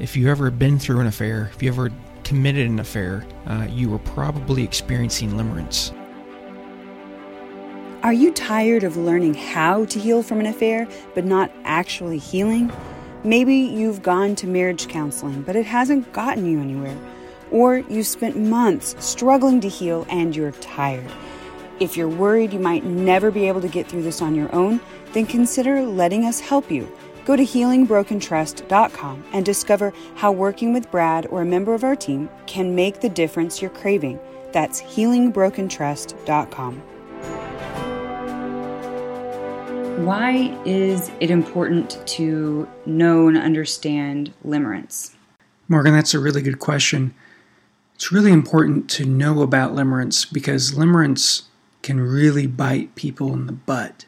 If 0.00 0.16
you 0.16 0.28
ever 0.28 0.50
been 0.50 0.80
through 0.80 0.98
an 0.98 1.06
affair, 1.06 1.52
if 1.54 1.62
you 1.62 1.68
ever 1.68 1.88
committed 2.24 2.66
an 2.66 2.80
affair, 2.80 3.24
uh, 3.46 3.68
you 3.70 3.88
were 3.88 4.00
probably 4.00 4.64
experiencing 4.64 5.30
limerence. 5.30 5.94
Are 8.02 8.12
you 8.12 8.32
tired 8.32 8.82
of 8.82 8.96
learning 8.96 9.34
how 9.34 9.84
to 9.84 10.00
heal 10.00 10.24
from 10.24 10.40
an 10.40 10.46
affair, 10.46 10.88
but 11.14 11.24
not 11.24 11.52
actually 11.62 12.18
healing? 12.18 12.72
Maybe 13.22 13.54
you've 13.54 14.02
gone 14.02 14.34
to 14.34 14.48
marriage 14.48 14.88
counseling, 14.88 15.42
but 15.42 15.54
it 15.54 15.64
hasn't 15.64 16.12
gotten 16.12 16.44
you 16.44 16.60
anywhere. 16.60 16.98
Or 17.52 17.76
you've 17.76 18.08
spent 18.08 18.36
months 18.36 18.96
struggling 18.98 19.60
to 19.60 19.68
heal 19.68 20.08
and 20.10 20.34
you're 20.34 20.50
tired. 20.50 21.08
If 21.78 21.96
you're 21.96 22.08
worried 22.08 22.52
you 22.52 22.58
might 22.58 22.82
never 22.82 23.30
be 23.30 23.46
able 23.46 23.60
to 23.60 23.68
get 23.68 23.86
through 23.86 24.02
this 24.02 24.20
on 24.20 24.34
your 24.34 24.52
own, 24.52 24.80
then 25.12 25.24
consider 25.24 25.82
letting 25.82 26.24
us 26.24 26.40
help 26.40 26.68
you. 26.68 26.92
Go 27.24 27.36
to 27.36 27.42
healingbrokentrust.com 27.42 29.24
and 29.32 29.46
discover 29.46 29.92
how 30.16 30.32
working 30.32 30.74
with 30.74 30.90
Brad 30.90 31.26
or 31.26 31.42
a 31.42 31.46
member 31.46 31.74
of 31.74 31.84
our 31.84 31.96
team 31.96 32.28
can 32.46 32.74
make 32.74 33.00
the 33.00 33.08
difference 33.08 33.62
you're 33.62 33.70
craving. 33.70 34.18
That's 34.52 34.82
healingbrokentrust.com. 34.82 36.82
Why 40.04 40.58
is 40.66 41.10
it 41.20 41.30
important 41.30 42.04
to 42.08 42.68
know 42.84 43.28
and 43.28 43.38
understand 43.38 44.34
limerence? 44.44 45.14
Morgan, 45.68 45.94
that's 45.94 46.14
a 46.14 46.18
really 46.18 46.42
good 46.42 46.58
question. 46.58 47.14
It's 47.94 48.12
really 48.12 48.32
important 48.32 48.90
to 48.90 49.04
know 49.04 49.40
about 49.40 49.72
limerence 49.72 50.30
because 50.30 50.72
limerence 50.72 51.44
can 51.82 52.00
really 52.00 52.46
bite 52.46 52.94
people 52.96 53.32
in 53.32 53.46
the 53.46 53.52
butt 53.52 54.04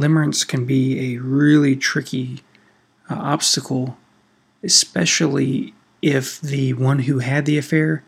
limerence 0.00 0.46
can 0.46 0.64
be 0.64 1.14
a 1.14 1.18
really 1.18 1.76
tricky 1.76 2.42
uh, 3.08 3.14
obstacle, 3.14 3.96
especially 4.62 5.74
if 6.02 6.40
the 6.40 6.72
one 6.74 7.00
who 7.00 7.18
had 7.18 7.46
the 7.46 7.58
affair 7.58 8.02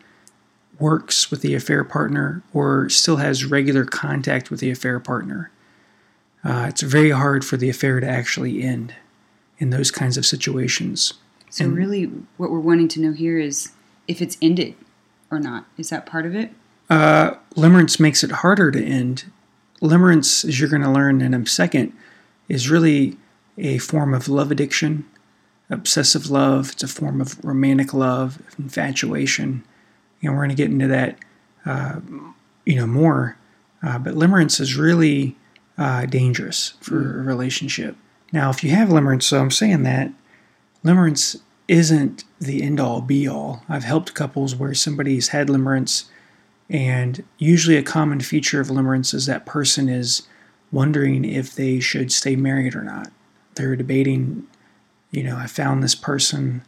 works 0.79 1.29
with 1.29 1.41
the 1.41 1.53
affair 1.53 1.83
partner 1.83 2.41
or 2.53 2.89
still 2.89 3.17
has 3.17 3.45
regular 3.45 3.85
contact 3.85 4.49
with 4.49 4.59
the 4.59 4.71
affair 4.71 4.99
partner. 4.99 5.51
Uh, 6.43 6.65
it's 6.67 6.81
very 6.81 7.11
hard 7.11 7.45
for 7.45 7.57
the 7.57 7.69
affair 7.69 7.99
to 7.99 8.07
actually 8.07 8.63
end 8.63 8.93
in 9.59 9.69
those 9.69 9.91
kinds 9.91 10.17
of 10.17 10.25
situations. 10.25 11.13
So, 11.49 11.65
and, 11.65 11.77
really, 11.77 12.05
what 12.37 12.49
we're 12.49 12.59
wanting 12.59 12.87
to 12.89 12.99
know 12.99 13.13
here 13.13 13.39
is 13.39 13.71
if 14.07 14.21
it's 14.21 14.37
ended 14.41 14.75
or 15.29 15.39
not. 15.39 15.65
Is 15.77 15.89
that 15.89 16.05
part 16.05 16.25
of 16.25 16.35
it? 16.35 16.51
Uh, 16.89 17.35
limerence 17.55 17.99
makes 17.99 18.23
it 18.23 18.31
harder 18.31 18.71
to 18.71 18.83
end 18.83 19.31
limerence, 19.83 20.47
as 20.47 20.59
you're 20.59 20.69
going 20.69 20.81
to 20.81 20.89
learn 20.89 21.21
in 21.21 21.33
a 21.33 21.45
second, 21.45 21.93
is 22.47 22.69
really 22.69 23.17
a 23.57 23.77
form 23.77 24.13
of 24.13 24.27
love 24.27 24.49
addiction, 24.49 25.05
obsessive 25.69 26.29
love. 26.29 26.71
It's 26.71 26.83
a 26.83 26.87
form 26.87 27.21
of 27.21 27.43
romantic 27.43 27.93
love, 27.93 28.41
infatuation. 28.57 29.63
Know, 30.21 30.31
we're 30.31 30.37
going 30.37 30.49
to 30.49 30.55
get 30.55 30.71
into 30.71 30.87
that, 30.87 31.19
uh, 31.65 31.99
you 32.65 32.77
know, 32.77 32.87
more. 32.87 33.37
Uh, 33.85 33.99
but 33.99 34.13
limerence 34.13 34.61
is 34.61 34.77
really 34.77 35.35
uh, 35.77 36.05
dangerous 36.05 36.75
for 36.79 37.19
a 37.19 37.23
relationship. 37.23 37.97
Now, 38.31 38.49
if 38.49 38.63
you 38.63 38.71
have 38.71 38.87
limerence, 38.87 39.23
so 39.23 39.41
I'm 39.41 39.51
saying 39.51 39.83
that 39.83 40.11
limerence 40.85 41.41
isn't 41.67 42.23
the 42.39 42.63
end 42.63 42.79
all 42.79 43.01
be 43.01 43.27
all. 43.27 43.63
I've 43.67 43.83
helped 43.83 44.13
couples 44.13 44.55
where 44.55 44.73
somebody's 44.73 45.29
had 45.29 45.49
limerence 45.49 46.05
and 46.69 47.23
usually, 47.37 47.77
a 47.77 47.83
common 47.83 48.19
feature 48.21 48.61
of 48.61 48.67
limerence 48.67 49.13
is 49.13 49.25
that 49.25 49.45
person 49.45 49.89
is 49.89 50.27
wondering 50.71 51.23
if 51.25 51.53
they 51.53 51.79
should 51.79 52.11
stay 52.11 52.35
married 52.35 52.75
or 52.75 52.83
not. 52.83 53.11
They're 53.55 53.75
debating, 53.75 54.47
you 55.11 55.23
know, 55.23 55.37
I 55.37 55.47
found 55.47 55.83
this 55.83 55.95
person, 55.95 56.63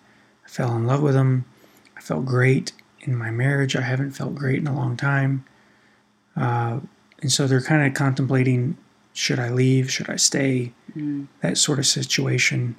I 0.45 0.49
fell 0.49 0.75
in 0.75 0.85
love 0.85 1.01
with 1.01 1.15
them, 1.15 1.45
I 1.97 2.01
felt 2.01 2.25
great 2.25 2.71
in 3.01 3.15
my 3.15 3.31
marriage, 3.31 3.75
I 3.75 3.81
haven't 3.81 4.11
felt 4.11 4.35
great 4.35 4.59
in 4.59 4.67
a 4.67 4.75
long 4.75 4.95
time. 4.97 5.45
Uh, 6.35 6.81
and 7.21 7.31
so 7.31 7.47
they're 7.47 7.61
kind 7.61 7.87
of 7.87 7.93
contemplating 7.93 8.77
should 9.13 9.39
I 9.39 9.49
leave, 9.49 9.89
should 9.89 10.09
I 10.09 10.17
stay, 10.17 10.73
mm. 10.95 11.27
that 11.41 11.57
sort 11.57 11.79
of 11.79 11.87
situation. 11.87 12.75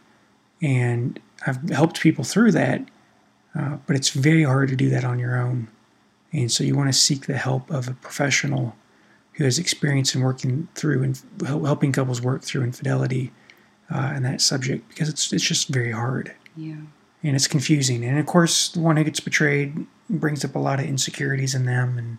And 0.61 1.19
I've 1.47 1.71
helped 1.71 2.01
people 2.01 2.25
through 2.25 2.53
that, 2.53 2.83
uh, 3.59 3.79
but 3.87 3.97
it's 3.97 4.11
very 4.11 4.45
hard 4.45 4.69
to 4.69 4.77
do 4.77 4.91
that 4.91 5.05
on 5.05 5.19
your 5.19 5.41
own. 5.41 5.69
And 6.37 6.53
so 6.53 6.63
you 6.63 6.77
want 6.77 6.89
to 6.91 6.93
seek 6.93 7.27
the 7.27 7.39
help 7.39 7.71
of 7.71 7.89
a 7.89 7.95
professional 7.95 8.77
who 9.33 9.45
has 9.45 9.59
experience 9.59 10.15
in 10.15 10.21
working 10.21 10.69
through 10.75 11.03
and 11.03 11.21
helping 11.47 11.93
couples 11.93 12.21
work 12.21 12.43
through 12.43 12.63
infidelity 12.63 13.33
uh, 13.91 14.13
and 14.15 14.25
that 14.25 14.41
subject 14.41 14.89
because 14.89 15.09
it's 15.09 15.33
it's 15.33 15.45
just 15.45 15.69
very 15.69 15.93
hard. 15.93 16.35
Yeah. 16.57 16.77
And 17.23 17.35
it's 17.35 17.49
confusing. 17.49 18.05
And 18.05 18.19
of 18.19 18.27
course, 18.27 18.69
the 18.69 18.81
one 18.81 18.97
who 18.97 19.05
gets 19.05 19.21
betrayed 19.21 19.87
brings 20.11 20.45
up 20.45 20.55
a 20.55 20.59
lot 20.59 20.79
of 20.79 20.87
insecurities 20.87 21.55
in 21.55 21.65
them 21.65 21.97
and 21.97 22.19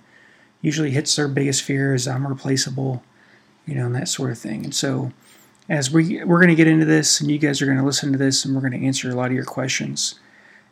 usually 0.61 0.91
hits 0.91 1.15
their 1.15 1.27
biggest 1.27 1.61
fear 1.61 1.93
is 1.93 2.07
I'm 2.07 2.27
replaceable, 2.27 3.03
you 3.67 3.75
know, 3.75 3.85
and 3.85 3.95
that 3.95 4.09
sort 4.09 4.31
of 4.31 4.39
thing. 4.39 4.65
And 4.65 4.75
so 4.75 5.11
as 5.69 5.91
we 5.91 6.23
we're 6.23 6.39
going 6.39 6.49
to 6.49 6.55
get 6.55 6.67
into 6.67 6.85
this 6.85 7.21
and 7.21 7.29
you 7.29 7.37
guys 7.37 7.61
are 7.61 7.67
going 7.67 7.77
to 7.77 7.85
listen 7.85 8.11
to 8.11 8.17
this 8.17 8.45
and 8.45 8.55
we're 8.55 8.67
going 8.67 8.79
to 8.79 8.85
answer 8.85 9.11
a 9.11 9.15
lot 9.15 9.27
of 9.27 9.33
your 9.33 9.45
questions. 9.45 10.19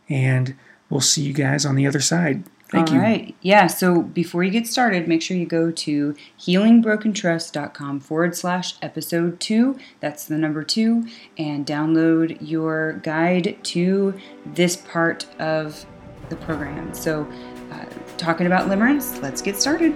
And 0.10 0.56
we'll 0.90 1.02
see 1.02 1.22
you 1.22 1.34
guys 1.34 1.64
on 1.64 1.76
the 1.76 1.86
other 1.86 2.02
side. 2.02 2.44
Thank 2.70 2.90
All 2.90 2.96
you. 2.96 3.02
right. 3.02 3.36
Yeah. 3.42 3.68
So 3.68 4.02
before 4.02 4.44
you 4.44 4.50
get 4.50 4.66
started, 4.66 5.08
make 5.08 5.22
sure 5.22 5.38
you 5.38 5.46
go 5.46 5.72
to 5.72 6.16
healingbrokentrust.com 6.40 8.00
forward 8.00 8.36
slash 8.36 8.76
episode 8.81 9.40
two. 9.40 9.78
That's 10.00 10.26
the 10.26 10.38
number 10.38 10.64
two. 10.64 11.06
And 11.38 11.66
download 11.66 12.38
your 12.42 12.94
guide 13.03 13.58
to 13.64 14.16
this 14.46 14.78
part 14.78 15.28
of 15.40 15.86
the 16.30 16.36
program. 16.38 16.94
So, 16.94 17.31
uh, 17.72 17.86
talking 18.18 18.48
about 18.48 18.68
limerence, 18.68 19.22
let's 19.22 19.42
get 19.42 19.62
started. 19.62 19.96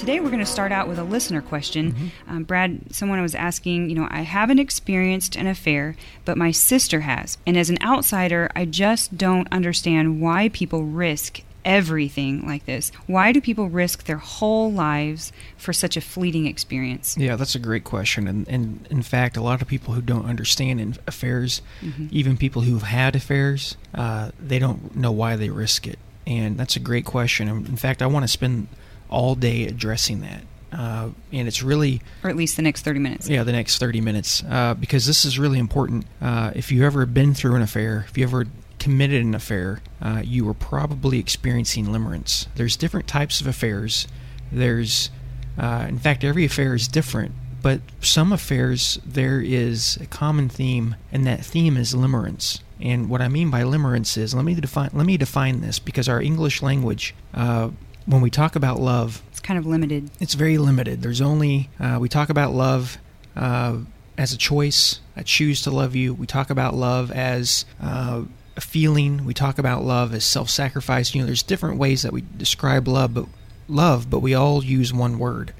Today, 0.00 0.18
we're 0.18 0.30
going 0.30 0.38
to 0.38 0.46
start 0.46 0.72
out 0.72 0.88
with 0.88 0.98
a 0.98 1.04
listener 1.04 1.42
question. 1.42 1.92
Mm-hmm. 1.92 2.30
Um, 2.34 2.44
Brad, 2.44 2.80
someone 2.90 3.20
was 3.20 3.34
asking, 3.34 3.90
you 3.90 3.94
know, 3.94 4.08
I 4.10 4.22
haven't 4.22 4.58
experienced 4.58 5.36
an 5.36 5.46
affair, 5.46 5.94
but 6.24 6.38
my 6.38 6.52
sister 6.52 7.00
has. 7.00 7.36
And 7.46 7.54
as 7.54 7.68
an 7.68 7.76
outsider, 7.82 8.48
I 8.56 8.64
just 8.64 9.18
don't 9.18 9.46
understand 9.52 10.22
why 10.22 10.48
people 10.54 10.84
risk 10.84 11.42
everything 11.66 12.46
like 12.46 12.64
this. 12.64 12.92
Why 13.08 13.30
do 13.30 13.42
people 13.42 13.68
risk 13.68 14.04
their 14.04 14.16
whole 14.16 14.72
lives 14.72 15.34
for 15.58 15.74
such 15.74 15.98
a 15.98 16.00
fleeting 16.00 16.46
experience? 16.46 17.18
Yeah, 17.18 17.36
that's 17.36 17.54
a 17.54 17.58
great 17.58 17.84
question. 17.84 18.26
And, 18.26 18.48
and 18.48 18.88
in 18.90 19.02
fact, 19.02 19.36
a 19.36 19.42
lot 19.42 19.60
of 19.60 19.68
people 19.68 19.92
who 19.92 20.00
don't 20.00 20.24
understand 20.24 20.80
in 20.80 20.96
affairs, 21.06 21.60
mm-hmm. 21.82 22.06
even 22.10 22.38
people 22.38 22.62
who've 22.62 22.84
had 22.84 23.14
affairs, 23.14 23.76
uh, 23.94 24.30
they 24.40 24.58
don't 24.58 24.96
know 24.96 25.12
why 25.12 25.36
they 25.36 25.50
risk 25.50 25.86
it. 25.86 25.98
And 26.26 26.56
that's 26.56 26.76
a 26.76 26.80
great 26.80 27.04
question. 27.04 27.48
In 27.48 27.76
fact, 27.76 28.00
I 28.00 28.06
want 28.06 28.24
to 28.24 28.28
spend 28.28 28.68
all 29.10 29.34
day 29.34 29.66
addressing 29.66 30.20
that. 30.20 30.42
Uh, 30.72 31.10
and 31.32 31.48
it's 31.48 31.62
really 31.62 32.00
or 32.22 32.30
at 32.30 32.36
least 32.36 32.56
the 32.56 32.62
next 32.62 32.82
30 32.82 33.00
minutes. 33.00 33.28
Yeah 33.28 33.42
the 33.42 33.52
next 33.52 33.78
30 33.78 34.00
minutes. 34.00 34.42
Uh, 34.48 34.74
because 34.74 35.04
this 35.04 35.24
is 35.24 35.38
really 35.38 35.58
important. 35.58 36.06
Uh, 36.22 36.52
if 36.54 36.70
you 36.70 36.84
ever 36.84 37.06
been 37.06 37.34
through 37.34 37.56
an 37.56 37.62
affair 37.62 38.06
if 38.08 38.16
you 38.16 38.24
ever 38.24 38.46
committed 38.78 39.22
an 39.22 39.34
affair 39.34 39.82
uh, 40.00 40.22
you 40.24 40.44
were 40.44 40.54
probably 40.54 41.18
experiencing 41.18 41.86
limerence. 41.86 42.46
There's 42.54 42.76
different 42.76 43.08
types 43.08 43.40
of 43.40 43.46
affairs. 43.46 44.06
There's 44.52 45.10
uh, 45.58 45.86
in 45.88 45.98
fact 45.98 46.22
every 46.22 46.44
affair 46.44 46.74
is 46.74 46.86
different. 46.86 47.32
But 47.62 47.80
some 48.00 48.32
affairs 48.32 49.00
there 49.04 49.40
is 49.40 49.96
a 49.96 50.06
common 50.06 50.48
theme 50.48 50.94
and 51.10 51.26
that 51.26 51.44
theme 51.44 51.76
is 51.76 51.94
limerence. 51.94 52.60
And 52.80 53.10
what 53.10 53.20
I 53.20 53.28
mean 53.28 53.50
by 53.50 53.62
limerence 53.62 54.16
is 54.16 54.34
let 54.34 54.44
me 54.44 54.54
define 54.54 54.90
let 54.92 55.04
me 55.04 55.16
define 55.16 55.62
this 55.62 55.80
because 55.80 56.08
our 56.08 56.22
English 56.22 56.62
language 56.62 57.14
uh, 57.34 57.70
when 58.10 58.22
we 58.22 58.30
talk 58.30 58.56
about 58.56 58.80
love, 58.80 59.22
it's 59.30 59.40
kind 59.40 59.58
of 59.58 59.66
limited. 59.66 60.10
It's 60.20 60.34
very 60.34 60.58
limited. 60.58 61.00
There's 61.00 61.20
only, 61.20 61.70
uh, 61.78 61.98
we 62.00 62.08
talk 62.08 62.28
about 62.28 62.52
love 62.52 62.98
uh, 63.36 63.78
as 64.18 64.32
a 64.32 64.36
choice. 64.36 65.00
I 65.16 65.22
choose 65.22 65.62
to 65.62 65.70
love 65.70 65.94
you. 65.94 66.12
We 66.12 66.26
talk 66.26 66.50
about 66.50 66.74
love 66.74 67.12
as 67.12 67.64
uh, 67.80 68.24
a 68.56 68.60
feeling. 68.60 69.24
We 69.24 69.32
talk 69.32 69.58
about 69.58 69.84
love 69.84 70.12
as 70.12 70.24
self 70.24 70.50
sacrifice. 70.50 71.14
You 71.14 71.20
know, 71.20 71.26
there's 71.26 71.44
different 71.44 71.78
ways 71.78 72.02
that 72.02 72.12
we 72.12 72.24
describe 72.36 72.88
love, 72.88 73.14
but 73.14 73.26
love, 73.68 74.10
but 74.10 74.18
we 74.18 74.34
all 74.34 74.64
use 74.64 74.92
one 74.92 75.18
word. 75.18 75.54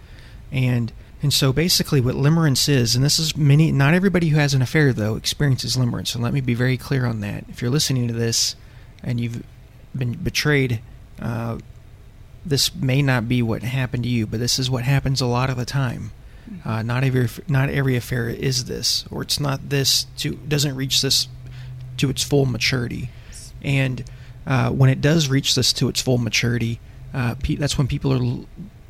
And 0.50 0.92
and 1.22 1.32
so 1.32 1.52
basically 1.52 2.00
what 2.00 2.14
limerence 2.14 2.68
is, 2.68 2.96
and 2.96 3.04
this 3.04 3.18
is 3.18 3.36
many 3.36 3.70
not 3.70 3.94
everybody 3.94 4.28
who 4.28 4.38
has 4.38 4.54
an 4.54 4.62
affair 4.62 4.92
though 4.92 5.14
experiences 5.14 5.76
limerence. 5.76 6.08
So 6.08 6.18
let 6.18 6.32
me 6.32 6.40
be 6.40 6.54
very 6.54 6.76
clear 6.76 7.06
on 7.06 7.20
that. 7.20 7.44
If 7.48 7.62
you're 7.62 7.70
listening 7.70 8.08
to 8.08 8.14
this 8.14 8.56
and 9.02 9.20
you've 9.20 9.44
been 9.94 10.14
betrayed, 10.14 10.80
uh, 11.20 11.58
this 12.44 12.74
may 12.74 13.02
not 13.02 13.28
be 13.28 13.42
what 13.42 13.62
happened 13.62 14.02
to 14.04 14.08
you, 14.08 14.26
but 14.26 14.40
this 14.40 14.58
is 14.58 14.70
what 14.70 14.84
happens 14.84 15.20
a 15.20 15.26
lot 15.26 15.50
of 15.50 15.56
the 15.56 15.64
time. 15.66 16.12
Uh, 16.64 16.82
not 16.82 17.04
every 17.04 17.28
not 17.48 17.68
every 17.68 17.94
affair 17.96 18.28
is 18.28 18.64
this, 18.64 19.04
or 19.10 19.22
it's 19.22 19.38
not 19.38 19.68
this 19.68 20.04
to 20.16 20.34
doesn't 20.34 20.74
reach 20.74 21.00
this 21.00 21.28
to 21.98 22.10
its 22.10 22.24
full 22.24 22.44
maturity, 22.46 23.08
and 23.62 24.04
uh, 24.46 24.70
when 24.70 24.90
it 24.90 25.00
does 25.00 25.28
reach 25.28 25.54
this 25.54 25.72
to 25.74 25.88
its 25.88 26.00
full 26.00 26.18
maturity, 26.18 26.80
uh, 27.14 27.34
pe- 27.40 27.54
that's 27.54 27.78
when 27.78 27.86
people 27.86 28.12
are 28.12 28.16
l- 28.22 28.46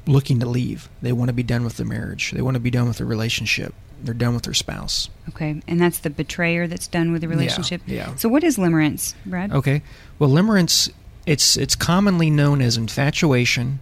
looking 0.06 0.41
to 0.41 0.46
leave. 0.46 0.88
They 1.03 1.12
want 1.12 1.29
to 1.29 1.35
be 1.35 1.43
done 1.43 1.64
with 1.64 1.76
the 1.76 1.85
marriage. 1.85 2.31
They 2.31 2.41
want 2.41 2.55
to 2.55 2.61
be 2.61 2.70
done 2.70 2.88
with 2.88 2.96
the 2.99 3.05
relationship. 3.05 3.75
they're 4.03 4.14
done 4.14 4.32
with 4.32 4.44
their 4.44 4.55
spouse. 4.55 5.11
Okay, 5.29 5.61
and 5.69 5.79
that's 5.79 5.99
the 5.99 6.08
betrayer 6.08 6.67
that's 6.67 6.87
done 6.88 7.12
with 7.12 7.20
the 7.20 7.29
relationship. 7.29 7.82
yeah. 7.85 8.14
So 8.14 8.31
what 8.31 8.43
is 8.43 8.56
limerence, 8.56 9.14
Brad? 9.26 9.53
Okay. 9.53 9.82
Well, 10.19 10.31
limerence 10.31 10.91
it's 11.31 11.56
it's 11.56 11.77
commonly 11.77 12.29
known 12.31 12.61
as 12.61 12.77
infatuation, 12.77 13.79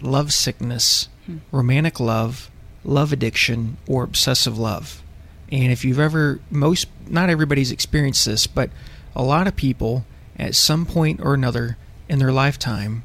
love 0.00 0.32
sickness, 0.32 1.08
Hmm. 1.26 1.38
romantic 1.50 1.98
love, 1.98 2.50
love 2.84 3.12
addiction, 3.12 3.78
or 3.88 4.04
obsessive 4.04 4.58
love. 4.58 5.02
And 5.50 5.72
if 5.72 5.84
you've 5.84 5.98
ever 6.00 6.40
most 6.50 6.86
not 7.08 7.30
everybody's 7.30 7.72
experienced 7.72 8.24
this, 8.26 8.46
but 8.46 8.70
a 9.16 9.22
lot 9.22 9.46
of 9.46 9.56
people 9.56 10.04
at 10.38 10.54
some 10.54 10.84
point 10.86 11.20
or 11.22 11.34
another 11.34 11.76
in 12.08 12.18
their 12.18 12.32
lifetime 12.32 13.02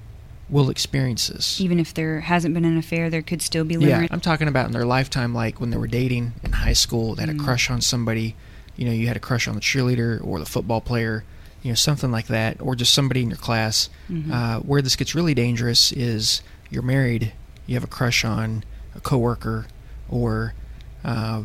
will 0.49 0.69
experience 0.69 1.27
this. 1.27 1.61
Even 1.61 1.79
if 1.79 1.93
there 1.93 2.19
hasn't 2.21 2.53
been 2.53 2.65
an 2.65 2.77
affair, 2.77 3.09
there 3.09 3.21
could 3.21 3.41
still 3.41 3.63
be 3.63 3.75
Yeah. 3.75 4.07
I'm 4.11 4.19
talking 4.19 4.47
about 4.47 4.65
in 4.67 4.71
their 4.73 4.85
lifetime, 4.85 5.33
like 5.33 5.61
when 5.61 5.69
they 5.69 5.77
were 5.77 5.87
dating 5.87 6.33
in 6.43 6.51
high 6.53 6.73
school, 6.73 7.15
they 7.15 7.21
had 7.25 7.29
Mm. 7.35 7.39
a 7.39 7.43
crush 7.43 7.69
on 7.69 7.81
somebody. 7.81 8.35
You 8.75 8.85
know, 8.85 8.91
you 8.91 9.07
had 9.07 9.15
a 9.17 9.19
crush 9.19 9.47
on 9.47 9.55
the 9.55 9.61
cheerleader 9.61 10.19
or 10.23 10.39
the 10.39 10.45
football 10.45 10.81
player, 10.81 11.23
you 11.61 11.71
know, 11.71 11.75
something 11.75 12.11
like 12.11 12.27
that, 12.27 12.61
or 12.61 12.75
just 12.75 12.93
somebody 12.93 13.21
in 13.21 13.29
your 13.29 13.37
class. 13.37 13.89
Mhm. 14.09 14.31
Uh, 14.31 14.59
where 14.59 14.81
this 14.81 14.95
gets 14.95 15.13
really 15.15 15.33
dangerous 15.33 15.91
is 15.91 16.41
you're 16.69 16.83
married, 16.83 17.33
you 17.65 17.75
have 17.75 17.83
a 17.83 17.87
crush 17.87 18.23
on 18.23 18.63
a 18.95 18.99
coworker, 18.99 19.67
or 20.09 20.53
uh, 21.03 21.41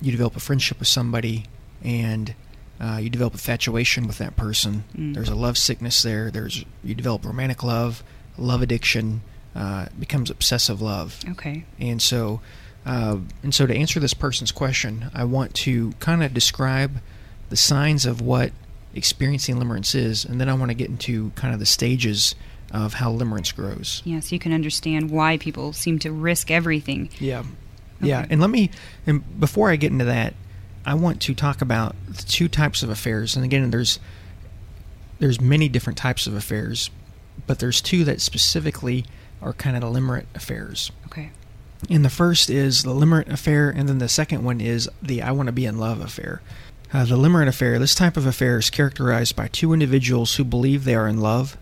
you 0.00 0.10
develop 0.10 0.36
a 0.36 0.40
friendship 0.40 0.78
with 0.78 0.88
somebody, 0.88 1.46
and 1.82 2.34
uh, 2.80 2.98
you 3.00 3.08
develop 3.08 3.32
infatuation 3.32 4.06
with 4.06 4.18
that 4.18 4.36
person. 4.36 4.84
Mm. 4.96 5.14
There's 5.14 5.28
a 5.28 5.34
love 5.34 5.56
sickness 5.56 6.02
there. 6.02 6.30
There's 6.30 6.64
you 6.82 6.94
develop 6.94 7.24
romantic 7.24 7.62
love, 7.62 8.02
love 8.36 8.62
addiction, 8.62 9.22
uh, 9.54 9.86
becomes 9.98 10.30
obsessive 10.30 10.82
love. 10.82 11.20
Okay. 11.30 11.64
And 11.78 12.02
so, 12.02 12.40
uh, 12.84 13.18
and 13.42 13.54
so 13.54 13.66
to 13.66 13.74
answer 13.74 14.00
this 14.00 14.14
person's 14.14 14.52
question, 14.52 15.10
I 15.14 15.24
want 15.24 15.54
to 15.54 15.92
kind 16.00 16.22
of 16.22 16.34
describe 16.34 17.00
the 17.48 17.56
signs 17.56 18.04
of 18.04 18.20
what 18.20 18.52
experiencing 18.94 19.56
limerence 19.56 19.94
is, 19.94 20.24
and 20.24 20.40
then 20.40 20.48
I 20.48 20.54
want 20.54 20.70
to 20.70 20.74
get 20.74 20.88
into 20.88 21.30
kind 21.30 21.52
of 21.52 21.60
the 21.60 21.66
stages 21.66 22.34
of 22.72 22.94
how 22.94 23.12
limerence 23.12 23.54
grows. 23.54 24.02
Yeah, 24.04 24.20
so 24.20 24.34
you 24.34 24.38
can 24.38 24.52
understand 24.52 25.10
why 25.10 25.38
people 25.38 25.72
seem 25.72 25.98
to 26.00 26.12
risk 26.12 26.50
everything. 26.50 27.10
Yeah. 27.18 27.44
Yeah, 28.00 28.26
and 28.28 28.40
let 28.40 28.50
me 28.50 28.70
and 29.06 29.40
before 29.40 29.70
I 29.70 29.76
get 29.76 29.92
into 29.92 30.04
that, 30.04 30.34
I 30.84 30.94
want 30.94 31.22
to 31.22 31.34
talk 31.34 31.62
about 31.62 31.94
the 32.06 32.22
two 32.22 32.48
types 32.48 32.82
of 32.82 32.90
affairs. 32.90 33.36
And 33.36 33.44
again, 33.44 33.70
there's 33.70 33.98
there's 35.20 35.40
many 35.40 35.68
different 35.68 35.96
types 35.96 36.26
of 36.26 36.34
affairs, 36.34 36.90
but 37.46 37.60
there's 37.60 37.80
two 37.80 38.04
that 38.04 38.20
specifically 38.20 39.06
are 39.40 39.52
kind 39.52 39.76
of 39.76 39.80
the 39.82 40.00
limerent 40.00 40.26
affairs. 40.34 40.90
Okay. 41.06 41.30
And 41.90 42.04
the 42.04 42.10
first 42.10 42.50
is 42.50 42.82
the 42.82 42.90
limerent 42.90 43.30
affair, 43.32 43.70
and 43.70 43.88
then 43.88 43.98
the 43.98 44.08
second 44.08 44.44
one 44.44 44.60
is 44.60 44.88
the 45.02 45.22
I 45.22 45.30
want 45.32 45.46
to 45.46 45.52
be 45.52 45.66
in 45.66 45.78
love 45.78 46.00
affair. 46.00 46.42
Uh, 46.92 47.04
the 47.04 47.16
limerent 47.16 47.48
affair, 47.48 47.78
this 47.78 47.94
type 47.94 48.16
of 48.16 48.26
affair 48.26 48.58
is 48.58 48.70
characterized 48.70 49.34
by 49.34 49.48
two 49.48 49.72
individuals 49.72 50.36
who 50.36 50.44
believe 50.44 50.84
they 50.84 50.94
are 50.94 51.08
in 51.08 51.20
love. 51.20 51.56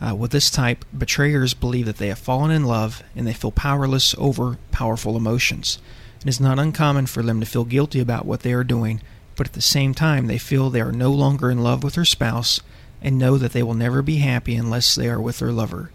Uh, 0.00 0.14
with 0.14 0.30
this 0.30 0.50
type, 0.50 0.84
betrayers 0.96 1.54
believe 1.54 1.86
that 1.86 1.98
they 1.98 2.08
have 2.08 2.18
fallen 2.18 2.50
in 2.50 2.64
love 2.64 3.02
and 3.16 3.26
they 3.26 3.32
feel 3.32 3.50
powerless 3.50 4.14
over 4.16 4.58
powerful 4.70 5.16
emotions. 5.16 5.78
It 6.22 6.28
is 6.28 6.40
not 6.40 6.58
uncommon 6.58 7.06
for 7.06 7.22
them 7.22 7.40
to 7.40 7.46
feel 7.46 7.64
guilty 7.64 8.00
about 8.00 8.24
what 8.24 8.40
they 8.40 8.52
are 8.52 8.64
doing, 8.64 9.00
but 9.36 9.46
at 9.46 9.52
the 9.52 9.62
same 9.62 9.94
time, 9.94 10.26
they 10.26 10.38
feel 10.38 10.70
they 10.70 10.80
are 10.80 10.92
no 10.92 11.12
longer 11.12 11.50
in 11.50 11.62
love 11.62 11.82
with 11.84 11.94
their 11.94 12.04
spouse 12.04 12.60
and 13.02 13.18
know 13.18 13.38
that 13.38 13.52
they 13.52 13.62
will 13.62 13.74
never 13.74 14.02
be 14.02 14.16
happy 14.16 14.54
unless 14.54 14.94
they 14.94 15.08
are 15.08 15.20
with 15.20 15.38
their 15.38 15.52
lover. 15.52 15.90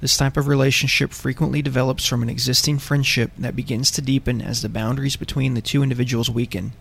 This 0.00 0.16
type 0.16 0.36
of 0.36 0.46
relationship 0.46 1.12
frequently 1.12 1.60
develops 1.60 2.06
from 2.06 2.22
an 2.22 2.28
existing 2.28 2.78
friendship 2.78 3.32
that 3.38 3.56
begins 3.56 3.90
to 3.92 4.02
deepen 4.02 4.40
as 4.40 4.62
the 4.62 4.68
boundaries 4.68 5.16
between 5.16 5.54
the 5.54 5.60
two 5.60 5.82
individuals 5.82 6.30
weaken. 6.30 6.72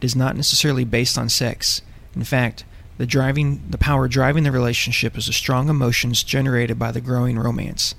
It 0.00 0.04
is 0.04 0.16
not 0.16 0.36
necessarily 0.36 0.84
based 0.84 1.18
on 1.18 1.28
sex. 1.28 1.82
In 2.14 2.24
fact, 2.24 2.64
the 2.98 3.06
driving 3.06 3.62
the 3.68 3.78
power 3.78 4.08
driving 4.08 4.44
the 4.44 4.52
relationship 4.52 5.16
is 5.16 5.26
the 5.26 5.32
strong 5.32 5.68
emotions 5.68 6.22
generated 6.22 6.78
by 6.78 6.92
the 6.92 7.00
growing 7.00 7.38
romance. 7.38 7.94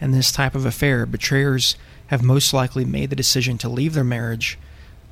In 0.00 0.10
this 0.10 0.30
type 0.30 0.54
of 0.54 0.66
affair, 0.66 1.06
betrayers 1.06 1.76
have 2.08 2.22
most 2.22 2.52
likely 2.52 2.84
made 2.84 3.10
the 3.10 3.16
decision 3.16 3.58
to 3.58 3.68
leave 3.68 3.94
their 3.94 4.04
marriage. 4.04 4.58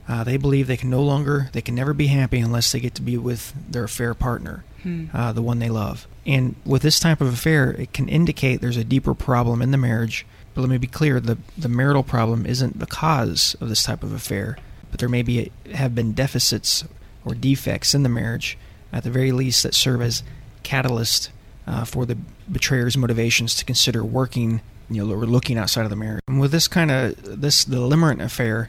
Uh, 0.06 0.22
they 0.22 0.36
believe 0.36 0.66
they 0.66 0.76
can 0.76 0.90
no 0.90 1.02
longer, 1.02 1.48
they 1.52 1.62
can 1.62 1.74
never 1.74 1.94
be 1.94 2.08
happy 2.08 2.38
unless 2.38 2.70
they 2.70 2.80
get 2.80 2.94
to 2.94 3.02
be 3.02 3.16
with 3.16 3.54
their 3.70 3.84
affair 3.84 4.12
partner 4.14 4.62
Hmm. 4.84 5.06
uh, 5.14 5.32
the 5.32 5.40
one 5.40 5.60
they 5.60 5.70
love. 5.70 6.06
And 6.26 6.56
with 6.66 6.82
this 6.82 7.00
type 7.00 7.22
of 7.22 7.32
affair, 7.32 7.70
it 7.70 7.94
can 7.94 8.06
indicate 8.06 8.60
there's 8.60 8.76
a 8.76 8.84
deeper 8.84 9.14
problem 9.14 9.62
in 9.62 9.70
the 9.70 9.78
marriage. 9.78 10.26
But 10.52 10.60
let 10.60 10.70
me 10.70 10.76
be 10.76 10.86
clear: 10.86 11.20
the 11.20 11.38
the 11.56 11.70
marital 11.70 12.02
problem 12.02 12.44
isn't 12.44 12.78
the 12.78 12.86
cause 12.86 13.56
of 13.62 13.70
this 13.70 13.82
type 13.82 14.02
of 14.02 14.12
affair, 14.12 14.58
but 14.94 15.00
there 15.00 15.08
may 15.08 15.22
be 15.22 15.50
have 15.72 15.92
been 15.92 16.12
deficits 16.12 16.84
or 17.24 17.34
defects 17.34 17.96
in 17.96 18.04
the 18.04 18.08
marriage, 18.08 18.56
at 18.92 19.02
the 19.02 19.10
very 19.10 19.32
least, 19.32 19.64
that 19.64 19.74
serve 19.74 20.00
as 20.00 20.22
catalyst 20.62 21.30
uh, 21.66 21.84
for 21.84 22.06
the 22.06 22.16
betrayer's 22.48 22.96
motivations 22.96 23.56
to 23.56 23.64
consider 23.64 24.04
working, 24.04 24.60
you 24.88 25.04
know, 25.04 25.12
or 25.12 25.26
looking 25.26 25.58
outside 25.58 25.82
of 25.82 25.90
the 25.90 25.96
marriage. 25.96 26.22
And 26.28 26.40
with 26.40 26.52
this 26.52 26.68
kind 26.68 26.92
of 26.92 27.40
this 27.40 27.64
the 27.64 27.78
limerent 27.78 28.22
affair, 28.22 28.68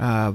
uh, 0.00 0.32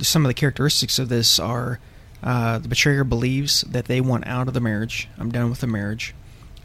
some 0.00 0.24
of 0.24 0.30
the 0.30 0.34
characteristics 0.34 0.98
of 0.98 1.10
this 1.10 1.38
are 1.38 1.78
uh, 2.22 2.56
the 2.56 2.68
betrayer 2.68 3.04
believes 3.04 3.60
that 3.68 3.84
they 3.84 4.00
want 4.00 4.26
out 4.26 4.48
of 4.48 4.54
the 4.54 4.60
marriage. 4.60 5.10
I'm 5.18 5.30
done 5.30 5.50
with 5.50 5.60
the 5.60 5.66
marriage. 5.66 6.14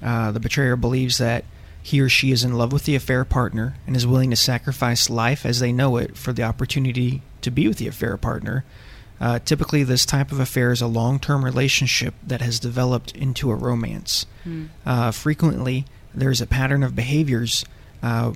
Uh, 0.01 0.31
the 0.31 0.39
betrayer 0.39 0.77
believes 0.77 1.17
that 1.17 1.43
he 1.81 1.99
or 1.99 2.07
she 2.07 2.31
is 2.31 2.45
in 2.45 2.53
love 2.53 2.71
with 2.71 2.85
the 2.85 2.95
affair 2.95 3.25
partner 3.25 3.75
and 3.85 3.97
is 3.97 4.07
willing 4.07 4.29
to 4.29 4.37
sacrifice 4.37 5.09
life 5.09 5.45
as 5.45 5.59
they 5.59 5.73
know 5.73 5.97
it 5.97 6.15
for 6.15 6.31
the 6.31 6.43
opportunity 6.43 7.21
to 7.43 7.51
be 7.51 7.67
with 7.67 7.77
the 7.77 7.87
affair 7.87 8.17
partner. 8.17 8.65
Uh, 9.21 9.39
typically, 9.39 9.83
this 9.83 10.05
type 10.05 10.31
of 10.31 10.39
affair 10.39 10.71
is 10.71 10.81
a 10.81 10.87
long 10.87 11.19
term 11.19 11.45
relationship 11.45 12.13
that 12.25 12.41
has 12.41 12.59
developed 12.59 13.11
into 13.15 13.51
a 13.51 13.55
romance. 13.55 14.25
Hmm. 14.43 14.65
Uh, 14.85 15.11
frequently, 15.11 15.85
there's 16.13 16.41
a 16.41 16.47
pattern 16.47 16.83
of 16.83 16.95
behaviors 16.95 17.63
uh, 18.01 18.33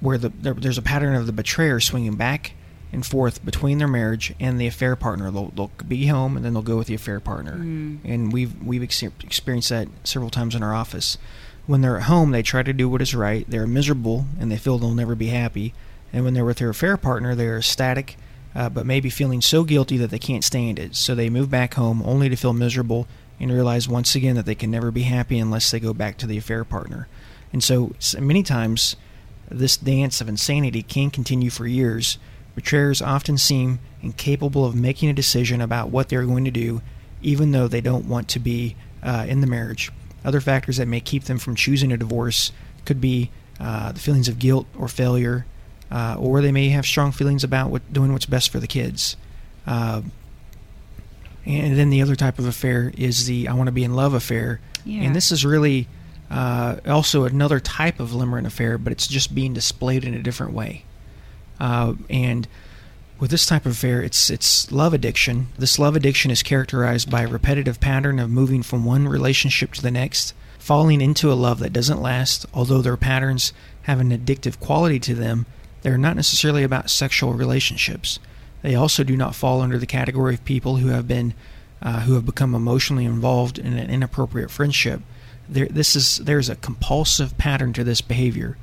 where 0.00 0.16
the, 0.18 0.30
there, 0.30 0.54
there's 0.54 0.78
a 0.78 0.82
pattern 0.82 1.14
of 1.14 1.26
the 1.26 1.32
betrayer 1.32 1.80
swinging 1.80 2.14
back 2.14 2.52
and 2.92 3.04
forth 3.04 3.44
between 3.44 3.78
their 3.78 3.88
marriage 3.88 4.34
and 4.40 4.60
the 4.60 4.66
affair 4.66 4.96
partner. 4.96 5.30
They'll, 5.30 5.48
they'll 5.48 5.70
be 5.88 6.06
home 6.06 6.36
and 6.36 6.44
then 6.44 6.52
they'll 6.54 6.62
go 6.62 6.76
with 6.76 6.86
the 6.88 6.94
affair 6.94 7.20
partner, 7.20 7.56
Mm. 7.58 7.98
and 8.04 8.32
we've 8.32 8.62
we've 8.62 8.82
ex- 8.82 9.02
experienced 9.02 9.68
that 9.70 9.88
several 10.04 10.30
times 10.30 10.54
in 10.54 10.62
our 10.62 10.74
office. 10.74 11.18
When 11.66 11.80
they're 11.80 11.96
at 11.98 12.04
home, 12.04 12.30
they 12.32 12.42
try 12.42 12.62
to 12.62 12.72
do 12.72 12.88
what 12.88 13.00
is 13.02 13.14
right. 13.14 13.44
They're 13.48 13.66
miserable 13.68 14.26
and 14.40 14.50
they 14.50 14.56
feel 14.56 14.78
they'll 14.78 14.90
never 14.94 15.14
be 15.14 15.28
happy. 15.28 15.74
And 16.12 16.24
when 16.24 16.34
they're 16.34 16.44
with 16.44 16.58
their 16.58 16.70
affair 16.70 16.96
partner, 16.96 17.34
they're 17.36 17.58
ecstatic, 17.58 18.16
uh, 18.54 18.68
but 18.68 18.86
maybe 18.86 19.10
feeling 19.10 19.40
so 19.40 19.64
guilty 19.64 19.96
that 19.96 20.10
they 20.10 20.18
can't 20.18 20.44
stand 20.44 20.78
it. 20.78 20.94
So 20.96 21.14
they 21.14 21.30
move 21.30 21.50
back 21.50 21.74
home 21.74 22.02
only 22.04 22.28
to 22.28 22.36
feel 22.36 22.52
miserable 22.52 23.06
and 23.40 23.50
realize 23.50 23.88
once 23.88 24.14
again 24.14 24.36
that 24.36 24.46
they 24.46 24.54
can 24.54 24.70
never 24.70 24.90
be 24.90 25.02
happy 25.02 25.38
unless 25.38 25.70
they 25.70 25.80
go 25.80 25.92
back 25.92 26.16
to 26.18 26.26
the 26.26 26.38
affair 26.38 26.64
partner. 26.64 27.08
And 27.52 27.62
so, 27.62 27.92
many 28.18 28.42
times, 28.42 28.96
this 29.50 29.76
dance 29.76 30.20
of 30.20 30.28
insanity 30.28 30.82
can 30.82 31.10
continue 31.10 31.50
for 31.50 31.66
years. 31.66 32.18
Betrayers 32.54 33.02
often 33.02 33.38
seem 33.38 33.80
incapable 34.02 34.64
of 34.64 34.74
making 34.74 35.08
a 35.08 35.14
decision 35.14 35.60
about 35.60 35.90
what 35.90 36.08
they're 36.08 36.24
going 36.24 36.44
to 36.44 36.50
do, 36.50 36.82
even 37.20 37.50
though 37.50 37.68
they 37.68 37.80
don't 37.80 38.06
want 38.06 38.28
to 38.28 38.38
be 38.38 38.76
uh, 39.02 39.26
in 39.28 39.40
the 39.40 39.46
marriage. 39.46 39.90
Other 40.24 40.40
factors 40.40 40.76
that 40.76 40.88
may 40.88 41.00
keep 41.00 41.24
them 41.24 41.38
from 41.38 41.56
choosing 41.56 41.92
a 41.92 41.96
divorce 41.96 42.52
could 42.84 43.00
be 43.00 43.30
uh, 43.58 43.92
the 43.92 44.00
feelings 44.00 44.28
of 44.28 44.38
guilt 44.38 44.66
or 44.78 44.88
failure, 44.88 45.46
uh, 45.92 46.16
or 46.18 46.40
they 46.40 46.52
may 46.52 46.70
have 46.70 46.86
strong 46.86 47.12
feelings 47.12 47.44
about 47.44 47.70
what, 47.70 47.92
doing 47.92 48.12
what's 48.12 48.24
best 48.24 48.48
for 48.50 48.58
the 48.58 48.66
kids. 48.66 49.14
Uh, 49.66 50.00
and 51.44 51.76
then 51.76 51.90
the 51.90 52.00
other 52.00 52.16
type 52.16 52.38
of 52.38 52.46
affair 52.46 52.92
is 52.96 53.26
the 53.26 53.46
I 53.46 53.52
want 53.52 53.66
to 53.66 53.72
be 53.72 53.84
in 53.84 53.94
love 53.94 54.14
affair. 54.14 54.60
Yeah. 54.86 55.02
And 55.02 55.14
this 55.14 55.30
is 55.30 55.44
really 55.44 55.86
uh, 56.30 56.76
also 56.86 57.24
another 57.24 57.60
type 57.60 58.00
of 58.00 58.10
limerent 58.10 58.46
affair, 58.46 58.78
but 58.78 58.92
it's 58.92 59.06
just 59.06 59.34
being 59.34 59.52
displayed 59.52 60.04
in 60.04 60.14
a 60.14 60.22
different 60.22 60.54
way. 60.54 60.84
Uh, 61.60 61.94
and 62.08 62.48
with 63.20 63.30
this 63.30 63.44
type 63.44 63.66
of 63.66 63.72
affair, 63.72 64.02
it's 64.02 64.30
it's 64.30 64.72
love 64.72 64.94
addiction. 64.94 65.48
This 65.58 65.78
love 65.78 65.94
addiction 65.94 66.30
is 66.30 66.42
characterized 66.42 67.10
by 67.10 67.22
a 67.22 67.28
repetitive 67.28 67.80
pattern 67.80 68.18
of 68.18 68.30
moving 68.30 68.62
from 68.62 68.86
one 68.86 69.06
relationship 69.08 69.74
to 69.74 69.82
the 69.82 69.90
next, 69.90 70.32
falling 70.58 71.02
into 71.02 71.30
a 71.30 71.34
love 71.34 71.58
that 71.58 71.72
doesn't 71.74 72.00
last. 72.00 72.46
Although 72.54 72.80
their 72.80 72.96
patterns 72.96 73.52
have 73.82 74.00
an 74.00 74.10
addictive 74.10 74.58
quality 74.58 74.98
to 75.00 75.14
them, 75.14 75.44
they're 75.82 75.98
not 75.98 76.16
necessarily 76.16 76.62
about 76.62 76.90
sexual 76.90 77.32
relationships. 77.34 78.18
They 78.62 78.74
also 78.74 79.02
do 79.04 79.16
not 79.16 79.34
fall 79.34 79.60
under 79.60 79.78
the 79.78 79.86
category 79.86 80.34
of 80.34 80.44
people 80.44 80.76
who 80.76 80.88
have 80.88 81.06
been 81.08 81.34
uh, 81.82 82.00
who 82.02 82.14
have 82.14 82.24
become 82.24 82.54
emotionally 82.54 83.04
involved 83.04 83.58
in 83.58 83.72
an 83.76 83.90
inappropriate 83.90 84.50
friendship. 84.52 85.00
There, 85.48 85.66
this 85.66 85.96
is 85.96 86.18
there's 86.18 86.48
a 86.48 86.54
compulsive 86.56 87.36
pattern 87.38 87.72
to 87.72 87.82
this 87.84 88.00
behavior. 88.00 88.56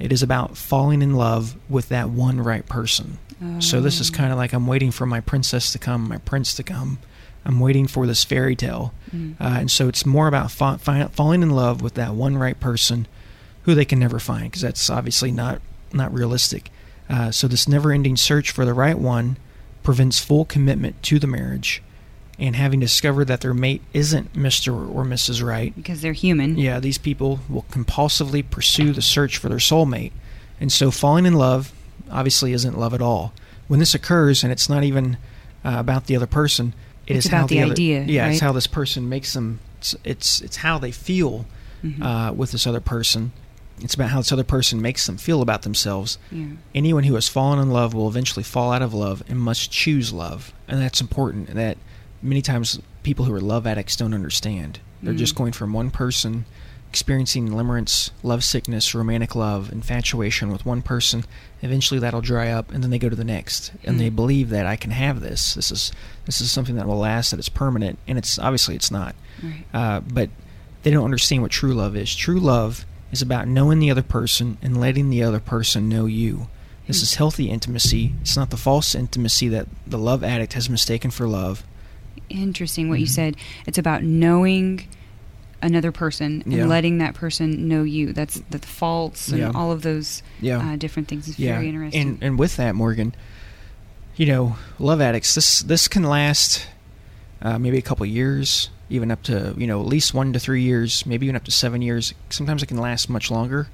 It 0.00 0.12
is 0.12 0.22
about 0.24 0.56
falling 0.56 1.00
in 1.00 1.14
love 1.14 1.56
with 1.68 1.88
that 1.90 2.10
one 2.10 2.40
right 2.40 2.66
person. 2.66 3.18
So 3.58 3.82
this 3.82 4.00
is 4.00 4.08
kind 4.08 4.32
of 4.32 4.38
like 4.38 4.54
I'm 4.54 4.66
waiting 4.66 4.90
for 4.90 5.04
my 5.04 5.20
princess 5.20 5.70
to 5.72 5.78
come, 5.78 6.08
my 6.08 6.16
prince 6.18 6.54
to 6.54 6.62
come. 6.62 6.98
I'm 7.44 7.60
waiting 7.60 7.86
for 7.86 8.06
this 8.06 8.24
fairy 8.24 8.56
tale, 8.56 8.94
Mm. 9.14 9.34
uh, 9.38 9.44
and 9.60 9.70
so 9.70 9.86
it's 9.86 10.06
more 10.06 10.28
about 10.28 10.50
fa- 10.50 10.78
fi- 10.78 11.08
falling 11.08 11.42
in 11.42 11.50
love 11.50 11.82
with 11.82 11.92
that 11.94 12.14
one 12.14 12.38
right 12.38 12.58
person, 12.58 13.06
who 13.64 13.74
they 13.74 13.84
can 13.84 13.98
never 13.98 14.18
find 14.18 14.44
because 14.44 14.62
that's 14.62 14.88
obviously 14.88 15.30
not 15.30 15.60
not 15.94 16.12
realistic. 16.12 16.70
Uh, 17.08 17.30
so 17.30 17.46
this 17.48 17.68
never-ending 17.68 18.16
search 18.16 18.50
for 18.50 18.64
the 18.64 18.74
right 18.74 18.98
one 18.98 19.36
prevents 19.82 20.18
full 20.24 20.44
commitment 20.44 21.02
to 21.02 21.18
the 21.18 21.26
marriage 21.26 21.82
and 22.38 22.56
having 22.56 22.80
discovered 22.80 23.26
that 23.26 23.42
their 23.42 23.54
mate 23.54 23.82
isn't 23.92 24.32
Mr. 24.32 24.72
or 24.72 25.04
Mrs. 25.04 25.42
Right. 25.44 25.74
Because 25.76 26.00
they're 26.00 26.12
human. 26.14 26.56
Yeah, 26.58 26.80
these 26.80 26.98
people 26.98 27.40
will 27.48 27.66
compulsively 27.70 28.48
pursue 28.48 28.92
the 28.92 29.02
search 29.02 29.36
for 29.38 29.48
their 29.48 29.58
soulmate. 29.58 30.12
And 30.60 30.72
so 30.72 30.90
falling 30.90 31.26
in 31.26 31.34
love 31.34 31.72
obviously 32.10 32.52
isn't 32.52 32.78
love 32.78 32.92
at 32.94 33.02
all. 33.02 33.32
When 33.68 33.78
this 33.80 33.94
occurs, 33.94 34.42
and 34.42 34.50
it's 34.52 34.68
not 34.68 34.82
even 34.82 35.16
uh, 35.64 35.76
about 35.78 36.06
the 36.06 36.16
other 36.16 36.26
person, 36.26 36.74
it 37.06 37.16
It's 37.16 37.26
is 37.26 37.30
how 37.32 37.38
about 37.40 37.48
the 37.50 37.62
other, 37.62 37.72
idea, 37.72 38.02
Yeah, 38.02 38.28
it's 38.28 38.40
how 38.40 38.52
this 38.52 38.66
person 38.66 39.08
makes 39.08 39.32
them. 39.34 39.60
It's 39.78 39.94
it's, 40.04 40.40
it's 40.40 40.56
how 40.56 40.78
they 40.78 40.90
feel 40.90 41.46
Mhm. 41.84 42.02
uh, 42.02 42.32
with 42.32 42.50
this 42.52 42.66
other 42.66 42.80
person. 42.80 43.32
It's 43.80 43.94
about 43.94 44.10
how 44.10 44.18
this 44.18 44.30
other 44.32 44.44
person 44.44 44.80
makes 44.80 45.06
them 45.06 45.16
feel 45.16 45.42
about 45.42 45.62
themselves. 45.62 46.16
yeah. 46.30 46.46
Anyone 46.74 47.04
who 47.04 47.14
has 47.14 47.28
fallen 47.28 47.58
in 47.58 47.70
love 47.70 47.92
will 47.92 48.08
eventually 48.08 48.44
fall 48.44 48.72
out 48.72 48.82
of 48.82 48.94
love 48.94 49.22
and 49.28 49.38
must 49.38 49.70
choose 49.72 50.12
love, 50.12 50.52
and 50.68 50.80
that's 50.80 51.00
important. 51.00 51.48
and 51.48 51.58
That 51.58 51.76
many 52.22 52.40
times 52.40 52.78
people 53.02 53.24
who 53.24 53.34
are 53.34 53.40
love 53.40 53.66
addicts 53.66 53.96
don't 53.96 54.14
understand. 54.14 54.78
They're 55.02 55.12
Mm. 55.14 55.18
just 55.18 55.34
going 55.34 55.52
from 55.52 55.72
one 55.72 55.90
person, 55.90 56.46
experiencing 56.88 57.48
limerence, 57.48 58.10
love 58.22 58.44
sickness, 58.44 58.94
romantic 58.94 59.34
love, 59.34 59.72
infatuation 59.72 60.50
with 60.52 60.64
one 60.64 60.80
person. 60.80 61.24
Eventually, 61.60 61.98
that'll 61.98 62.20
dry 62.20 62.50
up, 62.50 62.72
and 62.72 62.82
then 62.84 62.90
they 62.90 62.98
go 63.00 63.08
to 63.08 63.16
the 63.16 63.24
next, 63.24 63.72
and 63.82 63.98
they 63.98 64.08
Mm. 64.10 64.14
believe 64.16 64.50
that 64.50 64.64
I 64.66 64.76
can 64.76 64.92
have 64.92 65.20
this. 65.20 65.54
This 65.54 65.70
is 65.72 65.90
this 66.26 66.40
is 66.40 66.50
something 66.52 66.76
that 66.76 66.86
will 66.86 66.98
last, 66.98 67.32
that 67.32 67.38
it's 67.40 67.48
permanent, 67.50 67.98
and 68.06 68.16
it's 68.16 68.38
obviously 68.38 68.76
it's 68.76 68.90
not. 68.92 69.14
Right. 69.42 69.64
Uh, 69.74 70.00
but 70.00 70.30
they 70.84 70.90
don't 70.92 71.04
understand 71.04 71.42
what 71.42 71.50
true 71.50 71.74
love 71.74 71.96
is. 71.96 72.14
True 72.14 72.38
love 72.40 72.86
is 73.14 73.22
about 73.22 73.46
knowing 73.48 73.78
the 73.78 73.90
other 73.90 74.02
person 74.02 74.58
and 74.60 74.80
letting 74.80 75.08
the 75.08 75.22
other 75.22 75.38
person 75.40 75.88
know 75.88 76.06
you. 76.06 76.48
This 76.88 77.00
is 77.00 77.14
healthy 77.14 77.48
intimacy. 77.48 78.12
It's 78.20 78.36
not 78.36 78.50
the 78.50 78.56
false 78.56 78.94
intimacy 78.94 79.48
that 79.48 79.68
the 79.86 79.98
love 79.98 80.22
addict 80.24 80.52
has 80.54 80.68
mistaken 80.68 81.10
for 81.10 81.26
love. 81.28 81.62
Interesting 82.28 82.88
what 82.88 82.98
you 83.00 83.06
Mhm. 83.06 83.10
said. 83.10 83.36
It's 83.66 83.78
about 83.78 84.02
knowing 84.02 84.86
another 85.62 85.92
person 85.92 86.42
and 86.44 86.52
Yeah. 86.52 86.66
letting 86.66 86.98
that 86.98 87.14
person 87.14 87.68
know 87.68 87.84
you. 87.84 88.12
That's 88.12 88.42
the 88.50 88.58
faults 88.58 89.28
and 89.28 89.38
Yeah. 89.38 89.52
all 89.54 89.70
of 89.72 89.82
those 89.82 90.22
Yeah. 90.40 90.58
uh, 90.58 90.76
different 90.76 91.08
things. 91.08 91.28
It's 91.28 91.38
very 91.38 91.68
interesting. 91.68 92.00
And 92.02 92.18
and 92.20 92.38
with 92.38 92.56
that, 92.56 92.74
Morgan, 92.74 93.14
you 94.16 94.26
know, 94.26 94.56
love 94.78 95.00
addicts. 95.00 95.34
This 95.34 95.60
this 95.60 95.86
can 95.88 96.02
last 96.02 96.66
uh, 97.40 97.58
maybe 97.58 97.78
a 97.78 97.82
couple 97.82 98.04
years, 98.06 98.68
even 98.90 99.10
up 99.10 99.22
to 99.24 99.54
you 99.56 99.66
know 99.66 99.80
at 99.80 99.86
least 99.86 100.14
one 100.14 100.32
to 100.32 100.38
three 100.38 100.62
years, 100.62 101.04
maybe 101.06 101.26
even 101.26 101.36
up 101.36 101.44
to 101.44 101.50
seven 101.50 101.82
years. 101.82 102.14
Sometimes 102.30 102.62
it 102.62 102.66
can 102.66 102.78
last 102.78 103.08
much 103.08 103.30
longer. 103.30 103.68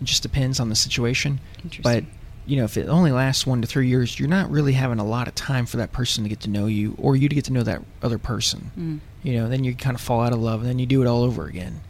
It 0.00 0.04
just 0.04 0.22
depends 0.22 0.60
on 0.60 0.68
the 0.68 0.74
situation. 0.76 1.40
But 1.82 2.04
you 2.46 2.56
know, 2.56 2.64
if 2.64 2.76
it 2.76 2.88
only 2.88 3.12
lasts 3.12 3.46
one 3.46 3.62
to 3.62 3.68
three 3.68 3.88
years, 3.88 4.18
you're 4.18 4.28
not 4.28 4.50
really 4.50 4.72
having 4.72 4.98
a 4.98 5.04
lot 5.04 5.28
of 5.28 5.34
time 5.34 5.64
for 5.64 5.76
that 5.76 5.92
person 5.92 6.24
to 6.24 6.28
get 6.28 6.40
to 6.40 6.50
know 6.50 6.66
you, 6.66 6.96
or 6.98 7.14
you 7.14 7.28
to 7.28 7.34
get 7.34 7.44
to 7.44 7.52
know 7.52 7.62
that 7.62 7.82
other 8.02 8.18
person. 8.18 8.70
Mm. 8.76 9.00
You 9.22 9.34
know, 9.34 9.48
then 9.48 9.62
you 9.62 9.74
kind 9.74 9.94
of 9.94 10.00
fall 10.00 10.20
out 10.20 10.32
of 10.32 10.40
love, 10.40 10.60
and 10.60 10.68
then 10.68 10.78
you 10.78 10.86
do 10.86 11.02
it 11.02 11.06
all 11.06 11.22
over 11.22 11.46
again, 11.46 11.80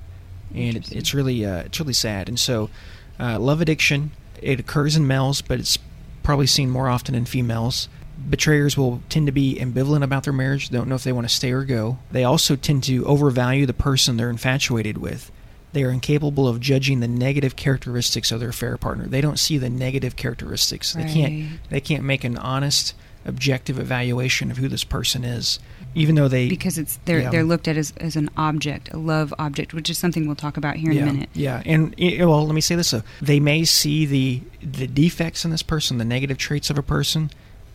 and 0.55 0.77
it, 0.77 0.93
it's 0.93 1.15
really 1.15 1.45
uh, 1.47 1.63
it's 1.63 1.81
really 1.81 1.95
sad. 1.95 2.29
And 2.29 2.39
so, 2.39 2.69
uh, 3.19 3.39
love 3.39 3.61
addiction 3.61 4.13
it 4.43 4.61
occurs 4.61 4.97
in 4.97 5.07
males, 5.07 5.41
but 5.41 5.61
it's 5.61 5.79
probably 6.23 6.47
seen 6.47 6.69
more 6.69 6.89
often 6.89 7.15
in 7.15 7.25
females. 7.25 7.89
Betrayers 8.29 8.77
will 8.77 9.03
tend 9.09 9.27
to 9.27 9.33
be 9.33 9.57
ambivalent 9.57 10.03
about 10.03 10.25
their 10.25 10.33
marriage. 10.33 10.69
They 10.69 10.79
don't 10.79 10.89
know 10.89 10.95
if 10.95 11.05
they 11.05 11.13
want 11.13 11.29
to 11.29 11.35
stay 11.35 11.53
or 11.53 11.65
go. 11.65 11.99
They 12.11 12.25
also 12.25 12.57
tend 12.57 12.85
to 12.85 13.05
overvalue 13.05 13.67
the 13.67 13.75
person 13.75 14.17
they're 14.17 14.31
infatuated 14.31 14.99
with. 14.99 15.31
They 15.73 15.85
are 15.85 15.91
incapable 15.91 16.47
of 16.47 16.61
judging 16.61 17.01
the 17.01 17.09
negative 17.09 17.57
characteristics 17.57 18.31
of 18.31 18.41
their 18.41 18.51
affair 18.51 18.77
partner. 18.77 19.07
They 19.07 19.23
don't 19.23 19.39
see 19.39 19.57
the 19.57 19.71
negative 19.71 20.17
characteristics. 20.17 20.93
They 20.93 21.11
can't 21.11 21.61
they 21.71 21.81
can't 21.81 22.05
make 22.05 22.25
an 22.25 22.37
honest, 22.37 22.95
objective 23.25 23.79
evaluation 23.79 24.51
of 24.51 24.59
who 24.59 24.69
this 24.69 24.85
person 24.85 25.25
is, 25.25 25.59
even 25.95 26.15
though 26.15 26.29
they 26.29 26.49
because 26.49 26.77
it's 26.77 26.99
they're 27.07 27.21
Yeah. 27.21 27.31
they're 27.31 27.45
looked 27.45 27.69
at 27.69 27.79
as, 27.79 27.95
as 27.97 28.17
an 28.17 28.29
object, 28.37 28.93
a 28.93 28.99
love 28.99 29.33
object, 29.39 29.73
which 29.73 29.89
is 29.89 29.97
something 29.97 30.27
we'll 30.27 30.37
talk 30.37 30.59
about 30.59 30.77
here 30.77 30.93
yeah, 30.93 31.03
in 31.03 31.09
a 31.09 31.13
minute. 31.13 31.29
Yeah, 31.33 31.63
and 31.65 31.95
well, 31.99 32.45
let 32.45 32.55
me 32.55 32.61
say 32.61 32.75
this: 32.75 32.91
though. 32.91 33.03
they 33.23 33.41
may 33.41 33.65
see 33.65 34.05
the 34.05 34.43
the 34.63 34.87
defects 34.87 35.45
in 35.45 35.51
this 35.51 35.63
person, 35.63 35.97
the 35.97 36.05
negative 36.05 36.37
traits 36.37 36.69
of 36.69 36.77
a 36.77 36.83
person 36.83 37.31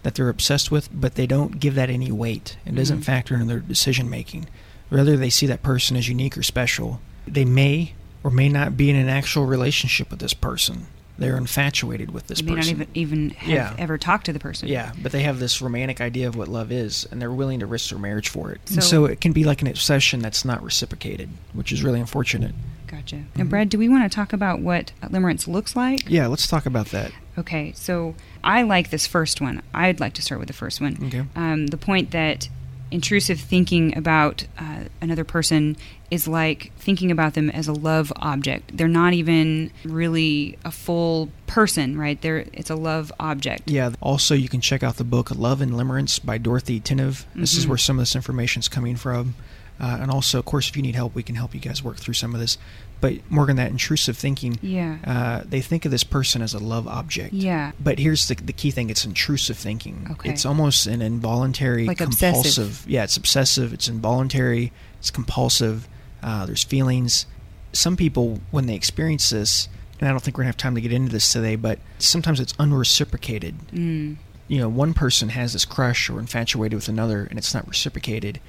that 0.08 0.16
they're 0.16 0.30
obsessed 0.30 0.72
with, 0.72 0.88
but 0.94 1.16
they 1.16 1.28
don't 1.28 1.60
give 1.60 1.76
that 1.76 1.90
any 1.90 2.10
weight. 2.10 2.56
It 2.66 2.74
doesn't 2.76 3.02
Mhm. 3.02 3.04
factor 3.04 3.34
into 3.34 3.46
their 3.48 3.60
decision 3.60 4.10
making. 4.10 4.46
Rather, 4.90 5.18
they 5.18 5.30
see 5.30 5.46
that 5.48 5.62
person 5.64 5.98
as 5.98 6.08
unique 6.08 6.38
or 6.38 6.44
special. 6.44 7.02
They 7.28 7.44
may 7.44 7.92
or 8.24 8.32
may 8.32 8.48
not 8.48 8.78
be 8.78 8.90
in 8.90 8.96
an 8.96 9.10
actual 9.10 9.46
relationship 9.46 10.10
with 10.10 10.20
this 10.20 10.34
person. 10.34 10.86
They're 11.20 11.36
infatuated 11.36 12.12
with 12.12 12.28
this 12.28 12.42
person, 12.42 12.56
They 12.56 12.74
May 12.74 12.80
not 12.86 12.88
even 12.94 13.28
even 13.28 13.30
have 13.32 13.50
Yeah. 13.50 13.74
ever 13.78 13.98
talked 13.98 14.28
to 14.28 14.32
the 14.34 14.40
person. 14.40 14.70
Yeah, 14.70 14.94
but 15.04 15.12
they 15.12 15.24
have 15.24 15.40
this 15.40 15.62
romantic 15.62 16.00
idea 16.00 16.30
of 16.30 16.38
what 16.38 16.48
love 16.48 16.72
is, 16.72 17.06
and 17.12 17.22
they're 17.22 17.30
willing 17.30 17.60
to 17.60 17.66
risk 17.66 17.90
their 17.90 18.00
marriage 18.00 18.30
for 18.30 18.52
it. 18.54 18.62
and 18.68 18.76
So- 18.82 18.90
so 18.90 19.06
it 19.06 19.20
can 19.20 19.34
be 19.34 19.44
like 19.44 19.62
an 19.62 19.68
obsession 19.68 20.22
that's 20.22 20.46
not 20.46 20.64
reciprocated, 20.64 21.28
which 21.52 21.74
is 21.74 21.84
really 21.84 22.00
unfortunate. 22.00 22.56
Gotcha. 22.86 23.18
Now, 23.36 23.44
Mhm. 23.44 23.50
Brad, 23.50 23.70
do 23.70 23.78
we 23.78 23.90
want 23.90 24.10
to 24.10 24.16
talk 24.16 24.32
about 24.32 24.62
what 24.62 24.94
limerence 25.04 25.48
looks 25.50 25.76
like? 25.76 26.10
Yeah, 26.10 26.28
let's 26.28 26.48
talk 26.48 26.66
about 26.66 26.92
that. 26.92 27.12
Okay, 27.38 27.72
so 27.76 28.16
I 28.44 28.64
like 28.64 28.90
this 28.90 29.06
first 29.08 29.42
one. 29.42 29.62
I'd 29.74 30.00
like 30.00 30.14
to 30.14 30.22
start 30.22 30.40
with 30.40 30.48
the 30.48 30.54
first 30.54 30.82
one. 30.82 30.98
Okay. 31.06 31.24
Um, 31.36 31.68
the 31.68 31.78
point 31.78 32.12
that 32.12 32.50
intrusive 32.90 33.40
thinking 33.40 33.96
about 33.98 34.46
uh, 34.58 34.86
another 35.02 35.26
person 35.26 35.76
is 36.10 36.26
like 36.26 36.72
thinking 36.78 37.12
about 37.12 37.34
them 37.34 37.50
as 37.50 37.68
a 37.68 37.74
love 37.74 38.14
object. 38.16 38.76
They're 38.78 38.88
not 38.88 39.12
even 39.14 39.72
really 39.84 40.58
a 40.64 40.72
full 40.72 41.30
person, 41.48 41.98
right? 42.00 42.20
They're 42.22 42.46
it's 42.54 42.70
a 42.70 42.76
love 42.76 43.12
object. 43.20 43.70
Yeah. 43.70 43.92
Also, 44.00 44.34
you 44.36 44.48
can 44.48 44.62
check 44.62 44.84
out 44.84 44.96
the 44.96 45.04
book 45.04 45.32
Love 45.36 45.60
and 45.60 45.74
Limerence 45.74 46.24
by 46.24 46.38
Dorothy 46.38 46.80
Tennov. 46.80 47.26
This 47.36 47.58
is 47.58 47.66
Mhm. 47.66 47.70
where 47.70 47.78
some 47.78 47.98
of 48.00 48.02
this 48.04 48.16
information 48.16 48.62
is 48.62 48.70
coming 48.70 48.96
from. 48.96 49.36
Uh, 49.80 49.98
and 50.02 50.10
also, 50.12 50.40
of 50.40 50.46
course, 50.46 50.68
if 50.70 50.76
you 50.76 50.82
need 50.82 50.96
help, 50.96 51.14
we 51.14 51.22
can 51.24 51.36
help 51.36 51.54
you 51.54 51.60
guys 51.60 51.84
work 51.84 51.98
through 51.98 52.14
some 52.16 52.34
of 52.34 52.40
this. 52.40 52.58
But 53.00 53.14
Morgan, 53.30 53.58
that 53.58 53.70
intrusive 53.70 54.18
thinking, 54.18 54.58
Yeah. 54.62 54.98
uh, 55.06 55.44
they 55.48 55.62
think 55.62 55.86
of 55.86 55.92
this 55.92 56.04
person 56.04 56.42
as 56.42 56.56
a 56.56 56.60
love 56.60 56.88
object. 56.88 57.32
Yeah. 57.34 57.74
But 57.80 58.00
here's 58.00 58.28
the, 58.28 58.34
the 58.36 58.54
key 58.54 58.72
thing: 58.72 58.90
it's 58.90 59.06
intrusive 59.06 59.56
thinking. 59.58 60.08
Okay. 60.12 60.32
It's 60.32 60.46
almost 60.46 60.88
an 60.88 61.02
involuntary, 61.04 61.86
Like 61.86 62.00
compulsive. 62.00 62.66
obsessive. 62.66 62.86
Yeah, 62.90 63.04
it's 63.04 63.18
obsessive. 63.18 63.72
It's 63.72 63.88
involuntary. 63.88 64.72
It's 65.00 65.12
compulsive. 65.12 65.88
Uh, 66.24 66.48
there's 66.48 66.64
feelings. 66.64 67.28
Some 67.74 67.96
people, 67.98 68.40
when 68.50 68.66
they 68.66 68.74
experience 68.74 69.30
this, 69.30 69.68
and 70.00 70.08
I 70.08 70.12
don't 70.12 70.22
think 70.24 70.36
we're 70.38 70.44
gonna 70.44 70.50
have 70.50 70.58
time 70.58 70.74
to 70.74 70.82
get 70.82 70.92
into 70.92 71.12
this 71.12 71.32
today, 71.32 71.56
but 71.56 71.78
sometimes 72.00 72.40
it's 72.40 72.54
unreciprocated 72.54 73.54
Mm. 73.74 74.18
you 74.48 74.58
know, 74.58 74.70
one 74.70 74.94
person 74.96 75.30
has 75.30 75.54
this 75.54 75.66
crush 75.66 76.10
or 76.10 76.20
infatuated 76.20 76.76
with 76.76 76.88
another 76.88 77.26
and 77.30 77.38
it's 77.38 77.54
not 77.54 77.68
reciprocated. 77.68 78.40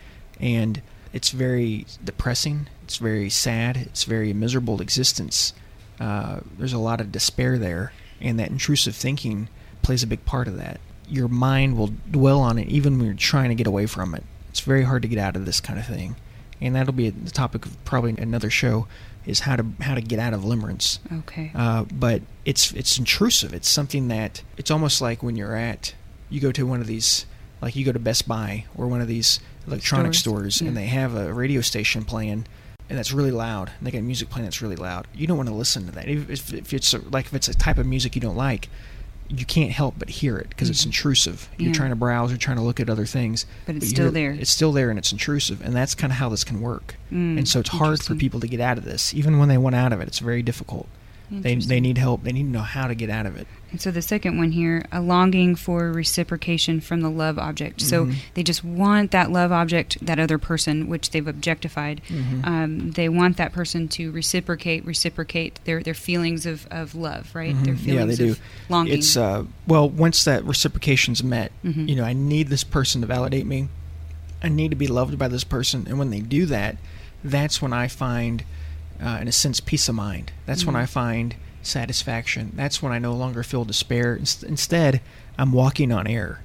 And 0.41 0.81
it's 1.13 1.31
very 1.31 1.87
depressing. 2.05 2.69
It's 2.85 2.97
very 2.97 3.31
sad. 3.31 3.77
It's 3.77 4.05
very 4.05 4.33
miserable 4.33 4.81
existence. 4.81 5.53
Uh, 6.01 6.41
there's 6.59 6.73
a 6.73 6.79
lot 6.79 7.01
of 7.01 7.13
despair 7.13 7.59
there. 7.59 7.93
And 8.21 8.39
that 8.39 8.51
intrusive 8.51 8.97
thinking 8.97 9.49
plays 9.83 10.03
a 10.03 10.07
big 10.07 10.25
part 10.25 10.49
of 10.49 10.57
that. 10.57 10.81
Your 11.09 11.29
mind 11.29 11.77
will 11.77 11.93
dwell 12.11 12.41
on 12.41 12.59
it 12.59 12.69
even 12.69 12.99
when 12.99 13.07
you're 13.07 13.15
trying 13.15 13.49
to 13.49 13.55
get 13.55 13.67
away 13.67 13.87
from 13.87 14.15
it. 14.15 14.25
It's 14.51 14.61
very 14.61 14.83
hard 14.83 15.03
to 15.03 15.09
get 15.09 15.19
out 15.19 15.37
of 15.37 15.47
this 15.47 15.61
kind 15.61 15.79
of 15.79 15.87
thing. 15.87 16.17
And 16.61 16.75
that'll 16.75 16.93
be 16.93 17.11
the 17.11 17.31
topic 17.31 17.65
of 17.65 17.83
probably 17.85 18.17
another 18.19 18.51
show 18.51 18.89
is 19.25 19.41
how 19.41 19.57
to 19.57 19.67
how 19.81 19.95
to 19.95 20.01
get 20.01 20.19
out 20.19 20.33
of 20.33 20.41
limerence. 20.41 20.99
Okay. 21.21 21.53
Uh, 21.55 21.85
but 21.85 22.23
it's 22.45 22.73
it's 22.73 22.99
intrusive. 22.99 23.55
It's 23.55 23.69
something 23.69 24.09
that 24.09 24.43
it's 24.57 24.71
almost 24.71 25.01
like 25.01 25.23
when 25.23 25.37
you're 25.37 25.55
at 25.55 25.95
you 26.31 26.41
go 26.41 26.51
to 26.53 26.67
one 26.67 26.81
of 26.81 26.87
these 26.87 27.27
like 27.61 27.77
you 27.77 27.85
go 27.85 27.93
to 27.93 27.99
Best 27.99 28.27
Buy 28.27 28.65
or 28.77 28.87
one 28.87 29.01
of 29.01 29.09
these 29.09 29.41
electronic 29.67 30.15
Stores, 30.15 30.57
stores, 30.57 30.63
yeah. 30.63 30.69
and 30.69 30.77
they 30.77 30.87
have 30.87 31.15
a 31.15 31.33
radio 31.33 31.61
station 31.61 32.05
playing 32.05 32.47
and 32.91 32.97
that's 32.99 33.13
really 33.13 33.31
loud. 33.31 33.71
And 33.79 33.87
they 33.87 33.91
got 33.91 34.03
music 34.03 34.31
playing 34.31 34.45
that's 34.47 34.63
really 34.63 34.77
loud. 34.77 35.07
You 35.15 35.27
don't 35.27 35.37
want 35.37 35.51
to 35.51 35.55
listen 35.55 35.85
to 35.87 35.93
that. 35.93 36.09
If, 36.09 36.31
if, 36.31 36.55
if 36.55 36.73
it's 36.73 36.95
a, 36.95 36.99
like 37.11 37.27
if 37.27 37.35
it's 37.35 37.49
a 37.49 37.55
type 37.55 37.77
of 37.77 37.85
music 37.87 38.15
you 38.15 38.21
don't 38.23 38.37
like, 38.37 38.71
you 39.29 39.45
can't 39.45 39.71
help 39.73 39.97
but 39.99 40.09
hear 40.09 40.39
it 40.39 40.49
because 40.49 40.71
it's 40.71 40.83
Mhm. 40.85 40.87
intrusive. 40.87 41.51
You're 41.59 41.69
Yeah. 41.69 41.75
trying 41.75 41.91
to 41.91 41.97
browse, 41.97 42.31
you're 42.31 42.39
trying 42.39 42.57
to 42.57 42.63
look 42.63 42.81
at 42.81 42.89
other 42.89 43.05
things, 43.05 43.45
But 43.67 43.77
it's 43.77 43.85
you 43.85 43.91
still 43.91 44.11
there. 44.11 44.31
It's 44.31 44.51
still 44.51 44.73
there 44.73 44.89
and 44.89 44.99
it's 44.99 45.13
intrusive, 45.13 45.61
and 45.61 45.77
that's 45.77 45.95
kind 45.95 46.11
of 46.11 46.17
how 46.19 46.31
this 46.31 46.45
can 46.45 46.63
work. 46.63 46.95
Mm, 47.13 47.37
and 47.37 47.47
so 47.47 47.61
it's 47.61 47.69
hard 47.69 48.03
for 48.03 48.15
people 48.15 48.41
to 48.41 48.49
get 48.49 48.59
out 48.61 48.79
of 48.79 48.85
this, 48.87 49.13
even 49.13 49.39
when 49.39 49.51
they 49.51 49.59
want 49.59 49.75
out 49.77 49.93
of 49.93 50.01
it. 50.01 50.09
It's 50.09 50.21
very 50.21 50.43
difficult. 50.43 50.89
They 51.31 51.55
they 51.57 51.81
need 51.81 51.99
help. 51.99 52.23
They 52.25 52.33
need 52.33 52.45
to 52.45 52.49
know 52.49 52.61
how 52.63 52.87
to 52.87 52.95
get 52.95 53.11
out 53.11 53.27
of 53.27 53.37
it. 53.37 53.47
And 53.71 53.81
so 53.83 53.91
the 53.91 54.01
second 54.01 54.39
one 54.39 54.53
here, 54.53 54.87
a 54.91 55.01
longing 55.03 55.55
for 55.55 55.93
reciprocation 55.93 56.81
from 56.81 57.03
the 57.03 57.11
love 57.11 57.39
object. 57.39 57.83
So 57.83 58.07
Mhm. 58.07 58.15
they 58.33 58.43
just 58.43 58.65
want 58.65 59.11
that 59.11 59.31
love 59.31 59.53
object, 59.53 59.99
that 60.05 60.19
other 60.19 60.39
person, 60.39 60.89
which 60.89 61.11
they've 61.11 61.27
objectified. 61.27 62.01
Mhm. 62.09 62.47
Um, 62.47 62.91
they 62.93 63.11
want 63.11 63.37
that 63.37 63.53
person 63.53 63.87
to 63.89 64.11
reciprocate, 64.11 64.87
reciprocate 64.87 65.61
their, 65.65 65.83
their 65.83 65.93
feelings 65.93 66.47
of, 66.47 66.67
of 66.71 66.95
love, 66.95 67.35
right? 67.35 67.55
Their 67.63 67.75
Mhm. 67.75 67.87
Yeah, 67.87 68.05
they 68.07 68.17
feelings 68.17 68.37
do. 68.39 68.43
longing. 68.71 68.95
It's 68.95 69.15
uh, 69.17 69.45
well, 69.67 69.87
once 69.89 70.25
that 70.25 70.45
reciprocation's 70.47 71.23
met, 71.23 71.53
Mhm. 71.63 71.89
you 71.91 71.95
know, 71.95 72.05
I 72.05 72.15
need 72.15 72.49
this 72.49 72.65
person 72.65 73.03
to 73.03 73.07
validate 73.07 73.45
me. 73.47 73.69
I 74.43 74.49
need 74.49 74.71
to 74.71 74.77
be 74.77 74.87
loved 74.87 75.19
by 75.19 75.29
this 75.29 75.45
person, 75.45 75.85
and 75.89 75.99
when 75.99 76.09
they 76.09 76.21
do 76.21 76.47
that, 76.47 76.79
that's 77.23 77.61
when 77.61 77.75
I 77.75 77.87
find, 77.89 78.45
uh, 79.03 79.19
in 79.21 79.29
a 79.29 79.33
sense, 79.33 79.61
peace 79.61 79.89
of 79.89 79.95
mind. 79.95 80.33
That's 80.47 80.65
when 80.65 80.75
Mhm. 80.75 80.81
I 80.81 80.87
find 80.87 81.35
satisfaction. 81.63 82.53
That's 82.57 82.83
when 82.83 82.93
I 82.93 82.99
no 82.99 83.15
longer 83.15 83.43
feel 83.43 83.65
despair. 83.65 84.17
Inst- 84.17 84.43
Instead, 84.43 85.01
I'm 85.39 85.53
walking 85.53 85.93
on 85.93 86.07
air. 86.07 86.41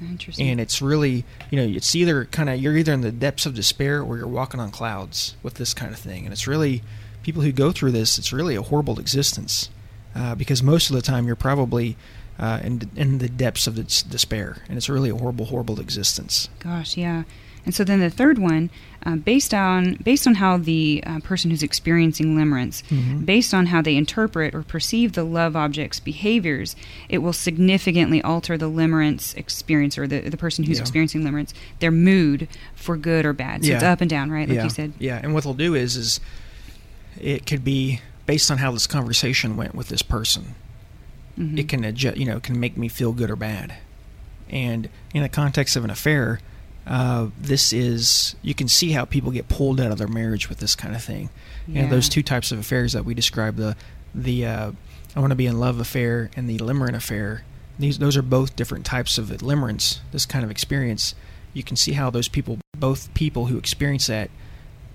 Interesting. 0.00 0.48
and 0.50 0.60
it's 0.60 0.82
really 0.82 1.24
you 1.50 1.56
know 1.56 1.62
it's 1.76 1.94
either 1.94 2.24
kind 2.26 2.50
of 2.50 2.60
you're 2.60 2.76
either 2.76 2.92
in 2.92 3.00
the 3.02 3.12
depths 3.12 3.46
of 3.46 3.54
despair 3.54 4.02
or 4.02 4.16
you're 4.18 4.26
walking 4.26 4.58
on 4.58 4.72
clouds 4.72 5.36
with 5.42 5.54
this 5.54 5.72
kind 5.72 5.92
of 5.92 5.98
thing 6.00 6.24
and 6.24 6.32
it's 6.32 6.48
really 6.48 6.82
people 7.22 7.42
who 7.42 7.52
go 7.52 7.70
through 7.70 7.92
this 7.92 8.18
it's 8.18 8.32
really 8.32 8.56
a 8.56 8.60
horrible 8.62 8.98
existence 8.98 9.70
uh, 10.16 10.34
because 10.34 10.64
most 10.64 10.90
of 10.90 10.96
the 10.96 11.00
time 11.00 11.26
you're 11.28 11.36
probably 11.36 11.96
uh, 12.40 12.58
in, 12.64 12.90
in 12.96 13.18
the 13.18 13.28
depths 13.28 13.68
of 13.68 13.78
its 13.78 14.02
despair 14.02 14.58
and 14.68 14.76
it's 14.76 14.88
really 14.88 15.10
a 15.10 15.14
horrible 15.16 15.46
horrible 15.46 15.78
existence 15.78 16.48
Gosh, 16.58 16.96
yeah. 16.96 17.22
And 17.64 17.74
so 17.74 17.82
then 17.82 18.00
the 18.00 18.10
third 18.10 18.38
one, 18.38 18.68
uh, 19.06 19.16
based 19.16 19.54
on 19.54 19.94
based 20.04 20.26
on 20.26 20.34
how 20.36 20.58
the 20.58 21.02
uh, 21.06 21.20
person 21.20 21.50
who's 21.50 21.62
experiencing 21.62 22.36
limerence, 22.36 22.82
Mhm. 22.90 23.24
based 23.24 23.54
on 23.54 23.66
how 23.66 23.80
they 23.80 23.96
interpret 23.96 24.54
or 24.54 24.62
perceive 24.62 25.12
the 25.12 25.24
love 25.24 25.56
object's 25.56 25.98
behaviors, 26.00 26.76
it 27.08 27.18
will 27.18 27.32
significantly 27.32 28.20
alter 28.22 28.58
the 28.58 28.68
limerence 28.70 29.34
experience 29.36 29.96
or 29.96 30.06
the 30.06 30.20
the 30.20 30.36
person 30.36 30.64
who's 30.64 30.76
Yeah. 30.78 30.82
experiencing 30.82 31.22
limerence, 31.22 31.52
their 31.80 31.90
mood 31.90 32.48
for 32.74 32.96
good 32.96 33.24
or 33.24 33.32
bad. 33.32 33.64
So 33.64 33.72
it's 33.72 33.82
Yeah. 33.82 33.92
up 33.92 34.00
and 34.02 34.10
down, 34.10 34.30
right? 34.30 34.48
Like 34.48 34.56
yeah 34.56 34.64
you 34.64 34.70
said. 34.70 34.92
yeah 34.98 35.20
and 35.22 35.32
what 35.32 35.44
they'll 35.44 35.54
do 35.54 35.74
is 35.74 35.96
is 35.96 36.20
it 37.20 37.46
could 37.46 37.64
be 37.64 38.00
based 38.26 38.50
on 38.50 38.58
how 38.58 38.70
this 38.72 38.86
conversation 38.86 39.56
went 39.56 39.74
with 39.74 39.88
this 39.88 40.02
person 40.02 40.54
Mhm. 41.38 41.58
it 41.58 41.68
can 41.68 41.84
adjust, 41.84 42.16
you 42.16 42.24
know 42.26 42.40
can 42.40 42.58
make 42.60 42.76
me 42.76 42.88
feel 42.88 43.12
good 43.12 43.30
or 43.30 43.36
bad 43.36 43.74
and 44.50 44.88
in 45.14 45.22
the 45.22 45.28
context 45.28 45.76
of 45.76 45.84
an 45.84 45.90
affair 45.90 46.40
uh, 46.86 47.28
this 47.40 47.72
is 47.72 48.34
you 48.42 48.54
can 48.54 48.68
see 48.68 48.90
how 48.92 49.04
people 49.04 49.30
get 49.30 49.48
pulled 49.48 49.80
out 49.80 49.90
of 49.90 49.98
their 49.98 50.08
marriage 50.08 50.48
with 50.48 50.58
this 50.58 50.74
kind 50.76 50.94
of 50.94 51.02
thing 51.02 51.30
and 51.74 51.90
those 51.90 52.08
two 52.10 52.22
types 52.22 52.52
of 52.52 52.58
affairs 52.58 52.92
that 52.92 53.04
we 53.04 53.14
described 53.14 53.56
the 53.56 53.74
the 54.14 54.44
uh, 54.46 54.72
I 55.16 55.20
want 55.20 55.30
to 55.30 55.36
be 55.36 55.46
in 55.46 55.58
love 55.58 55.80
affair 55.80 56.30
and 56.36 56.48
the 56.48 56.58
limerent 56.58 56.94
affair 56.94 57.44
these 57.78 57.98
those 57.98 58.16
are 58.16 58.22
both 58.22 58.54
different 58.54 58.84
types 58.84 59.16
of 59.18 59.28
limerence 59.28 59.98
this 60.12 60.26
kind 60.26 60.44
of 60.44 60.50
experience 60.50 61.14
you 61.54 61.62
can 61.62 61.76
see 61.76 61.92
how 61.92 62.10
those 62.10 62.28
people 62.28 62.58
both 62.76 63.12
people 63.14 63.46
who 63.46 63.56
experience 63.56 64.08
that 64.08 64.28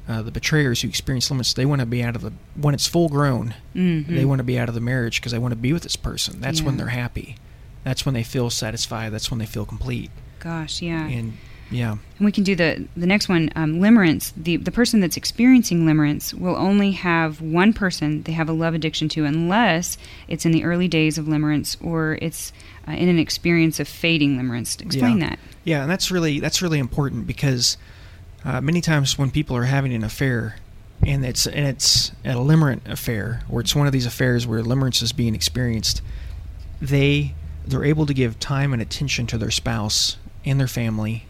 uh, 0.07 0.21
the 0.21 0.31
betrayers 0.31 0.81
who 0.81 0.87
experience 0.87 1.29
limerence 1.29 1.55
they 1.55 1.65
want 1.65 1.79
to 1.81 1.85
be 1.87 2.03
out 2.03 2.15
of 2.15 2.21
the 2.21 2.31
when 2.55 2.73
it's 2.75 2.85
full 2.87 3.09
grown 3.09 3.55
Mhm. 3.75 4.05
they 4.07 4.25
want 4.25 4.39
to 4.39 4.43
be 4.43 4.59
out 4.59 4.69
of 4.69 4.75
the 4.75 4.81
marriage 4.81 5.19
because 5.19 5.31
they 5.31 5.39
want 5.39 5.51
to 5.53 5.55
be 5.59 5.73
with 5.73 5.83
this 5.83 5.95
person. 5.95 6.39
That's 6.41 6.61
when 6.61 6.77
they're 6.77 6.87
happy. 6.87 7.35
That's 7.83 8.05
when 8.05 8.13
they 8.13 8.23
feel 8.23 8.49
satisfied. 8.49 9.11
That's 9.13 9.29
when 9.31 9.39
they 9.39 9.45
feel 9.45 9.65
complete. 9.65 10.09
Gosh, 10.39 10.81
yeah. 10.81 11.07
And 11.07 11.37
yeah, 11.71 11.91
And 11.91 12.25
we 12.25 12.31
can 12.31 12.43
do 12.43 12.55
the 12.55 12.87
the 12.97 13.05
next 13.05 13.29
one. 13.29 13.49
Um, 13.55 13.75
limerence. 13.79 14.31
The 14.35 14.57
the 14.57 14.71
person 14.71 14.99
that's 14.99 15.17
experiencing 15.17 15.85
limerence 15.85 16.33
will 16.33 16.55
only 16.55 16.91
have 16.93 17.41
one 17.41 17.73
person 17.73 18.23
they 18.23 18.31
have 18.33 18.49
a 18.49 18.53
love 18.53 18.73
addiction 18.73 19.07
to, 19.09 19.25
unless 19.25 19.97
it's 20.27 20.45
in 20.45 20.51
the 20.51 20.63
early 20.63 20.87
days 20.87 21.17
of 21.17 21.25
limerence 21.25 21.77
or 21.83 22.17
it's 22.21 22.51
uh, 22.87 22.91
in 22.93 23.07
an 23.09 23.19
experience 23.19 23.79
of 23.79 23.87
fading 23.87 24.37
limerence. 24.37 24.81
Explain 24.81 25.19
Yeah. 25.19 25.29
that. 25.29 25.39
yeah, 25.63 25.81
and 25.83 25.91
that's 25.91 26.09
really 26.11 26.39
that's 26.39 26.61
really 26.61 26.79
important 26.79 27.27
because 27.27 27.77
uh, 28.45 28.61
many 28.61 28.81
times 28.81 29.17
when 29.17 29.29
people 29.31 29.55
are 29.55 29.65
having 29.65 29.93
an 29.93 30.03
affair, 30.03 30.55
and 31.05 31.23
it's 31.25 31.45
and 31.45 31.67
it's 31.67 32.11
a 32.25 32.33
limerent 32.35 32.87
affair, 32.89 33.41
or 33.49 33.59
it's 33.61 33.75
one 33.75 33.85
of 33.85 33.93
these 33.93 34.05
affairs 34.05 34.47
where 34.47 34.61
limerence 34.63 35.03
is 35.03 35.11
being 35.11 35.35
experienced, 35.35 36.01
they 36.81 37.33
they're 37.67 37.83
able 37.85 38.05
to 38.07 38.13
give 38.13 38.39
time 38.39 38.73
and 38.73 38.81
attention 38.81 39.27
to 39.27 39.37
their 39.37 39.51
spouse 39.51 40.17
and 40.45 40.59
their 40.59 40.67
family. 40.67 41.25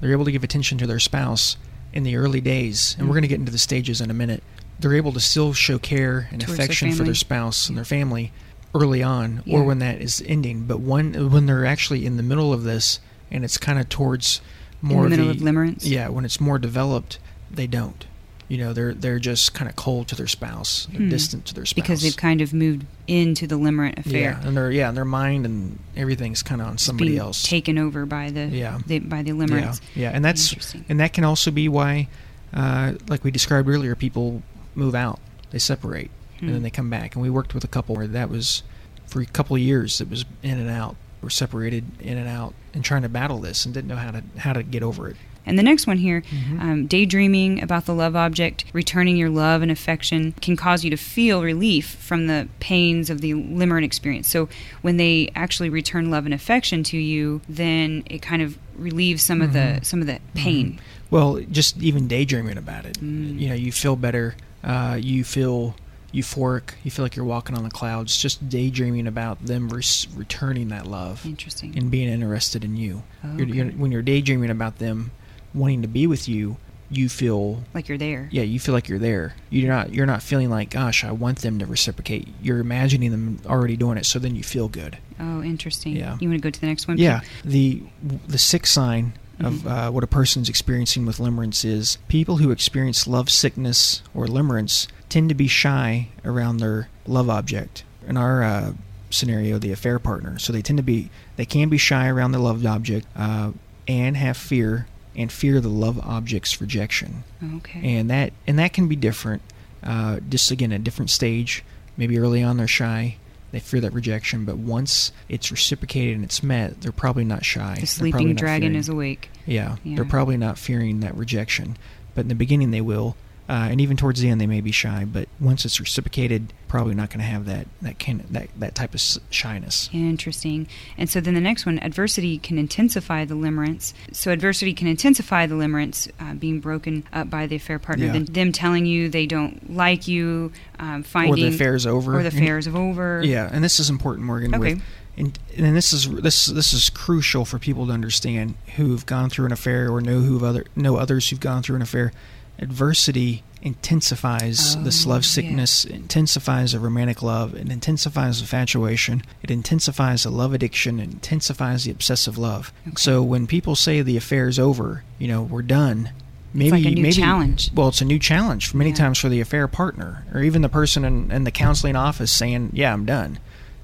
They're 0.00 0.12
able 0.12 0.24
to 0.24 0.32
give 0.32 0.44
attention 0.44 0.78
to 0.78 0.86
their 0.86 0.98
spouse 0.98 1.56
in 1.92 2.02
the 2.04 2.16
early 2.16 2.40
days, 2.40 2.96
and 2.98 3.08
we're 3.08 3.14
going 3.14 3.22
to 3.22 3.28
get 3.28 3.38
into 3.40 3.52
the 3.52 3.58
stages 3.58 4.00
in 4.00 4.10
a 4.10 4.14
minute. 4.14 4.42
They're 4.78 4.94
able 4.94 5.12
to 5.12 5.20
still 5.20 5.52
show 5.52 5.78
care 5.78 6.28
and 6.30 6.40
Towards 6.40 6.56
their 6.56 6.64
affection 6.64 6.92
for 6.92 7.04
their 7.04 7.14
spouse 7.14 7.68
and 7.68 7.76
their 7.76 7.84
family 7.84 8.32
early 8.74 9.02
on, 9.02 9.42
Yeah. 9.44 9.58
or 9.58 9.64
when 9.64 9.78
that 9.80 10.00
is 10.00 10.22
ending. 10.26 10.64
But 10.64 10.80
when 10.80 11.30
when 11.30 11.46
they're 11.46 11.66
actually 11.66 12.06
in 12.06 12.16
the 12.16 12.22
middle 12.22 12.52
of 12.52 12.62
this, 12.62 13.00
and 13.30 13.44
it's 13.44 13.58
kind 13.58 13.78
of 13.78 13.88
towards 13.88 14.40
more 14.80 15.04
in 15.04 15.10
the 15.10 15.16
middle 15.18 15.34
the, 15.34 15.38
of 15.38 15.54
limerence. 15.54 15.80
yeah, 15.84 16.08
when 16.08 16.24
it's 16.24 16.40
more 16.40 16.58
developed, 16.58 17.18
they 17.50 17.66
don't. 17.66 18.06
You 18.50 18.58
know, 18.58 18.72
they're 18.72 18.92
they're 18.94 19.20
just 19.20 19.54
kind 19.54 19.70
of 19.70 19.76
cold 19.76 20.08
to 20.08 20.16
their 20.16 20.26
spouse. 20.26 20.86
Hmm. 20.86 21.08
distant 21.08 21.46
to 21.46 21.54
their 21.54 21.64
spouse 21.64 21.74
Because 21.82 22.02
they've 22.02 22.16
kind 22.16 22.40
of 22.40 22.52
moved 22.52 22.84
into 23.06 23.46
the 23.46 23.54
limerent 23.56 23.98
affair. 23.98 24.36
yeah, 24.40 24.46
and 24.46 24.56
their 24.56 24.70
yeah, 24.72 24.88
and 24.88 24.96
their 24.96 25.04
mind 25.04 25.46
and 25.46 25.78
everything's 25.96 26.42
kind 26.42 26.60
of 26.60 26.66
on 26.66 26.76
somebody 26.76 27.16
else. 27.16 27.44
taken 27.44 27.78
over 27.78 28.04
by 28.06 28.30
the, 28.30 28.46
Yeah. 28.46 28.80
the 28.86 28.98
by 28.98 29.22
the 29.22 29.30
yeah, 29.30 29.34
limerence. 29.46 29.80
yeah, 29.94 30.10
and 30.12 30.24
that's 30.24 30.74
and 30.88 30.98
that 31.00 31.12
can 31.12 31.22
also 31.24 31.50
be 31.52 31.68
why, 31.68 32.08
uh, 32.52 32.94
like 33.08 33.22
we 33.22 33.30
described 33.30 33.68
earlier, 33.68 33.94
people 33.94 34.42
move 34.74 34.96
out, 34.96 35.20
they 35.52 35.58
separate, 35.60 36.10
and 36.40 36.48
Hmm. 36.48 36.52
then 36.54 36.62
they 36.64 36.70
come 36.70 36.90
back. 36.90 37.14
And 37.14 37.22
we 37.22 37.30
worked 37.30 37.54
with 37.54 37.62
a 37.62 37.68
couple 37.68 37.94
where 37.94 38.08
that 38.08 38.28
was 38.30 38.64
for 39.06 39.20
a 39.22 39.26
couple 39.26 39.54
of 39.54 39.62
years. 39.62 40.00
It 40.00 40.10
was 40.10 40.24
in 40.42 40.58
and 40.58 40.68
out. 40.68 40.96
Were 41.22 41.30
separated 41.30 41.84
in 42.00 42.16
and 42.16 42.26
out, 42.28 42.54
and 42.74 42.82
trying 42.82 43.02
to 43.02 43.08
battle 43.10 43.38
this, 43.40 43.64
and 43.66 43.72
didn't 43.74 43.88
know 43.88 43.96
how 43.96 44.10
to 44.10 44.22
how 44.38 44.52
to 44.54 44.62
get 44.62 44.82
over 44.82 45.06
it. 45.08 45.16
And 45.50 45.58
the 45.58 45.62
next 45.62 45.86
one 45.86 45.98
here, 45.98 46.22
Mhm. 46.32 46.60
um, 46.60 46.86
daydreaming 46.86 47.60
about 47.62 47.84
the 47.86 47.94
love 47.94 48.14
object, 48.16 48.64
returning 48.72 49.16
your 49.16 49.28
love 49.28 49.62
and 49.62 49.70
affection 49.70 50.32
can 50.40 50.56
cause 50.56 50.84
you 50.84 50.90
to 50.90 50.96
feel 50.96 51.42
relief 51.42 51.86
from 52.00 52.26
the 52.28 52.48
pains 52.60 53.10
of 53.10 53.20
the 53.20 53.32
limerent 53.34 53.84
experience. 53.84 54.28
So 54.28 54.48
when 54.80 54.96
they 54.96 55.30
actually 55.34 55.68
return 55.68 56.10
love 56.10 56.24
and 56.24 56.32
affection 56.32 56.82
to 56.84 56.96
you, 56.96 57.40
then 57.48 58.04
it 58.06 58.22
kind 58.22 58.40
of 58.42 58.56
relieves 58.78 59.22
some 59.22 59.42
of 59.42 59.52
the 59.52 59.58
Mhm. 59.80 59.84
some 59.84 60.00
of 60.00 60.06
the 60.06 60.20
pain. 60.34 60.78
Well, 61.10 61.40
just 61.50 61.82
even 61.82 62.06
daydreaming 62.06 62.56
about 62.56 62.86
it, 62.86 62.98
Mm. 63.02 63.38
you 63.38 63.48
know, 63.48 63.54
you 63.54 63.72
feel 63.72 63.96
better. 63.96 64.36
Uh, 64.62 64.96
you 65.00 65.24
feel 65.24 65.74
euphoric. 66.14 66.70
You 66.82 66.90
feel 66.90 67.04
like 67.04 67.14
you're 67.14 67.24
walking 67.24 67.56
on 67.56 67.62
the 67.62 67.70
clouds. 67.70 68.16
Just 68.20 68.48
daydreaming 68.48 69.06
about 69.06 69.46
them 69.46 69.68
res- 69.68 70.08
returning 70.14 70.68
that 70.68 70.86
love 70.86 71.24
Interesting. 71.24 71.72
and 71.76 71.90
being 71.90 72.08
interested 72.08 72.64
in 72.64 72.76
you. 72.76 73.02
Oh, 73.24 73.36
You're, 73.36 73.46
you're, 73.48 73.66
when 73.66 73.92
you're 73.92 74.02
daydreaming 74.02 74.50
about 74.50 74.78
them 74.78 75.12
wanting 75.54 75.82
to 75.82 75.88
be 75.88 76.06
with 76.06 76.28
you, 76.28 76.56
you 76.92 77.08
feel 77.08 77.62
like 77.72 77.88
you're 77.88 77.98
there. 77.98 78.28
yeah, 78.32 78.42
you 78.42 78.58
feel 78.58 78.74
like 78.74 78.88
you're 78.88 78.98
there. 78.98 79.34
You're 79.48 79.68
not 79.68 79.94
you're 79.94 80.06
not 80.06 80.22
feeling 80.22 80.50
like 80.50 80.70
gosh, 80.70 81.04
I 81.04 81.12
want 81.12 81.38
them 81.38 81.58
to 81.60 81.66
reciprocate. 81.66 82.28
You're 82.42 82.58
imagining 82.58 83.10
them 83.12 83.38
already 83.46 83.76
doing 83.76 83.96
it, 83.96 84.06
so 84.06 84.18
then 84.18 84.34
you 84.34 84.42
feel 84.42 84.68
good. 84.68 84.98
Oh, 85.20 85.42
interesting. 85.42 85.94
Yeah. 85.96 86.16
You 86.20 86.28
want 86.28 86.40
to 86.40 86.46
go 86.46 86.50
to 86.50 86.60
the 86.60 86.66
next 86.66 86.88
one? 86.88 86.98
Yeah, 86.98 87.20
the 87.44 87.82
the 88.26 88.38
sixth 88.38 88.72
sign 88.72 89.12
of 89.38 89.54
Mhm. 89.54 89.70
uh, 89.70 89.90
what 89.92 90.02
a 90.04 90.06
person's 90.08 90.48
experiencing 90.48 91.06
with 91.06 91.18
limerence 91.18 91.64
is 91.64 91.96
people 92.08 92.38
who 92.38 92.50
experience 92.50 93.06
love 93.06 93.30
sickness 93.30 94.02
or 94.12 94.26
limerence 94.26 94.86
tend 95.08 95.28
to 95.30 95.34
be 95.34 95.46
shy 95.48 96.08
around 96.24 96.56
their 96.58 96.88
love 97.06 97.30
object. 97.30 97.84
In 98.06 98.16
our 98.16 98.42
uh, 98.42 98.72
scenario, 99.10 99.58
the 99.58 99.72
affair 99.72 99.98
partner, 99.98 100.38
so 100.38 100.52
they 100.52 100.60
tend 100.62 100.76
to 100.78 100.82
be 100.82 101.08
they 101.36 101.46
can 101.46 101.68
be 101.68 101.78
shy 101.78 102.08
around 102.08 102.32
their 102.32 102.40
love 102.40 102.66
object 102.66 103.06
uh, 103.16 103.52
and 103.88 104.16
have 104.16 104.36
fear 104.36 104.86
and 105.16 105.30
fear 105.32 105.60
the 105.60 105.68
love 105.68 105.98
object's 106.00 106.60
rejection 106.60 107.24
Okay. 107.56 107.80
and 107.98 108.08
that 108.10 108.32
and 108.46 108.58
that 108.58 108.72
can 108.72 108.86
be 108.88 108.96
different. 108.96 109.42
Uh, 109.82 110.20
just 110.28 110.50
again, 110.50 110.72
a 110.72 110.78
different 110.78 111.10
stage. 111.10 111.64
Maybe 111.96 112.18
early 112.18 112.42
on 112.42 112.56
they're 112.58 112.68
shy, 112.68 113.16
they 113.50 113.60
fear 113.60 113.80
that 113.80 113.92
rejection, 113.92 114.44
but 114.44 114.56
once 114.58 115.10
it's 115.28 115.50
reciprocated 115.50 116.14
and 116.14 116.24
it's 116.24 116.42
met, 116.42 116.80
they're 116.82 116.92
probably 116.92 117.24
not 117.24 117.44
shy. 117.44 117.76
the 117.80 117.86
sleeping 117.86 118.34
dragon 118.34 118.68
fearing- 118.70 118.78
is 118.78 118.88
awake. 118.88 119.30
Yeah, 119.46 119.76
Yeah. 119.82 119.96
they're 119.96 120.04
probably 120.04 120.36
not 120.36 120.58
fearing 120.58 121.00
that 121.00 121.16
rejection, 121.16 121.76
but 122.14 122.22
in 122.22 122.28
the 122.28 122.34
beginning 122.34 122.70
they 122.70 122.80
will, 122.80 123.16
uh, 123.50 123.66
and 123.70 123.80
even 123.80 123.96
towards 123.96 124.20
the 124.20 124.28
end 124.30 124.40
they 124.40 124.46
may 124.46 124.60
be 124.60 124.70
shy. 124.70 125.04
But 125.04 125.28
once 125.40 125.64
it's 125.64 125.80
reciprocated, 125.80 126.52
probably 126.68 126.94
not 126.94 127.10
going 127.10 127.18
to 127.18 127.24
have 127.26 127.46
that 127.46 127.66
that 127.82 127.98
kind 127.98 128.20
that 128.30 128.48
that 128.58 128.74
type 128.76 128.94
of 128.94 129.02
shyness. 129.30 129.90
Interesting. 129.92 130.68
And 130.96 131.10
so 131.10 131.20
then 131.20 131.34
the 131.34 131.40
next 131.40 131.66
one, 131.66 131.78
adversity 131.80 132.38
can 132.38 132.58
intensify 132.58 133.24
the 133.24 133.34
limerence. 133.34 133.92
So 134.12 134.30
adversity 134.30 134.72
can 134.72 134.86
intensify 134.86 135.46
the 135.46 135.56
limerence 135.56 136.08
uh, 136.20 136.34
being 136.34 136.60
broken 136.60 137.04
up 137.12 137.28
by 137.28 137.46
the 137.48 137.56
affair 137.56 137.78
partner. 137.80 138.06
Yeah. 138.06 138.12
Then 138.12 138.24
them 138.26 138.52
telling 138.52 138.86
you 138.86 139.08
they 139.08 139.26
don't 139.26 139.74
like 139.74 140.06
you, 140.06 140.52
um, 140.78 141.00
Or 141.00 141.04
finding 141.04 141.50
the 141.50 141.54
affair's 141.54 141.86
over. 141.86 142.16
or 142.18 142.22
the 142.22 142.28
And- 142.28 142.38
affair 142.38 142.60
over. 142.74 143.22
Yeah, 143.24 143.48
and 143.52 143.64
this 143.64 143.80
is 143.80 143.90
important, 143.90 144.26
Morgan. 144.26 144.54
Okay. 144.54 144.74
With, 144.74 144.82
and 145.16 145.38
and 145.56 145.76
this 145.76 145.92
is 145.92 146.08
this 146.08 146.46
this 146.46 146.72
is 146.72 146.88
crucial 146.88 147.44
for 147.44 147.58
people 147.58 147.86
to 147.88 147.92
understand 147.92 148.54
who've 148.76 149.04
gone 149.06 149.28
through 149.28 149.46
an 149.46 149.52
affair 149.52 149.90
or 149.90 150.00
know 150.00 150.20
who 150.20 150.44
other 150.46 150.64
know 150.76 150.96
others 150.96 151.28
who've 151.28 151.40
gone 151.40 151.62
through 151.64 151.76
an 151.76 151.82
affair. 151.82 152.12
Adversity 152.60 153.42
intensifies 153.62 154.76
this 154.84 155.04
Oh, 155.06 155.10
love 155.10 155.22
yeah. 155.24 155.28
sickness, 155.28 155.84
it 155.84 155.92
intensifies 155.92 156.72
a 156.74 156.78
romantic 156.80 157.22
love, 157.22 157.54
it 157.54 157.68
intensifies 157.70 158.40
infatuation, 158.40 159.22
it 159.42 159.50
intensifies 159.50 160.24
a 160.24 160.30
love 160.30 160.52
addiction, 160.54 161.00
it 161.00 161.10
intensifies 161.10 161.84
the 161.84 161.90
obsessive 161.90 162.38
love. 162.38 162.72
Okay. 162.86 162.94
So 162.96 163.22
when 163.22 163.46
people 163.46 163.74
say 163.76 164.02
the 164.02 164.16
affair's 164.16 164.58
over, 164.58 165.02
you 165.18 165.26
know, 165.28 165.42
we're 165.42 165.62
done. 165.62 166.10
Maybe 166.52 166.70
like 166.72 166.84
a 166.86 166.90
new 166.90 167.02
maybe 167.02 167.12
challenge. 167.14 167.70
well, 167.74 167.88
it's 167.88 168.00
a 168.00 168.04
new 168.04 168.18
challenge 168.18 168.74
many 168.74 168.90
Yeah. 168.90 168.96
times 168.96 169.18
for 169.18 169.28
the 169.28 169.40
affair 169.40 169.68
partner, 169.68 170.24
or 170.34 170.42
even 170.42 170.62
the 170.62 170.68
person 170.68 171.04
in, 171.04 171.30
in 171.30 171.44
the 171.44 171.50
counseling 171.52 171.94
office 171.96 172.32
saying, 172.32 172.70
"Yeah, 172.72 172.92
I'm 172.92 173.04
done." 173.06 173.38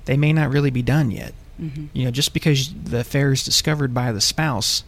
They 0.07 0.17
may 0.17 0.33
not 0.33 0.51
really 0.51 0.71
be 0.71 0.83
done 0.83 1.11
yet. 1.12 1.33
Mhm. 1.62 1.89
You 1.93 2.05
know, 2.07 2.11
just 2.11 2.33
because 2.35 2.75
the 2.85 3.01
affair 3.01 3.33
is 3.33 3.45
discovered 3.45 3.95
by 3.95 4.11
the 4.12 4.21
spouse 4.21 4.83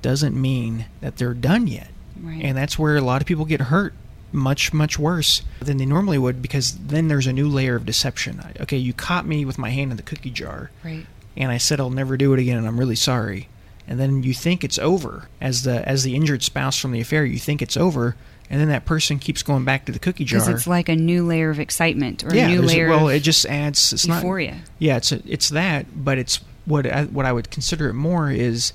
doesn't 0.00 0.34
mean 0.40 0.86
that 1.02 1.16
they're 1.18 1.34
done 1.34 1.66
yet. 1.66 1.90
Right. 2.22 2.42
And 2.42 2.56
that's 2.56 2.78
where 2.78 2.96
a 2.96 3.00
lot 3.00 3.20
of 3.20 3.26
people 3.26 3.44
get 3.44 3.60
hurt 3.60 3.94
much, 4.30 4.72
much 4.72 4.98
worse 4.98 5.42
than 5.60 5.76
they 5.76 5.84
normally 5.84 6.16
would 6.16 6.40
because 6.40 6.72
then 6.78 7.08
there's 7.08 7.26
a 7.26 7.32
new 7.32 7.48
layer 7.48 7.76
of 7.76 7.84
deception. 7.84 8.40
Okay, 8.60 8.78
you 8.78 8.94
caught 8.94 9.26
me 9.26 9.44
with 9.44 9.58
my 9.58 9.70
hand 9.70 9.90
in 9.90 9.96
the 9.96 10.02
cookie 10.02 10.30
jar, 10.30 10.70
right. 10.84 11.04
and 11.36 11.50
I 11.52 11.58
said 11.58 11.80
I'll 11.80 11.90
never 11.90 12.16
do 12.16 12.32
it 12.32 12.38
again, 12.40 12.56
and 12.56 12.66
I'm 12.66 12.78
really 12.78 12.96
sorry. 12.96 13.48
and 13.86 13.98
then 13.98 14.22
you 14.22 14.32
think 14.32 14.64
it's 14.64 14.78
over 14.78 15.28
as 15.40 15.62
the 15.62 15.86
as 15.88 16.02
the 16.04 16.14
injured 16.14 16.42
spouse 16.42 16.78
from 16.78 16.92
the 16.92 17.00
affair. 17.00 17.24
You 17.24 17.38
think 17.38 17.60
it's 17.62 17.76
over, 17.76 18.16
and 18.48 18.60
then 18.60 18.68
that 18.68 18.84
person 18.84 19.18
keeps 19.18 19.42
going 19.42 19.64
back 19.64 19.84
to 19.86 19.92
the 19.92 19.98
cookie 19.98 20.24
jar. 20.24 20.40
Because 20.40 20.54
it's 20.54 20.66
like 20.66 20.88
a 20.88 20.96
new 20.96 21.26
layer 21.26 21.50
of 21.50 21.58
excitement 21.60 22.24
or 22.24 22.34
yeah, 22.34 22.46
a 22.46 22.48
new 22.48 22.62
layer 22.62 22.88
well, 22.88 23.08
of 23.08 23.14
it 23.14 23.20
just 23.20 23.44
adds 23.46 23.92
it's 23.92 24.06
euphoria. 24.06 24.52
Not, 24.52 24.60
yeah, 24.78 24.96
it's 24.96 25.12
a, 25.12 25.20
it's 25.26 25.48
that, 25.50 25.86
but 25.94 26.18
it's 26.18 26.40
what 26.64 26.86
I, 26.86 27.04
what 27.04 27.26
I 27.26 27.32
would 27.32 27.50
consider 27.50 27.88
it 27.88 27.94
more 27.94 28.30
is 28.30 28.72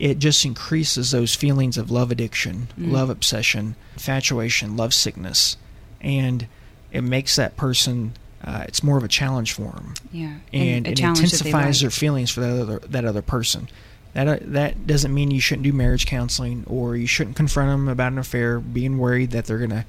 it 0.00 0.18
just 0.18 0.44
increases 0.44 1.10
those 1.12 1.34
feelings 1.36 1.76
of 1.78 1.90
love 1.90 2.10
addiction, 2.10 2.66
Mm. 2.76 2.90
love 2.90 3.10
obsession, 3.10 3.76
infatuation, 3.94 4.76
love 4.76 4.92
sickness, 4.94 5.56
and 6.00 6.46
it 6.90 7.02
makes 7.02 7.36
that 7.36 7.56
person. 7.56 8.12
Uh, 8.42 8.64
it's 8.66 8.82
more 8.82 8.96
of 8.96 9.04
a 9.04 9.08
challenge 9.08 9.52
for 9.52 9.72
them, 9.72 9.92
yeah, 10.10 10.32
and, 10.52 10.86
a 10.86 10.92
it 10.92 10.96
challenge 10.96 11.18
that 11.20 11.42
they 11.44 11.50
intensifies 11.50 11.76
like. 11.76 11.80
their 11.82 11.90
feelings 11.90 12.30
for 12.30 12.40
that 12.40 12.58
other 12.60 12.78
that 12.88 13.04
other 13.04 13.22
person. 13.22 13.68
That 14.14 14.26
uh, 14.26 14.38
that 14.40 14.86
doesn't 14.86 15.12
mean 15.14 15.30
you 15.30 15.40
shouldn't 15.40 15.62
do 15.64 15.72
marriage 15.74 16.06
counseling 16.06 16.64
or 16.66 16.96
you 16.96 17.06
shouldn't 17.06 17.36
confront 17.36 17.68
them 17.70 17.86
about 17.88 18.10
an 18.12 18.18
affair, 18.18 18.58
being 18.58 18.96
worried 18.98 19.30
that 19.32 19.44
they're 19.44 19.58
going 19.58 19.70
to 19.70 19.84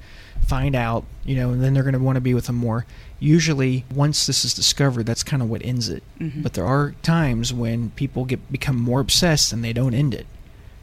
find 0.46 0.74
out, 0.74 1.04
you 1.24 1.36
know, 1.36 1.50
and 1.50 1.62
then 1.62 1.72
they're 1.74 1.82
going 1.82 1.92
to 1.94 1.98
want 1.98 2.16
to 2.16 2.20
be 2.20 2.34
with 2.34 2.46
them 2.46 2.56
more. 2.56 2.84
Usually, 3.18 3.84
once 3.94 4.26
this 4.26 4.44
is 4.44 4.52
discovered, 4.54 5.06
that's 5.06 5.22
kind 5.22 5.42
of 5.42 5.48
what 5.48 5.64
ends 5.64 5.88
it. 5.88 6.02
Mhm. 6.20 6.42
But 6.42 6.54
there 6.54 6.66
are 6.66 6.94
times 7.02 7.52
when 7.52 7.90
people 7.90 8.24
get 8.24 8.50
become 8.50 8.76
more 8.76 9.00
obsessed 9.00 9.52
and 9.52 9.62
they 9.64 9.72
don't 9.72 9.94
end 9.94 10.14
it. 10.14 10.26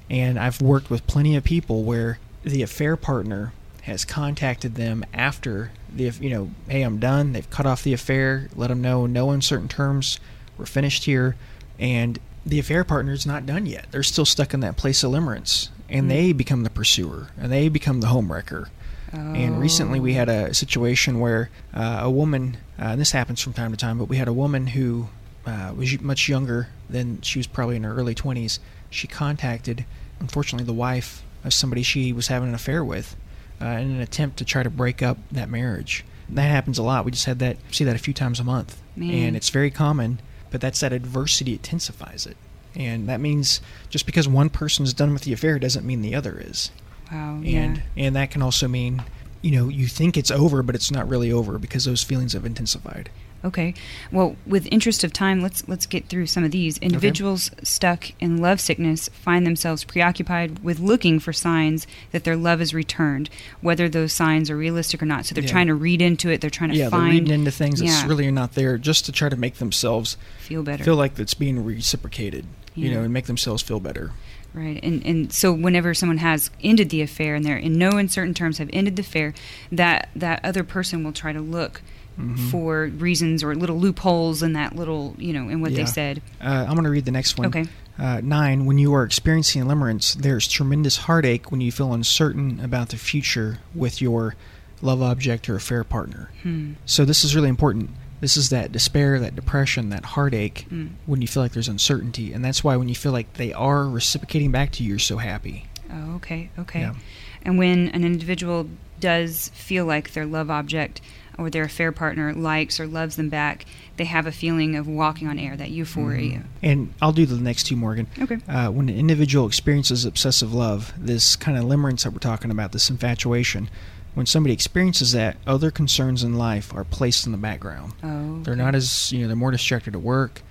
And 0.09 0.39
I've 0.39 0.61
worked 0.61 0.89
with 0.89 1.05
plenty 1.07 1.35
of 1.35 1.43
people 1.43 1.83
where 1.83 2.17
the 2.43 2.61
affair 2.63 2.95
partner 2.95 3.51
has 3.83 4.05
contacted 4.05 4.75
them 4.75 5.03
after 5.13 5.71
the 5.93 6.11
you 6.21 6.29
know, 6.29 6.49
hey, 6.67 6.81
I'm 6.83 6.99
done. 6.99 7.33
They've 7.33 7.49
cut 7.49 7.65
off 7.65 7.83
the 7.83 7.93
affair, 7.93 8.47
let 8.55 8.67
them 8.67 8.81
know 8.81 9.05
no 9.05 9.31
uncertain 9.31 9.67
terms, 9.67 10.19
we're 10.57 10.65
finished 10.65 11.03
here, 11.05 11.35
and 11.77 12.17
the 12.45 12.59
affair 12.59 12.83
partner 12.83 13.11
is 13.11 13.25
not 13.25 13.45
done 13.45 13.65
yet. 13.65 13.87
They're 13.91 14.03
still 14.03 14.25
stuck 14.25 14.53
in 14.53 14.61
that 14.61 14.77
place 14.77 15.03
of 15.03 15.11
limerence, 15.11 15.69
and 15.89 16.05
Mm. 16.05 16.09
they 16.09 16.31
become 16.33 16.63
the 16.63 16.69
pursuer, 16.69 17.29
and 17.37 17.51
they 17.51 17.67
become 17.69 17.99
the 18.01 18.07
homewrecker. 18.07 18.67
And 19.13 19.59
recently 19.59 19.99
we 19.99 20.13
had 20.13 20.29
a 20.29 20.53
situation 20.53 21.19
where 21.19 21.49
uh, 21.73 22.01
a 22.03 22.09
woman, 22.09 22.57
uh, 22.77 22.85
and 22.85 23.01
this 23.01 23.11
happens 23.11 23.41
from 23.41 23.53
time 23.53 23.71
to 23.71 23.77
time, 23.77 23.97
but 23.97 24.05
we 24.05 24.17
had 24.17 24.27
a 24.27 24.33
woman 24.33 24.67
who 24.67 25.09
uh, 25.45 25.73
was 25.75 25.99
much 26.01 26.29
younger 26.29 26.69
than 26.89 27.21
she 27.21 27.39
was 27.39 27.47
probably 27.47 27.75
in 27.75 27.83
her 27.83 27.95
early 27.95 28.15
20s. 28.15 28.59
She 28.89 29.07
contacted, 29.07 29.85
unfortunately, 30.19 30.65
the 30.65 30.73
wife 30.73 31.23
of 31.43 31.53
somebody 31.53 31.83
she 31.83 32.13
was 32.13 32.27
having 32.27 32.49
an 32.49 32.55
affair 32.55 32.83
with 32.83 33.15
uh, 33.61 33.65
in 33.65 33.91
an 33.91 34.01
attempt 34.01 34.37
to 34.37 34.45
try 34.45 34.63
to 34.63 34.69
break 34.69 35.01
up 35.01 35.17
that 35.31 35.49
marriage. 35.49 36.05
That 36.29 36.49
happens 36.49 36.77
a 36.77 36.83
lot. 36.83 37.05
We 37.05 37.11
just 37.11 37.25
had 37.25 37.39
that, 37.39 37.57
see 37.71 37.83
that 37.83 37.95
a 37.95 37.99
few 37.99 38.13
times 38.13 38.39
a 38.39 38.43
month. 38.43 38.81
Man. 38.95 39.11
And 39.11 39.35
it's 39.35 39.49
very 39.49 39.71
common, 39.71 40.19
but 40.51 40.61
that's 40.61 40.79
that 40.81 40.93
adversity 40.93 41.53
intensifies 41.53 42.25
it. 42.25 42.37
And 42.75 43.09
that 43.09 43.19
means 43.19 43.61
just 43.89 44.05
because 44.05 44.27
one 44.27 44.49
person's 44.49 44.93
done 44.93 45.13
with 45.13 45.23
the 45.23 45.33
affair 45.33 45.57
doesn't 45.57 45.85
mean 45.85 46.01
the 46.01 46.13
other 46.13 46.39
is 46.39 46.69
Wow. 47.11 47.35
and 47.43 47.45
yeah. 47.45 47.81
and 47.97 48.15
that 48.15 48.31
can 48.31 48.41
also 48.41 48.67
mean 48.67 49.03
you 49.41 49.51
know 49.51 49.67
you 49.69 49.87
think 49.87 50.17
it's 50.17 50.31
over 50.31 50.61
but 50.63 50.75
it's 50.75 50.91
not 50.91 51.07
really 51.07 51.31
over 51.31 51.57
because 51.57 51.85
those 51.85 52.03
feelings 52.03 52.33
have 52.33 52.45
intensified 52.45 53.09
Okay. 53.43 53.73
Well, 54.11 54.35
with 54.45 54.67
interest 54.71 55.03
of 55.05 55.13
time, 55.13 55.39
let's 55.41 55.65
let's 55.69 55.85
get 55.85 56.07
through 56.09 56.25
some 56.25 56.43
of 56.43 56.51
these. 56.51 56.77
Individuals 56.79 57.51
stuck 57.63 58.11
in 58.19 58.41
love 58.41 58.59
sickness 58.59 59.07
find 59.13 59.45
themselves 59.45 59.85
preoccupied 59.85 60.59
with 60.59 60.79
looking 60.79 61.19
for 61.19 61.31
signs 61.31 61.87
that 62.11 62.25
their 62.25 62.35
love 62.35 62.59
is 62.59 62.73
returned, 62.73 63.29
whether 63.61 63.87
those 63.87 64.11
signs 64.11 64.49
are 64.49 64.57
realistic 64.57 65.01
or 65.01 65.05
not. 65.05 65.25
So 65.25 65.33
they're 65.33 65.43
Yeah. 65.45 65.51
trying 65.51 65.67
to 65.67 65.73
read 65.75 66.01
into 66.01 66.29
it. 66.29 66.41
They're 66.41 66.49
trying 66.49 66.71
to 66.71 66.75
yeah 66.75 66.89
they're 66.89 66.99
find 66.99 67.13
reading 67.13 67.33
into 67.33 67.51
things 67.51 67.79
that's 67.79 68.01
yeah. 68.01 68.07
really 68.07 68.29
not 68.29 68.55
there 68.55 68.77
just 68.77 69.05
to 69.05 69.13
try 69.13 69.29
to 69.29 69.37
make 69.37 69.55
themselves 69.55 70.17
feel 70.39 70.61
better. 70.61 70.83
feel 70.83 70.97
like 70.97 71.17
it's 71.17 71.33
being 71.33 71.63
reciprocated 71.63 72.45
you 72.75 72.91
know 72.93 73.01
and 73.03 73.13
make 73.13 73.25
themselves 73.25 73.61
feel 73.61 73.79
better 73.79 74.11
Right, 74.53 74.79
and 74.83 75.05
and 75.05 75.31
so 75.31 75.53
whenever 75.53 75.93
someone 75.93 76.17
has 76.17 76.49
ended 76.63 76.89
the 76.89 77.01
affair 77.01 77.35
and 77.35 77.45
they're 77.45 77.57
in 77.57 77.77
no 77.77 77.91
uncertain 77.91 78.33
terms 78.33 78.57
have 78.57 78.69
ended 78.73 78.95
the 78.95 79.01
affair, 79.01 79.33
that 79.71 80.09
that 80.15 80.43
other 80.43 80.63
person 80.63 81.03
will 81.03 81.13
try 81.13 81.31
to 81.33 81.39
look 81.41 81.81
Mhm. 82.19 82.37
for 82.51 82.87
reasons 82.97 83.43
or 83.45 83.55
little 83.55 83.79
loopholes 83.79 84.43
in 84.43 84.51
that 84.53 84.75
little 84.75 85.15
you 85.17 85.31
know 85.31 85.47
in 85.47 85.61
what 85.61 85.73
they 85.73 85.85
said. 85.85 86.21
uh, 86.41 86.65
i'm 86.67 86.73
going 86.73 86.83
to 86.83 86.89
read 86.89 87.05
the 87.05 87.11
next 87.11 87.37
one 87.37 87.47
Okay. 87.47 87.65
uh, 87.97 88.19
nine 88.21 88.65
when 88.65 88.77
you 88.77 88.93
are 88.93 89.03
experiencing 89.03 89.63
limerence 89.63 90.15
there's 90.15 90.45
tremendous 90.45 90.97
heartache 90.97 91.49
when 91.49 91.61
you 91.61 91.71
feel 91.71 91.93
uncertain 91.93 92.59
about 92.61 92.89
the 92.89 92.97
future 92.97 93.59
with 93.73 94.01
your 94.01 94.35
love 94.81 95.01
object 95.01 95.47
or 95.49 95.55
affair 95.55 95.85
partner 95.85 96.29
Hmm. 96.43 96.71
so 96.85 97.05
this 97.05 97.23
is 97.23 97.35
really 97.37 97.47
important 97.47 97.89
this 98.21 98.35
is 98.37 98.49
that 98.49 98.71
despair 98.71 99.19
that 99.19 99.35
depression 99.35 99.89
that 99.89 100.05
heartache 100.05 100.65
Mm. 100.71 100.89
when 101.05 101.21
you 101.21 101.27
feel 101.27 101.43
like 101.43 101.53
there's 101.53 101.67
uncertainty 101.67 102.33
and 102.33 102.43
that's 102.43 102.63
why 102.63 102.75
when 102.75 102.89
you 102.89 102.95
feel 102.95 103.11
like 103.11 103.33
they 103.33 103.53
are 103.53 103.87
reciprocating 103.87 104.51
back 104.51 104.71
to 104.73 104.83
you 104.83 104.89
you're 104.89 104.99
so 104.99 105.17
happy 105.17 105.65
Oh, 105.91 106.15
okay, 106.17 106.51
okay. 106.59 106.81
Yeah. 106.81 106.93
And 107.41 107.57
when 107.57 107.89
an 107.89 108.03
individual 108.03 108.69
does 108.99 109.49
feel 109.55 109.85
like 109.85 110.13
their 110.13 110.25
love 110.27 110.51
object 110.51 111.01
or 111.35 111.49
their 111.49 111.63
affair 111.63 111.91
partner 111.91 112.31
likes 112.31 112.79
or 112.79 112.85
loves 112.85 113.15
them 113.15 113.27
back, 113.29 113.65
they 113.97 114.03
have 114.05 114.27
a 114.27 114.31
feeling 114.31 114.75
of 114.75 114.87
walking 114.87 115.27
on 115.27 115.39
air, 115.39 115.57
that 115.57 115.71
euphoria. 115.71 116.43
and 116.61 116.93
i'll 117.01 117.11
do 117.11 117.25
the 117.25 117.37
next 117.39 117.63
two 117.63 117.75
morgan 117.75 118.05
Okay. 118.21 118.37
uh, 118.47 118.69
when 118.69 118.87
an 118.89 118.95
individual 118.99 119.47
experiences 119.47 120.05
obsessive 120.05 120.53
love 120.53 120.93
this 120.95 121.35
kind 121.35 121.57
of 121.57 121.63
limerence 121.63 122.03
that 122.03 122.11
we're 122.11 122.19
talking 122.19 122.51
about 122.51 122.71
this 122.71 122.89
infatuation 122.91 123.67
when 124.15 124.25
somebody 124.25 124.53
experiences 124.53 125.11
that 125.13 125.37
other 125.47 125.71
concerns 125.71 126.23
in 126.23 126.33
life 126.37 126.73
are 126.73 126.83
placed 126.83 127.25
in 127.25 127.31
the 127.31 127.37
background 127.37 127.93
Oh. 128.03 128.41
they're 128.43 128.55
not 128.55 128.75
as 128.75 129.11
you 129.11 129.21
know 129.21 129.27
they're 129.27 129.35
more 129.35 129.51
distracted 129.51 129.95
at 129.95 130.01
work 130.01 130.41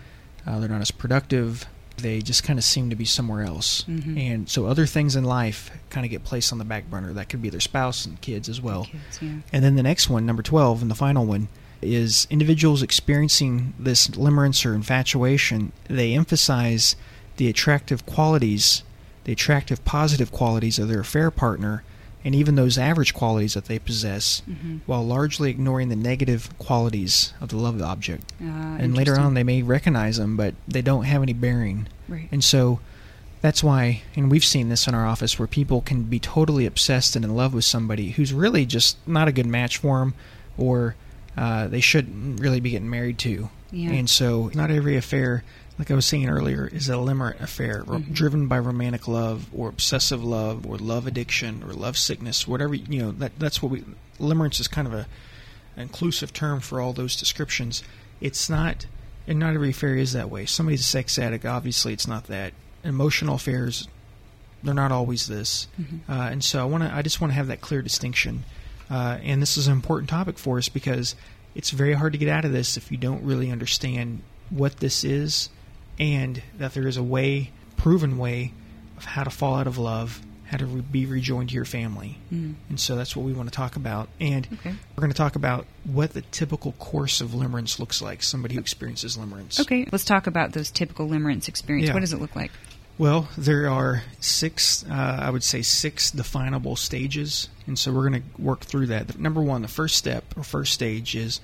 uh, 0.47 0.59
they're 0.61 0.69
not 0.69 0.81
as 0.81 0.91
productive 0.91 1.67
they 1.99 2.21
just 2.21 2.45
kind 2.45 2.59
of 2.61 2.65
seem 2.65 2.91
to 2.91 2.97
be 2.97 3.05
somewhere 3.05 3.43
else 3.43 3.85
Mhm. 3.89 4.17
and 4.19 4.49
so 4.49 4.67
other 4.67 4.87
things 4.87 5.17
in 5.17 5.25
life 5.25 5.71
kind 5.91 6.07
of 6.07 6.11
get 6.11 6.23
placed 6.25 6.53
on 6.53 6.59
the 6.59 6.65
back 6.65 6.89
burner 6.89 7.13
that 7.13 7.29
could 7.29 7.43
be 7.43 7.51
their 7.51 7.61
spouse 7.61 8.07
and 8.07 8.21
kids 8.21 8.49
as 8.49 8.61
well 8.61 8.85
Kids, 8.85 9.19
yeah. 9.21 9.29
and 9.53 9.65
then 9.65 9.75
the 9.77 9.83
next 9.83 10.09
one 10.09 10.25
number 10.25 10.43
12 10.43 10.81
and 10.83 10.91
the 10.91 10.95
final 10.95 11.27
one 11.27 11.49
is 11.83 12.27
individuals 12.31 12.83
experiencing 12.83 13.73
this 13.79 14.09
limerence 14.09 14.65
or 14.65 14.75
infatuation 14.75 15.73
they 15.89 16.15
emphasize 16.15 16.95
the 17.37 17.49
attractive 17.49 18.05
qualities 18.07 18.83
the 19.25 19.33
attractive 19.33 19.85
positive 19.85 20.31
qualities 20.33 20.79
of 20.79 20.89
their 20.89 21.01
affair 21.01 21.31
partner 21.31 21.83
and 22.25 22.35
even 22.35 22.57
those 22.57 22.77
average 22.79 23.15
qualities 23.15 23.55
that 23.55 23.67
they 23.67 23.79
possess 23.79 24.43
Mhm. 24.49 24.81
while 24.87 25.07
largely 25.07 25.51
ignoring 25.51 25.89
the 25.89 25.97
negative 25.97 26.51
qualities 26.59 27.33
of 27.41 27.49
the 27.51 27.57
love 27.57 27.81
object 27.81 28.33
Uh, 28.43 28.77
and 28.79 28.95
later 28.97 29.19
on 29.19 29.35
they 29.35 29.45
may 29.45 29.63
recognize 29.63 30.17
them 30.17 30.37
but 30.37 30.55
they 30.67 30.83
don't 30.83 31.05
have 31.05 31.23
any 31.23 31.33
bearing 31.33 31.87
Right. 32.09 32.29
and 32.33 32.43
so 32.43 32.81
that's 33.41 33.63
why 33.63 34.03
and 34.17 34.31
we've 34.31 34.45
seen 34.45 34.69
this 34.69 34.89
in 34.89 34.95
our 34.95 35.07
office 35.07 35.39
where 35.39 35.47
people 35.47 35.81
can 35.81 36.03
be 36.03 36.19
totally 36.19 36.67
obsessed 36.67 37.15
and 37.15 37.25
in 37.25 37.35
love 37.37 37.55
with 37.55 37.65
somebody 37.65 38.11
who's 38.11 38.33
really 38.33 38.67
just 38.67 38.97
not 39.07 39.29
a 39.29 39.33
good 39.33 39.47
match 39.47 39.77
for 39.79 40.01
them 40.01 40.15
or 40.57 40.97
uh, 41.37 41.69
they 41.69 41.81
shouldn't 41.81 42.41
really 42.41 42.59
be 42.59 42.71
getting 42.71 42.91
married 42.91 43.17
to 43.19 43.49
Yeah. 43.71 43.91
and 43.93 44.11
so 44.11 44.51
not 44.55 44.73
every 44.73 44.97
affair 44.97 45.45
like 45.79 45.91
i 45.91 45.95
was 45.95 46.07
saying 46.07 46.29
earlier 46.29 46.67
is 46.73 46.89
a 46.89 46.93
limerent 46.95 47.41
affair 47.41 47.85
Mhm. 47.85 48.13
driven 48.13 48.49
by 48.49 48.59
romantic 48.59 49.07
love 49.09 49.47
or 49.55 49.69
obsessive 49.69 50.23
love 50.23 50.67
or 50.67 50.77
love 50.79 51.07
addiction 51.07 51.63
or 51.63 51.73
love 51.73 51.97
sickness 51.97 52.47
whatever 52.49 52.75
you 52.75 52.99
know 53.01 53.13
that 53.13 53.39
that's 53.39 53.63
what 53.63 53.71
we 53.71 53.85
limerence 54.19 54.59
is 54.61 54.69
kind 54.69 54.87
of 54.89 54.95
a 54.95 55.07
an 55.77 55.83
inclusive 55.83 56.33
term 56.33 56.59
for 56.59 56.81
all 56.81 56.93
those 56.93 57.15
descriptions. 57.15 57.85
It's 58.21 58.51
not, 58.51 58.87
and 59.29 59.39
not 59.39 59.55
every 59.55 59.71
affair 59.71 59.95
is 59.95 60.13
that 60.13 60.29
way. 60.29 60.45
Somebody's 60.45 60.81
a 60.81 60.83
sex 60.83 61.17
addict, 61.21 61.45
obviously, 61.47 61.93
it's 61.93 62.09
not 62.09 62.25
that. 62.27 62.53
Emotional 62.83 63.37
affairs, 63.37 63.87
they're 64.65 64.75
not 64.75 64.91
always 64.91 65.29
this. 65.29 65.69
Mhm. 65.81 66.01
Uh, 66.09 66.31
and 66.33 66.43
so 66.43 66.61
I 66.61 66.65
want 66.65 66.83
to, 66.83 66.93
I 66.93 67.03
just 67.03 67.21
want 67.21 67.31
to 67.31 67.37
have 67.37 67.47
that 67.47 67.61
clear 67.61 67.81
distinction. 67.81 68.43
Uh, 68.91 69.19
and 69.23 69.41
this 69.41 69.57
is 69.57 69.69
an 69.69 69.73
important 69.75 70.11
topic 70.11 70.37
for 70.37 70.59
us 70.59 70.69
because 70.69 71.15
it's 71.55 71.71
very 71.71 71.93
hard 71.93 72.13
to 72.13 72.19
get 72.19 72.29
out 72.29 72.45
of 72.45 72.51
this 72.51 72.77
if 72.77 72.91
you 72.91 72.97
don't 72.99 73.23
really 73.23 73.49
understand 73.53 74.23
what 74.51 74.79
this 74.79 75.05
is 75.05 75.49
and 75.99 76.43
that 76.57 76.75
there 76.75 76.87
is 76.87 76.97
a 76.97 77.03
way, 77.03 77.51
proven 77.77 78.19
way, 78.19 78.53
of 78.97 79.05
how 79.05 79.25
to 79.25 79.31
fall 79.31 79.57
out 79.57 79.67
of 79.67 79.79
love, 79.79 80.21
how 80.47 80.57
to 80.57 80.67
re- 80.67 80.81
be 80.81 81.07
rejoined 81.07 81.51
to 81.51 81.55
your 81.55 81.65
family. 81.65 82.19
Mm. 82.33 82.55
And 82.69 82.81
so 82.81 82.97
that's 82.97 83.15
what 83.15 83.25
we 83.27 83.33
want 83.33 83.49
to 83.49 83.55
talk 83.55 83.77
about. 83.77 84.09
And 84.19 84.47
Okay. 84.53 84.71
we're 84.71 85.01
going 85.01 85.13
to 85.13 85.17
talk 85.17 85.37
about 85.37 85.67
what 85.85 86.15
the 86.15 86.23
typical 86.23 86.73
course 86.73 87.21
of 87.21 87.31
limerence 87.31 87.79
looks 87.79 88.01
like, 88.01 88.23
somebody 88.23 88.55
who 88.55 88.61
experiences 88.61 89.17
limerence. 89.17 89.61
Okay, 89.61 89.87
let's 89.93 90.05
talk 90.05 90.27
about 90.27 90.53
those 90.53 90.71
typical 90.71 91.09
limerence 91.09 91.49
experience. 91.49 91.89
Yeah. 91.89 91.95
What 91.95 92.01
does 92.01 92.13
it 92.13 92.21
look 92.21 92.35
like? 92.35 92.51
Well, 92.97 93.29
there 93.39 93.71
are 93.71 94.03
six, 94.19 94.85
uh, 94.91 94.93
I 95.23 95.31
would 95.31 95.45
say, 95.45 95.63
six 95.63 96.11
definable 96.11 96.75
stages. 96.75 97.49
And 97.67 97.79
so 97.79 97.93
we're 97.93 98.09
going 98.09 98.23
to 98.23 98.43
work 98.43 98.61
through 98.63 98.87
that. 98.87 99.19
Number 99.19 99.41
one, 99.41 99.63
the 99.63 99.69
first 99.69 99.95
step 99.95 100.25
or 100.37 100.43
first 100.43 100.73
stage 100.73 101.15
is 101.15 101.41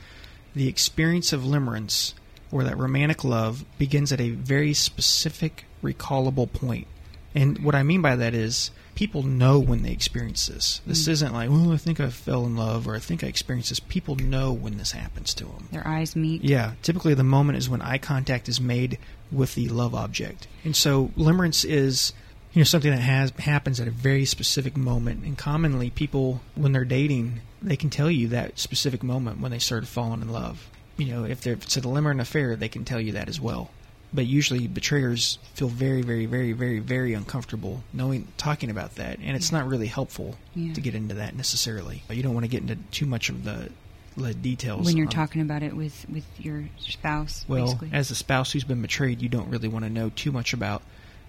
the 0.56 0.66
experience 0.66 1.32
of 1.32 1.42
limerence 1.42 2.14
or 2.54 2.62
that 2.62 2.78
romantic 2.78 3.24
love 3.24 3.64
begins 3.78 4.12
at 4.12 4.20
a 4.20 4.30
very 4.30 4.72
specific, 4.72 5.64
recallable 5.82 6.50
point. 6.50 6.86
And 7.34 7.58
what 7.64 7.74
I 7.74 7.82
mean 7.82 8.00
by 8.00 8.14
that 8.14 8.32
is 8.32 8.70
people 8.94 9.24
know 9.24 9.58
when 9.58 9.82
they 9.82 9.90
experience 9.90 10.46
this. 10.46 10.80
This 10.86 11.04
Mm. 11.04 11.08
isn't 11.08 11.32
like, 11.32 11.50
well, 11.50 11.72
I 11.72 11.76
think 11.78 11.98
I 11.98 12.10
fell 12.10 12.46
in 12.46 12.54
love 12.56 12.86
or 12.86 12.94
I 12.94 13.00
think 13.00 13.24
I 13.24 13.26
experienced 13.26 13.70
this. 13.70 13.80
People 13.80 14.14
know 14.14 14.52
when 14.52 14.78
this 14.78 14.92
happens 14.92 15.34
to 15.34 15.44
them. 15.46 15.66
Their 15.72 15.86
eyes 15.86 16.14
meet. 16.14 16.44
Yeah, 16.44 16.74
typically 16.84 17.14
the 17.14 17.24
moment 17.24 17.58
is 17.58 17.68
when 17.68 17.82
eye 17.82 17.98
contact 17.98 18.48
is 18.48 18.60
made 18.60 18.98
with 19.32 19.56
the 19.56 19.68
love 19.68 19.92
object. 19.96 20.46
And 20.62 20.76
so 20.76 21.10
limerence 21.16 21.64
is 21.68 22.12
you 22.52 22.60
know 22.60 22.64
something 22.64 22.92
that 22.92 23.00
has 23.00 23.32
happens 23.40 23.80
at 23.80 23.88
a 23.88 23.90
very 23.90 24.24
specific 24.24 24.76
moment 24.76 25.24
and 25.24 25.36
commonly 25.36 25.90
people 25.90 26.40
when 26.54 26.70
they're 26.70 26.84
dating 26.84 27.40
they 27.60 27.74
can 27.76 27.90
tell 27.90 28.08
you 28.08 28.28
that 28.28 28.60
specific 28.60 29.02
moment 29.02 29.40
when 29.40 29.50
they 29.50 29.58
started 29.58 29.88
falling 29.88 30.22
in 30.22 30.28
love. 30.28 30.68
You 30.96 31.06
know, 31.06 31.24
if, 31.24 31.40
they're, 31.40 31.54
if 31.54 31.64
it's 31.64 31.76
a 31.76 31.80
limerent 31.80 32.20
affair, 32.20 32.56
they 32.56 32.68
can 32.68 32.84
tell 32.84 33.00
you 33.00 33.12
that 33.12 33.28
as 33.28 33.40
well. 33.40 33.70
But 34.12 34.26
usually 34.26 34.68
betrayers 34.68 35.38
feel 35.54 35.66
very, 35.68 36.02
very, 36.02 36.26
very, 36.26 36.52
very, 36.52 36.78
very 36.78 37.14
uncomfortable 37.14 37.82
knowing 37.92 38.28
talking 38.36 38.70
about 38.70 38.94
that, 38.94 39.18
and 39.20 39.36
it's 39.36 39.50
not 39.50 39.66
really 39.66 39.88
helpful 39.88 40.36
Yeah. 40.54 40.72
to 40.74 40.80
get 40.80 40.94
into 40.94 41.14
that 41.16 41.34
necessarily. 41.34 42.04
You 42.08 42.22
don't 42.22 42.32
want 42.34 42.44
to 42.44 42.48
get 42.50 42.62
into 42.62 42.76
too 42.92 43.06
much 43.06 43.28
of 43.28 43.42
the, 43.42 43.70
the 44.16 44.32
details 44.32 44.86
When 44.86 44.96
you're 44.96 45.08
talking 45.08 45.42
about 45.42 45.64
it 45.64 45.74
with, 45.74 46.06
with 46.08 46.24
your 46.38 46.66
spouse, 46.78 47.44
well, 47.48 47.64
basically. 47.66 47.90
as 47.92 48.12
a 48.12 48.14
spouse 48.14 48.52
who's 48.52 48.62
been 48.62 48.82
betrayed, 48.82 49.20
you 49.20 49.28
don't 49.28 49.50
really 49.50 49.66
want 49.66 49.84
to 49.84 49.90
know 49.90 50.12
too 50.14 50.30
much 50.30 50.52
about 50.52 50.82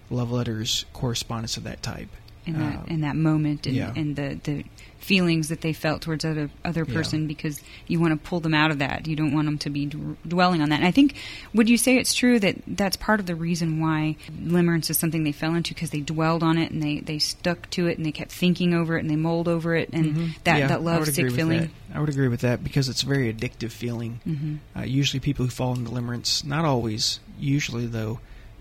love 0.08 0.30
letters, 0.30 0.84
correspondence 0.92 1.56
of 1.56 1.64
that 1.64 1.82
type. 1.82 2.08
In 2.46 2.58
that 2.58 2.76
Uh, 2.78 2.82
in 2.86 3.00
that 3.02 3.16
moment 3.16 3.66
and, 3.66 3.76
yeah. 3.76 3.92
and 3.96 4.16
the, 4.16 4.38
the 4.44 4.64
feelings 4.98 5.50
that 5.50 5.60
they 5.60 5.72
felt 5.72 6.00
towards 6.02 6.24
other 6.24 6.50
other 6.64 6.84
Yeah. 6.86 6.94
person 6.94 7.26
because 7.28 7.60
you 7.86 8.00
want 8.00 8.12
to 8.20 8.28
pull 8.28 8.40
them 8.40 8.54
out 8.54 8.70
of 8.72 8.78
that. 8.80 9.06
You 9.06 9.14
don't 9.14 9.32
want 9.32 9.46
them 9.46 9.58
to 9.58 9.70
be 9.70 9.86
d- 9.86 9.98
dwelling 10.26 10.60
on 10.62 10.70
that. 10.70 10.76
And 10.80 10.84
I 10.86 10.90
think 10.90 11.14
would 11.54 11.68
you 11.68 11.76
say 11.76 11.96
it's 11.96 12.12
true 12.14 12.40
that 12.40 12.56
that's 12.66 12.96
part 12.96 13.20
of 13.20 13.26
the 13.26 13.36
reason 13.36 13.78
why 13.80 14.16
limerence 14.42 14.90
is 14.90 14.98
something 14.98 15.22
they 15.22 15.32
fell 15.32 15.54
into 15.54 15.74
because 15.74 15.90
they 15.90 16.00
dwelled 16.00 16.42
on 16.42 16.58
it 16.58 16.72
and 16.72 16.82
they 16.82 17.00
they 17.00 17.18
stuck 17.20 17.70
to 17.70 17.86
it 17.86 17.98
and 17.98 18.06
they 18.06 18.10
kept 18.12 18.32
thinking 18.32 18.74
over 18.74 18.96
it 18.96 19.00
and 19.02 19.10
they 19.10 19.16
mulled 19.16 19.46
over 19.48 19.76
it 19.76 19.90
and 19.92 20.06
Mhm. 20.16 20.34
that 20.44 20.58
Yeah, 20.58 20.66
that 20.68 20.82
love 20.82 21.06
sick 21.06 21.30
feeling. 21.30 21.60
that. 21.60 21.70
I 21.94 22.00
would 22.00 22.08
agree 22.08 22.28
with 22.28 22.40
that 22.40 22.64
because 22.64 22.88
it's 22.88 23.02
a 23.02 23.06
very 23.06 23.32
addictive 23.32 23.70
feeling. 23.70 24.20
Mhm. 24.26 24.58
Uh, 24.76 24.82
usually, 24.84 25.20
people 25.20 25.44
who 25.44 25.50
fall 25.50 25.74
into 25.76 25.90
limerence, 25.90 26.44
not 26.44 26.64
always, 26.64 27.20
usually 27.38 27.86
though, 27.86 28.18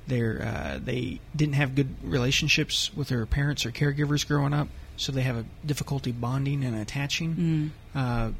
they're 0.07 0.41
uh, 0.41 0.79
they 0.83 1.19
didn't 1.35 1.55
have 1.55 1.75
good 1.75 1.89
relationships 2.03 2.93
with 2.95 3.07
their 3.09 3.25
parents 3.25 3.65
or 3.65 3.71
caregivers 3.71 4.27
growing 4.27 4.53
up, 4.53 4.67
so 4.97 5.11
they 5.11 5.21
have 5.23 5.37
a 5.37 5.45
difficulty 5.65 6.11
bonding 6.11 6.63
and 6.63 6.75
attaching. 6.75 7.35
Mm. 7.95 7.99
Uh, 7.99 8.31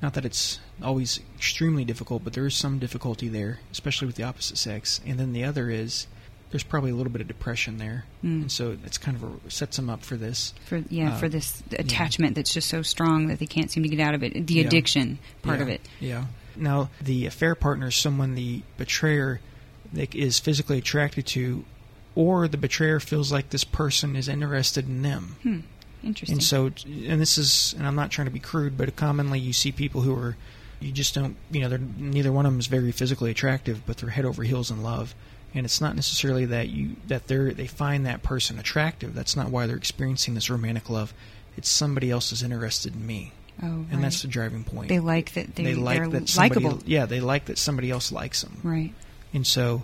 not 0.00 0.14
that 0.14 0.24
it's 0.24 0.60
always 0.82 1.18
extremely 1.36 1.84
difficult, 1.84 2.22
but 2.22 2.32
there 2.32 2.46
is 2.46 2.54
some 2.54 2.78
difficulty 2.78 3.26
there, 3.28 3.58
especially 3.72 4.06
with 4.06 4.14
the 4.16 4.22
opposite 4.22 4.56
sex. 4.56 5.00
And 5.04 5.18
then 5.18 5.32
the 5.32 5.42
other 5.44 5.70
is 5.70 6.06
there's 6.50 6.62
probably 6.62 6.90
a 6.92 6.94
little 6.94 7.12
bit 7.12 7.20
of 7.20 7.26
depression 7.28 7.78
there, 7.78 8.04
Mm. 8.24 8.42
and 8.42 8.52
so 8.52 8.76
it's 8.84 8.96
kind 8.96 9.16
of 9.16 9.24
a, 9.46 9.50
sets 9.50 9.76
them 9.76 9.90
up 9.90 10.02
for 10.04 10.16
this. 10.16 10.54
For 10.66 10.82
yeah, 10.88 11.12
Uh, 11.14 11.18
for 11.18 11.28
this 11.28 11.62
attachment 11.72 12.36
that's 12.36 12.54
just 12.54 12.68
so 12.68 12.80
strong 12.82 13.26
that 13.26 13.38
they 13.38 13.46
can't 13.46 13.70
seem 13.70 13.82
to 13.82 13.88
get 13.88 14.00
out 14.00 14.14
of 14.14 14.22
it. 14.22 14.46
The 14.46 14.54
Yeah. 14.54 14.64
addiction 14.64 15.18
part 15.42 15.58
yeah, 15.58 15.62
of 15.64 15.68
it. 15.68 15.80
Yeah. 16.00 16.24
Now, 16.56 16.90
the 17.02 17.26
affair 17.26 17.54
partner 17.54 17.88
is 17.88 17.94
someone 17.96 18.34
the 18.34 18.62
betrayer 18.78 19.40
is 19.94 20.38
physically 20.38 20.78
attracted 20.78 21.26
to, 21.26 21.64
or 22.14 22.48
the 22.48 22.56
betrayer 22.56 23.00
feels 23.00 23.32
like 23.32 23.50
this 23.50 23.64
person 23.64 24.16
is 24.16 24.28
interested 24.28 24.86
in 24.86 25.02
them. 25.02 25.36
Hmm. 25.42 25.60
Interesting. 26.02 26.36
And 26.36 26.42
so, 26.42 26.66
and 26.86 27.20
this 27.20 27.38
is, 27.38 27.74
and 27.76 27.86
I'm 27.86 27.96
not 27.96 28.10
trying 28.10 28.26
to 28.26 28.32
be 28.32 28.38
crude, 28.38 28.76
but 28.76 28.94
commonly 28.96 29.40
you 29.40 29.52
see 29.52 29.72
people 29.72 30.02
who 30.02 30.14
are, 30.14 30.36
you 30.80 30.92
just 30.92 31.14
don't, 31.14 31.36
you 31.50 31.60
know, 31.60 31.68
they're 31.68 31.78
neither 31.78 32.30
one 32.30 32.46
of 32.46 32.52
them 32.52 32.60
is 32.60 32.68
very 32.68 32.92
physically 32.92 33.30
attractive, 33.30 33.84
but 33.84 33.96
they're 33.96 34.10
head 34.10 34.24
over 34.24 34.44
heels 34.44 34.70
in 34.70 34.82
love. 34.82 35.14
And 35.54 35.64
it's 35.64 35.80
not 35.80 35.96
necessarily 35.96 36.44
that 36.46 36.68
you 36.68 36.96
that 37.06 37.26
they're 37.26 37.52
they 37.52 37.66
find 37.66 38.04
that 38.06 38.22
person 38.22 38.58
attractive. 38.58 39.14
That's 39.14 39.34
not 39.34 39.48
why 39.48 39.66
they're 39.66 39.76
experiencing 39.76 40.34
this 40.34 40.50
romantic 40.50 40.90
love. 40.90 41.14
It's 41.56 41.70
somebody 41.70 42.10
else 42.10 42.32
is 42.32 42.42
interested 42.42 42.94
in 42.94 43.04
me, 43.04 43.32
oh, 43.62 43.66
and 43.66 43.92
right. 43.94 44.02
that's 44.02 44.22
the 44.22 44.28
driving 44.28 44.62
point. 44.62 44.90
they 44.90 45.00
like 45.00 45.32
that 45.32 45.56
they, 45.56 45.64
they 45.64 45.74
like 45.74 46.10
that 46.10 46.28
somebody, 46.28 46.64
likable. 46.64 46.82
yeah, 46.86 47.06
they 47.06 47.20
like 47.20 47.46
that 47.46 47.58
somebody 47.58 47.90
else 47.90 48.12
likes 48.12 48.42
them. 48.42 48.60
Right. 48.62 48.92
And 49.32 49.46
so, 49.46 49.82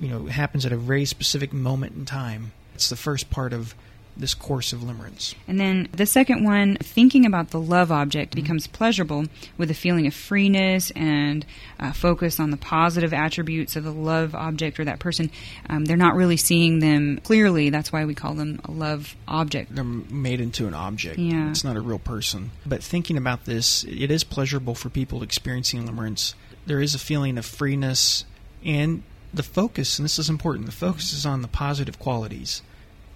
you 0.00 0.08
know, 0.08 0.26
it 0.26 0.32
happens 0.32 0.66
at 0.66 0.72
a 0.72 0.76
very 0.76 1.04
specific 1.04 1.52
moment 1.52 1.94
in 1.96 2.04
time. 2.04 2.52
It's 2.74 2.88
the 2.88 2.96
first 2.96 3.30
part 3.30 3.52
of 3.52 3.74
this 4.14 4.34
course 4.34 4.74
of 4.74 4.80
limerence. 4.80 5.34
And 5.48 5.58
then 5.58 5.88
the 5.92 6.04
second 6.04 6.44
one, 6.44 6.76
thinking 6.76 7.24
about 7.24 7.48
the 7.48 7.58
love 7.60 7.90
object 7.90 8.32
Mm-hmm. 8.32 8.42
becomes 8.42 8.66
pleasurable 8.66 9.24
with 9.56 9.70
a 9.70 9.74
feeling 9.74 10.06
of 10.06 10.12
freeness 10.14 10.90
and 10.90 11.46
uh, 11.80 11.92
focus 11.92 12.38
on 12.38 12.50
the 12.50 12.56
positive 12.58 13.14
attributes 13.14 13.74
of 13.74 13.84
the 13.84 13.90
love 13.90 14.34
object 14.34 14.78
or 14.78 14.84
that 14.84 14.98
person. 14.98 15.30
Um, 15.70 15.86
they're 15.86 15.96
not 15.96 16.14
really 16.14 16.36
seeing 16.36 16.80
them 16.80 17.20
clearly. 17.24 17.70
That's 17.70 17.90
why 17.90 18.04
we 18.04 18.14
call 18.14 18.34
them 18.34 18.60
a 18.64 18.70
love 18.70 19.16
object. 19.26 19.74
They're 19.74 19.82
made 19.82 20.40
into 20.40 20.66
an 20.66 20.74
object. 20.74 21.18
Yeah. 21.18 21.50
It's 21.50 21.64
not 21.64 21.76
a 21.76 21.80
real 21.80 21.98
person. 21.98 22.50
But 22.66 22.82
thinking 22.82 23.16
about 23.16 23.46
this, 23.46 23.82
it 23.84 24.10
is 24.10 24.24
pleasurable 24.24 24.74
for 24.74 24.90
people 24.90 25.22
experiencing 25.22 25.88
limerence. 25.88 26.34
There 26.66 26.80
is 26.80 26.94
a 26.94 26.98
feeling 26.98 27.38
of 27.38 27.46
freeness 27.46 28.24
and 28.64 29.02
the 29.34 29.42
focus, 29.42 29.98
and 29.98 30.04
this 30.04 30.18
is 30.18 30.28
important, 30.28 30.66
the 30.66 30.72
focus 30.72 31.12
is 31.12 31.24
on 31.26 31.42
the 31.42 31.48
positive 31.48 31.98
qualities. 31.98 32.62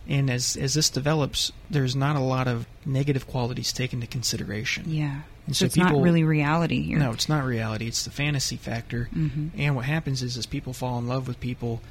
And 0.08 0.30
as, 0.30 0.56
as 0.56 0.74
this 0.74 0.88
develops, 0.88 1.50
there's 1.68 1.96
not 1.96 2.14
a 2.14 2.20
lot 2.20 2.46
of 2.46 2.66
negative 2.84 3.26
qualities 3.26 3.72
taken 3.72 3.98
into 3.98 4.06
consideration. 4.06 4.84
Yeah. 4.86 5.22
And 5.46 5.56
so, 5.56 5.64
so 5.64 5.66
it's 5.66 5.76
not 5.76 6.00
really 6.00 6.22
reality 6.22 6.80
here. 6.82 6.98
No, 6.98 7.10
it's 7.10 7.28
not 7.28 7.44
reality. 7.44 7.86
It's 7.88 8.04
the 8.04 8.10
fantasy 8.10 8.56
factor. 8.56 9.08
Mhm. 9.14 9.50
And 9.56 9.74
what 9.74 9.84
happens 9.84 10.22
is, 10.22 10.36
is 10.36 10.46
people 10.46 10.72
fall 10.72 10.98
in 10.98 11.08
love 11.08 11.26
with 11.26 11.40
people 11.40 11.82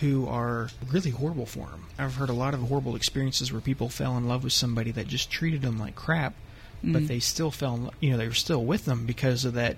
who 0.00 0.26
are 0.28 0.68
really 0.90 1.10
horrible 1.10 1.46
for 1.46 1.66
them. 1.68 1.84
I've 1.98 2.16
heard 2.16 2.28
a 2.28 2.34
lot 2.34 2.52
of 2.54 2.60
horrible 2.60 2.94
experiences 2.94 3.50
where 3.52 3.60
people 3.62 3.88
fell 3.88 4.16
in 4.18 4.28
love 4.28 4.44
with 4.44 4.52
somebody 4.52 4.90
that 4.92 5.08
just 5.08 5.30
treated 5.30 5.62
them 5.62 5.78
like 5.78 5.94
crap, 5.94 6.34
but 6.84 7.02
Mm. 7.04 7.08
they 7.08 7.20
still 7.20 7.50
fell. 7.50 7.74
In, 7.74 7.90
you 8.00 8.10
know, 8.10 8.16
they 8.18 8.28
were 8.28 8.34
still 8.34 8.64
with 8.64 8.84
them 8.84 9.06
because 9.06 9.44
of 9.46 9.54
that. 9.54 9.76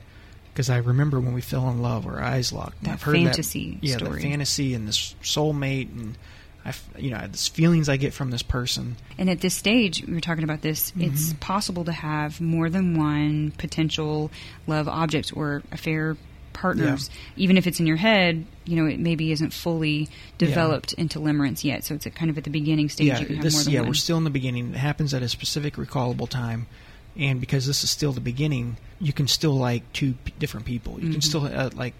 Because 0.54 0.70
I 0.70 0.76
remember 0.76 1.18
when 1.20 1.34
we 1.34 1.40
fell 1.40 1.68
in 1.68 1.82
love, 1.82 2.06
our 2.06 2.22
eyes 2.22 2.52
locked. 2.52 2.78
And 2.78 2.86
That 2.86 2.92
I've 2.92 3.02
heard 3.02 3.16
fantasy 3.16 3.72
that, 3.80 3.84
yeah, 3.84 3.96
story. 3.96 4.22
that 4.22 4.28
fantasy 4.28 4.72
and 4.74 4.86
this 4.86 5.16
soulmate, 5.20 5.90
and 5.90 6.16
I, 6.64 6.72
you 6.96 7.10
know, 7.10 7.26
this 7.26 7.48
feelings 7.48 7.88
I 7.88 7.96
get 7.96 8.14
from 8.14 8.30
this 8.30 8.42
person. 8.44 8.96
And 9.18 9.28
at 9.28 9.40
this 9.40 9.54
stage, 9.54 10.04
we 10.06 10.14
were 10.14 10.20
talking 10.20 10.44
about 10.44 10.62
this, 10.62 10.92
it's 10.96 11.30
Mm-hmm. 11.30 11.38
possible 11.40 11.84
to 11.86 11.92
have 11.92 12.40
more 12.40 12.70
than 12.70 12.96
one 12.96 13.50
potential 13.58 14.30
love 14.68 14.86
object 14.88 15.36
or 15.36 15.62
affair 15.72 16.16
partners. 16.52 17.10
Even 17.36 17.58
if 17.58 17.66
it's 17.66 17.80
in 17.80 17.86
your 17.86 17.96
head, 17.96 18.46
you 18.64 18.76
know, 18.76 18.86
it 18.86 19.00
maybe 19.00 19.32
isn't 19.32 19.52
fully 19.52 20.08
developed 20.38 20.92
into 20.92 21.18
limerence 21.18 21.64
yet. 21.64 21.82
So 21.82 21.96
it's 21.96 22.06
kind 22.14 22.30
of 22.30 22.38
at 22.38 22.44
the 22.44 22.50
beginning 22.50 22.88
stage. 22.88 23.08
yeah, 23.08 23.18
you 23.18 23.26
can 23.26 23.34
have 23.36 23.44
this, 23.44 23.54
more 23.54 23.64
than 23.64 23.72
yeah, 23.72 23.80
one. 23.80 23.88
we're 23.88 23.94
still 23.94 24.18
in 24.18 24.24
the 24.24 24.30
beginning. 24.30 24.70
It 24.72 24.76
happens 24.76 25.12
at 25.14 25.20
a 25.22 25.28
specific 25.28 25.74
recallable 25.74 26.28
time, 26.28 26.68
and 27.18 27.40
because 27.40 27.66
this 27.66 27.84
is 27.84 27.90
still 27.90 28.12
the 28.12 28.20
beginning, 28.20 28.76
you 29.00 29.12
can 29.12 29.26
still 29.28 29.56
like 29.56 29.82
two 29.92 30.14
p- 30.24 30.32
different 30.38 30.66
people. 30.66 30.94
You 31.00 31.10
can 31.10 31.20
Mhm. 31.20 31.24
still 31.24 31.44
uh, 31.46 31.70
like, 31.74 31.94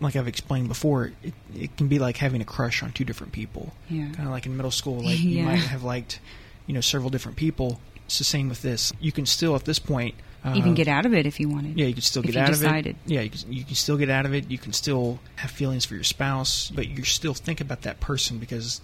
like 0.00 0.16
I've 0.16 0.28
explained 0.28 0.68
before, 0.68 1.12
it, 1.22 1.34
it 1.54 1.76
can 1.76 1.88
be 1.88 1.98
like 1.98 2.16
having 2.18 2.40
a 2.40 2.44
crush 2.44 2.82
on 2.82 2.92
two 2.92 3.04
different 3.04 3.32
people. 3.32 3.72
Yeah. 3.88 4.06
Kind 4.12 4.26
of 4.28 4.30
like 4.32 4.46
in 4.46 4.56
middle 4.56 4.70
school, 4.70 5.00
like 5.00 5.18
you 5.22 5.42
might 5.44 5.56
have 5.60 5.82
liked, 5.82 6.20
you 6.66 6.74
know, 6.74 6.80
several 6.80 7.10
different 7.10 7.36
people. 7.36 7.80
It's 8.06 8.18
the 8.18 8.24
same 8.24 8.48
with 8.48 8.60
this. 8.62 8.92
You 9.00 9.12
can 9.12 9.24
still 9.26 9.54
at 9.56 9.64
this 9.64 9.78
point 9.78 10.14
uh, 10.44 10.52
Even 10.56 10.74
get 10.74 10.88
out 10.88 11.06
of 11.06 11.14
it 11.14 11.24
if 11.24 11.40
you 11.40 11.48
wanted. 11.48 11.78
yeah, 11.78 11.86
you 11.86 11.94
can 11.94 12.02
still 12.02 12.20
get 12.22 12.36
out 12.36 12.48
decided. 12.48 12.96
of 12.96 13.06
it. 13.06 13.10
Yeah, 13.14 13.20
you 13.22 13.30
can, 13.30 13.50
you 13.52 13.64
can 13.64 13.74
still 13.76 13.96
get 13.96 14.10
out 14.10 14.26
of 14.26 14.34
it. 14.34 14.50
You 14.50 14.58
can 14.58 14.74
still 14.74 15.18
have 15.36 15.50
feelings 15.50 15.86
for 15.86 15.94
your 15.94 16.04
spouse, 16.04 16.70
but 16.74 16.86
you 16.86 17.02
still 17.04 17.32
think 17.32 17.62
about 17.62 17.80
that 17.82 17.98
person 18.00 18.36
because 18.38 18.82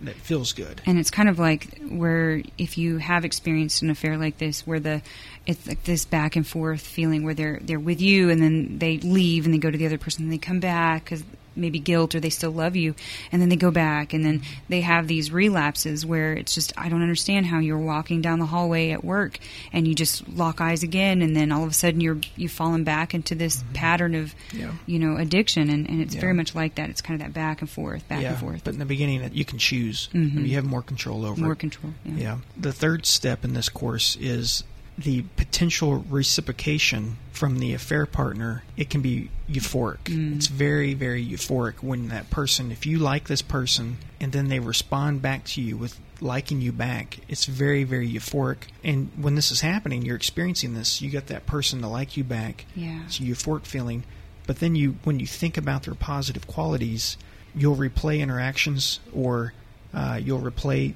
that 0.00 0.14
feels 0.14 0.52
good. 0.52 0.80
And 0.86 0.98
it's 0.98 1.10
kind 1.10 1.28
of 1.28 1.38
like 1.38 1.78
where 1.88 2.42
if 2.56 2.78
you 2.78 2.98
have 2.98 3.24
experienced 3.24 3.82
an 3.82 3.90
affair 3.90 4.16
like 4.16 4.38
this, 4.38 4.66
where 4.66 4.80
the 4.80 5.02
it's 5.46 5.66
like 5.66 5.82
this 5.84 6.04
back 6.04 6.36
and 6.36 6.46
forth 6.46 6.80
feeling 6.80 7.24
where 7.24 7.34
they're 7.34 7.58
they're 7.62 7.80
with 7.80 8.00
you 8.00 8.30
and 8.30 8.40
then 8.40 8.78
they 8.78 8.98
leave 8.98 9.44
and 9.44 9.54
they 9.54 9.58
go 9.58 9.70
to 9.70 9.78
the 9.78 9.86
other 9.86 9.98
person 9.98 10.24
and 10.24 10.32
they 10.32 10.38
come 10.38 10.60
back 10.60 11.04
because 11.04 11.24
maybe 11.58 11.78
guilt 11.78 12.14
or 12.14 12.20
they 12.20 12.30
still 12.30 12.50
love 12.50 12.76
you 12.76 12.94
and 13.32 13.42
then 13.42 13.48
they 13.48 13.56
go 13.56 13.70
back 13.70 14.12
and 14.14 14.24
then 14.24 14.40
they 14.68 14.80
have 14.80 15.08
these 15.08 15.30
relapses 15.30 16.06
where 16.06 16.32
it's 16.32 16.54
just 16.54 16.72
I 16.76 16.88
don't 16.88 17.02
understand 17.02 17.46
how 17.46 17.58
you're 17.58 17.78
walking 17.78 18.20
down 18.22 18.38
the 18.38 18.46
hallway 18.46 18.90
at 18.90 19.04
work 19.04 19.38
and 19.72 19.86
you 19.88 19.94
just 19.94 20.28
lock 20.28 20.60
eyes 20.60 20.82
again 20.82 21.20
and 21.22 21.34
then 21.36 21.52
all 21.52 21.64
of 21.64 21.70
a 21.70 21.74
sudden 21.74 22.00
you're 22.00 22.18
you've 22.36 22.52
fallen 22.52 22.84
back 22.84 23.14
into 23.14 23.34
this 23.34 23.62
pattern 23.74 24.14
of 24.14 24.34
Yeah. 24.52 24.72
you 24.86 24.98
know 24.98 25.16
addiction 25.16 25.68
and, 25.70 25.88
and 25.88 26.00
it's 26.00 26.14
Yeah. 26.14 26.20
very 26.20 26.34
much 26.34 26.54
like 26.54 26.76
that 26.76 26.90
it's 26.90 27.00
kind 27.00 27.20
of 27.20 27.26
that 27.26 27.34
back 27.34 27.60
and 27.60 27.68
forth 27.68 28.06
back 28.08 28.22
yeah, 28.22 28.30
and 28.30 28.38
forth 28.38 28.64
But 28.64 28.74
in 28.74 28.78
the 28.78 28.84
beginning, 28.86 29.28
you 29.34 29.44
can 29.44 29.58
choose. 29.58 30.08
Mhm. 30.14 30.46
You 30.46 30.54
have 30.56 30.64
more 30.64 30.82
control 30.82 31.24
over 31.24 31.40
more 31.40 31.52
it. 31.52 31.58
control 31.58 31.92
yeah. 32.04 32.12
Yeah. 32.16 32.38
The 32.56 32.72
third 32.72 33.04
step 33.06 33.44
in 33.44 33.54
this 33.54 33.68
course 33.68 34.16
is 34.20 34.62
the 34.98 35.22
potential 35.36 36.04
reciprocation 36.10 37.16
from 37.30 37.60
the 37.60 37.72
affair 37.72 38.04
partner. 38.04 38.64
It 38.76 38.90
can 38.90 39.00
be 39.00 39.30
euphoric. 39.48 40.02
Mm. 40.04 40.36
It's 40.36 40.48
very, 40.48 40.92
very 40.94 41.24
euphoric 41.24 41.82
when 41.82 42.08
that 42.08 42.30
person, 42.30 42.72
if 42.72 42.84
you 42.84 42.98
like 42.98 43.28
this 43.28 43.40
person 43.42 43.98
and 44.20 44.32
then 44.32 44.48
they 44.48 44.58
respond 44.58 45.22
back 45.22 45.44
to 45.44 45.62
you 45.62 45.76
with 45.76 45.98
liking 46.20 46.60
you 46.60 46.72
back, 46.72 47.18
it's 47.28 47.46
very, 47.46 47.84
very 47.84 48.10
euphoric. 48.10 48.58
And 48.82 49.10
when 49.16 49.36
this 49.36 49.52
is 49.52 49.60
happening, 49.60 50.02
you're 50.02 50.16
experiencing 50.16 50.74
this. 50.74 51.00
You 51.00 51.10
get 51.10 51.28
that 51.28 51.46
person 51.46 51.80
to 51.82 51.86
like 51.86 52.16
you 52.16 52.24
back. 52.24 52.66
Yeah. 52.74 53.02
It's 53.06 53.20
a 53.20 53.22
euphoric 53.22 53.66
feeling. 53.66 54.02
But 54.48 54.58
then 54.58 54.74
you, 54.74 54.96
when 55.04 55.20
you 55.20 55.26
think 55.26 55.56
about 55.56 55.84
their 55.84 55.94
positive 55.94 56.48
qualities, 56.48 57.16
you'll 57.54 57.76
replay 57.76 58.18
interactions 58.18 58.98
or 59.14 59.52
uh, 59.94 60.18
you'll 60.20 60.40
replay 60.40 60.94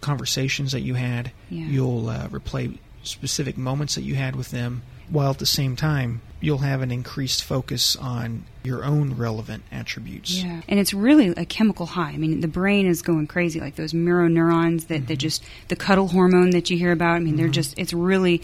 conversations 0.00 0.72
that 0.72 0.80
you 0.80 0.94
had. 0.94 1.32
Yeah. 1.50 1.66
You'll 1.66 2.08
uh, 2.08 2.28
replay 2.28 2.78
specific 3.04 3.56
moments 3.56 3.94
that 3.94 4.02
you 4.02 4.14
had 4.14 4.34
with 4.34 4.50
them, 4.50 4.82
while 5.08 5.30
at 5.30 5.38
the 5.38 5.46
same 5.46 5.76
time 5.76 6.20
you'll 6.40 6.58
have 6.58 6.82
an 6.82 6.90
increased 6.90 7.42
focus 7.42 7.96
on 7.96 8.44
your 8.62 8.84
own 8.84 9.14
relevant 9.14 9.62
attributes. 9.72 10.42
Yeah, 10.42 10.60
and 10.68 10.78
it's 10.80 10.92
really 10.92 11.28
a 11.28 11.44
chemical 11.44 11.86
high. 11.86 12.10
I 12.10 12.16
mean, 12.16 12.40
the 12.40 12.48
brain 12.48 12.86
is 12.86 13.02
going 13.02 13.26
crazy, 13.26 13.60
like 13.60 13.76
those 13.76 13.94
mirror 13.94 14.28
neurons 14.28 14.86
that, 14.86 15.06
that 15.06 15.14
mm-hmm. 15.14 15.18
just 15.18 15.44
the 15.68 15.76
cuddle 15.76 16.08
hormone 16.08 16.50
that 16.50 16.70
you 16.70 16.76
hear 16.76 16.92
about. 16.92 17.16
I 17.16 17.20
mean, 17.20 17.36
they're 17.36 17.46
mm-hmm. 17.46 17.52
just 17.52 17.78
it's 17.78 17.92
really 17.92 18.42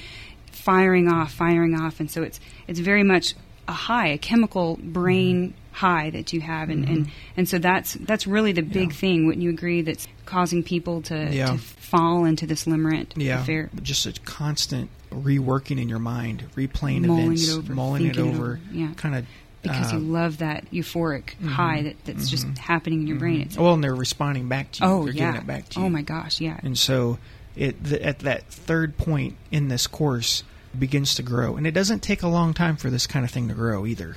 firing 0.53 1.09
off, 1.09 1.33
firing 1.33 1.75
off, 1.79 2.01
and 2.01 2.11
so 2.11 2.23
it's 2.23 2.41
it's 2.69 2.81
very 2.81 3.03
much 3.03 3.35
a 3.69 3.73
high, 3.73 4.09
a 4.09 4.19
chemical 4.19 4.79
brain 4.83 5.51
mm-hmm. 5.51 5.75
high 5.75 6.11
that 6.11 6.33
you 6.33 6.41
have, 6.41 6.71
and 6.71 6.89
and, 6.89 7.11
and 7.37 7.49
so 7.49 7.59
that's 7.59 7.95
that's 7.95 8.27
really 8.27 8.53
the 8.53 8.63
big 8.63 8.91
Yeah. 8.91 8.97
thing. 8.97 9.27
Wouldn't 9.27 9.43
you 9.43 9.51
agree? 9.51 9.83
That's 9.83 10.07
causing 10.27 10.63
people 10.63 11.03
to, 11.03 11.29
Yeah. 11.33 11.47
to 11.47 11.59
fall 11.91 12.25
into 12.25 12.47
this 12.47 12.65
limerent 12.67 13.13
Yeah, 13.17 13.41
affair. 13.43 13.69
just 13.83 14.07
a 14.07 14.13
constant 14.25 14.91
reworking 15.11 15.81
in 15.81 15.89
your 15.89 15.99
mind, 15.99 16.45
replaying 16.57 17.03
Mulling 17.05 17.25
events, 17.33 17.49
it 17.49 17.57
over, 17.59 17.75
mulling 17.75 18.03
it 18.07 18.15
thinking 18.15 18.27
it 18.33 18.35
over, 18.37 18.45
over, 18.45 18.61
yeah. 18.73 18.93
kind 18.97 19.15
of 19.17 19.27
Because 19.63 19.93
uh, 19.93 19.97
you 19.97 20.03
love 20.03 20.39
that 20.39 20.71
euphoric 20.71 21.35
high 21.45 21.83
that, 21.83 21.97
that's 22.05 22.31
just 22.31 22.47
happening 22.59 23.03
in 23.03 23.07
your 23.09 23.19
brain. 23.19 23.41
It's 23.43 23.57
well, 23.59 23.75
and 23.75 23.83
they're 23.85 23.95
responding 23.95 24.49
back 24.49 24.71
to 24.73 24.85
you. 24.85 24.91
oh 24.91 25.05
they're 25.05 25.13
yeah, 25.13 25.27
giving 25.33 25.41
it 25.43 25.47
back 25.47 25.69
to 25.71 25.81
you. 25.81 25.87
oh 25.87 25.89
my 25.91 26.03
gosh, 26.03 26.41
yeah. 26.41 26.59
And 26.63 26.79
so, 26.79 27.19
it 27.57 27.93
at 27.93 28.21
that 28.21 28.45
third 28.47 28.97
point 28.97 29.37
in 29.51 29.67
this 29.69 29.87
course 29.89 30.45
begins 30.79 31.17
to 31.17 31.23
grow, 31.25 31.57
and 31.57 31.67
it 31.67 31.73
doesn't 31.73 32.01
take 32.01 32.23
a 32.23 32.29
long 32.29 32.55
time 32.55 32.77
for 32.77 32.89
this 32.91 33.07
kind 33.09 33.25
of 33.25 33.31
thing 33.33 33.49
to 33.49 33.55
grow 33.55 33.85
either. 33.85 34.17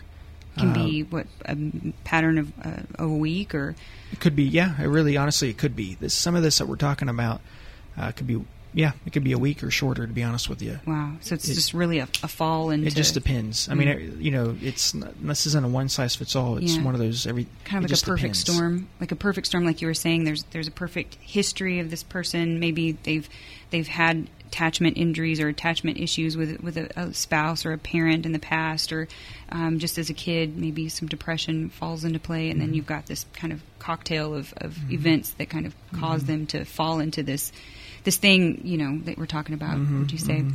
can 0.60 0.70
Uh, 0.70 0.74
be 0.76 1.02
what 1.02 1.26
a 1.46 1.58
pattern 2.04 2.38
of 2.38 2.54
uh, 2.64 2.84
a 3.00 3.08
week 3.08 3.56
or 3.56 3.76
It 4.12 4.20
could 4.20 4.36
be, 4.36 4.44
yeah. 4.44 4.80
It 4.80 4.86
really, 4.86 5.18
honestly, 5.18 5.50
it 5.50 5.58
could 5.58 5.76
be. 5.76 5.96
This 6.00 6.14
some 6.14 6.36
of 6.36 6.44
this 6.44 6.60
that 6.60 6.68
we're 6.68 6.76
talking 6.76 7.10
about 7.10 7.42
uh, 7.97 8.12
could 8.12 8.27
be, 8.27 8.43
yeah. 8.73 8.93
It 9.06 9.13
could 9.13 9.23
be 9.23 9.34
a 9.34 9.38
week 9.38 9.63
or 9.63 9.69
shorter. 9.69 10.08
To 10.08 10.13
be 10.13 10.23
honest 10.23 10.49
with 10.49 10.62
you, 10.62 10.79
wow. 10.86 11.13
So 11.21 11.36
it's 11.36 11.47
It- 11.47 11.53
just 11.53 11.73
really 11.73 11.99
a, 11.99 12.08
a 12.23 12.27
fall 12.27 12.69
into 12.71 12.88
it 12.88 12.95
just 12.95 13.13
depends. 13.13 13.69
I 13.69 13.75
mean, 13.75 13.88
it, 13.88 14.01
you 14.17 14.32
know, 14.32 14.56
it's 14.62 14.93
this 15.21 15.45
isn't 15.45 15.63
a 15.63 15.67
one 15.67 15.89
size 15.89 16.15
fits 16.15 16.36
all. 16.36 16.58
It's 16.58 16.75
Yeah. 16.75 16.84
one 16.84 16.95
of 16.95 16.99
those 16.99 17.27
every 17.27 17.47
kind 17.65 17.86
of 17.86 17.91
like 17.91 17.99
a 18.01 18.03
perfect 18.06 18.21
depends. 18.21 18.39
storm, 18.39 18.88
like 18.99 19.12
a 19.12 19.15
perfect 19.15 19.47
storm, 19.47 19.65
like 19.65 19.82
you 19.82 19.88
were 19.88 19.93
saying. 19.93 20.23
There's 20.23 20.43
there's 20.51 20.67
a 20.67 20.71
perfect 20.71 21.15
history 21.21 21.79
of 21.79 21.89
this 21.91 22.03
person. 22.03 22.60
Maybe 22.60 22.93
they've 23.03 23.29
they've 23.69 23.88
had 23.88 24.27
attachment 24.47 24.97
injuries 24.97 25.39
or 25.39 25.47
attachment 25.47 25.97
issues 25.99 26.38
with 26.38 26.62
with 26.62 26.77
a, 26.77 26.88
a 26.99 27.13
spouse 27.13 27.65
or 27.65 27.73
a 27.73 27.77
parent 27.77 28.25
in 28.25 28.32
the 28.34 28.39
past, 28.39 28.91
or 28.93 29.08
um, 29.49 29.77
just 29.79 29.97
as 29.97 30.10
a 30.12 30.13
kid, 30.13 30.58
maybe 30.58 30.89
some 30.89 31.08
depression 31.08 31.69
falls 31.69 32.03
into 32.03 32.19
play, 32.19 32.49
and 32.49 32.60
Mm-hmm. 32.60 32.67
then 32.67 32.73
you've 32.75 32.86
got 32.88 33.06
this 33.08 33.25
kind 33.34 33.51
of 33.53 33.62
cocktail 33.79 34.34
of, 34.34 34.53
of 34.58 34.77
events 34.91 35.29
that 35.32 35.49
kind 35.49 35.65
of 35.67 35.73
Mm-hmm. 35.73 35.99
cause 36.01 36.23
them 36.25 36.45
to 36.47 36.65
fall 36.65 36.99
into 36.99 37.21
this 37.23 37.51
this 38.04 38.18
thing, 38.18 38.62
you 38.63 38.78
know, 38.78 39.00
that 39.06 39.18
we're 39.18 39.26
talking 39.26 39.56
about. 39.56 39.78
Mm-hmm. 39.78 40.00
would 40.00 40.12
you 40.12 40.18
say? 40.18 40.46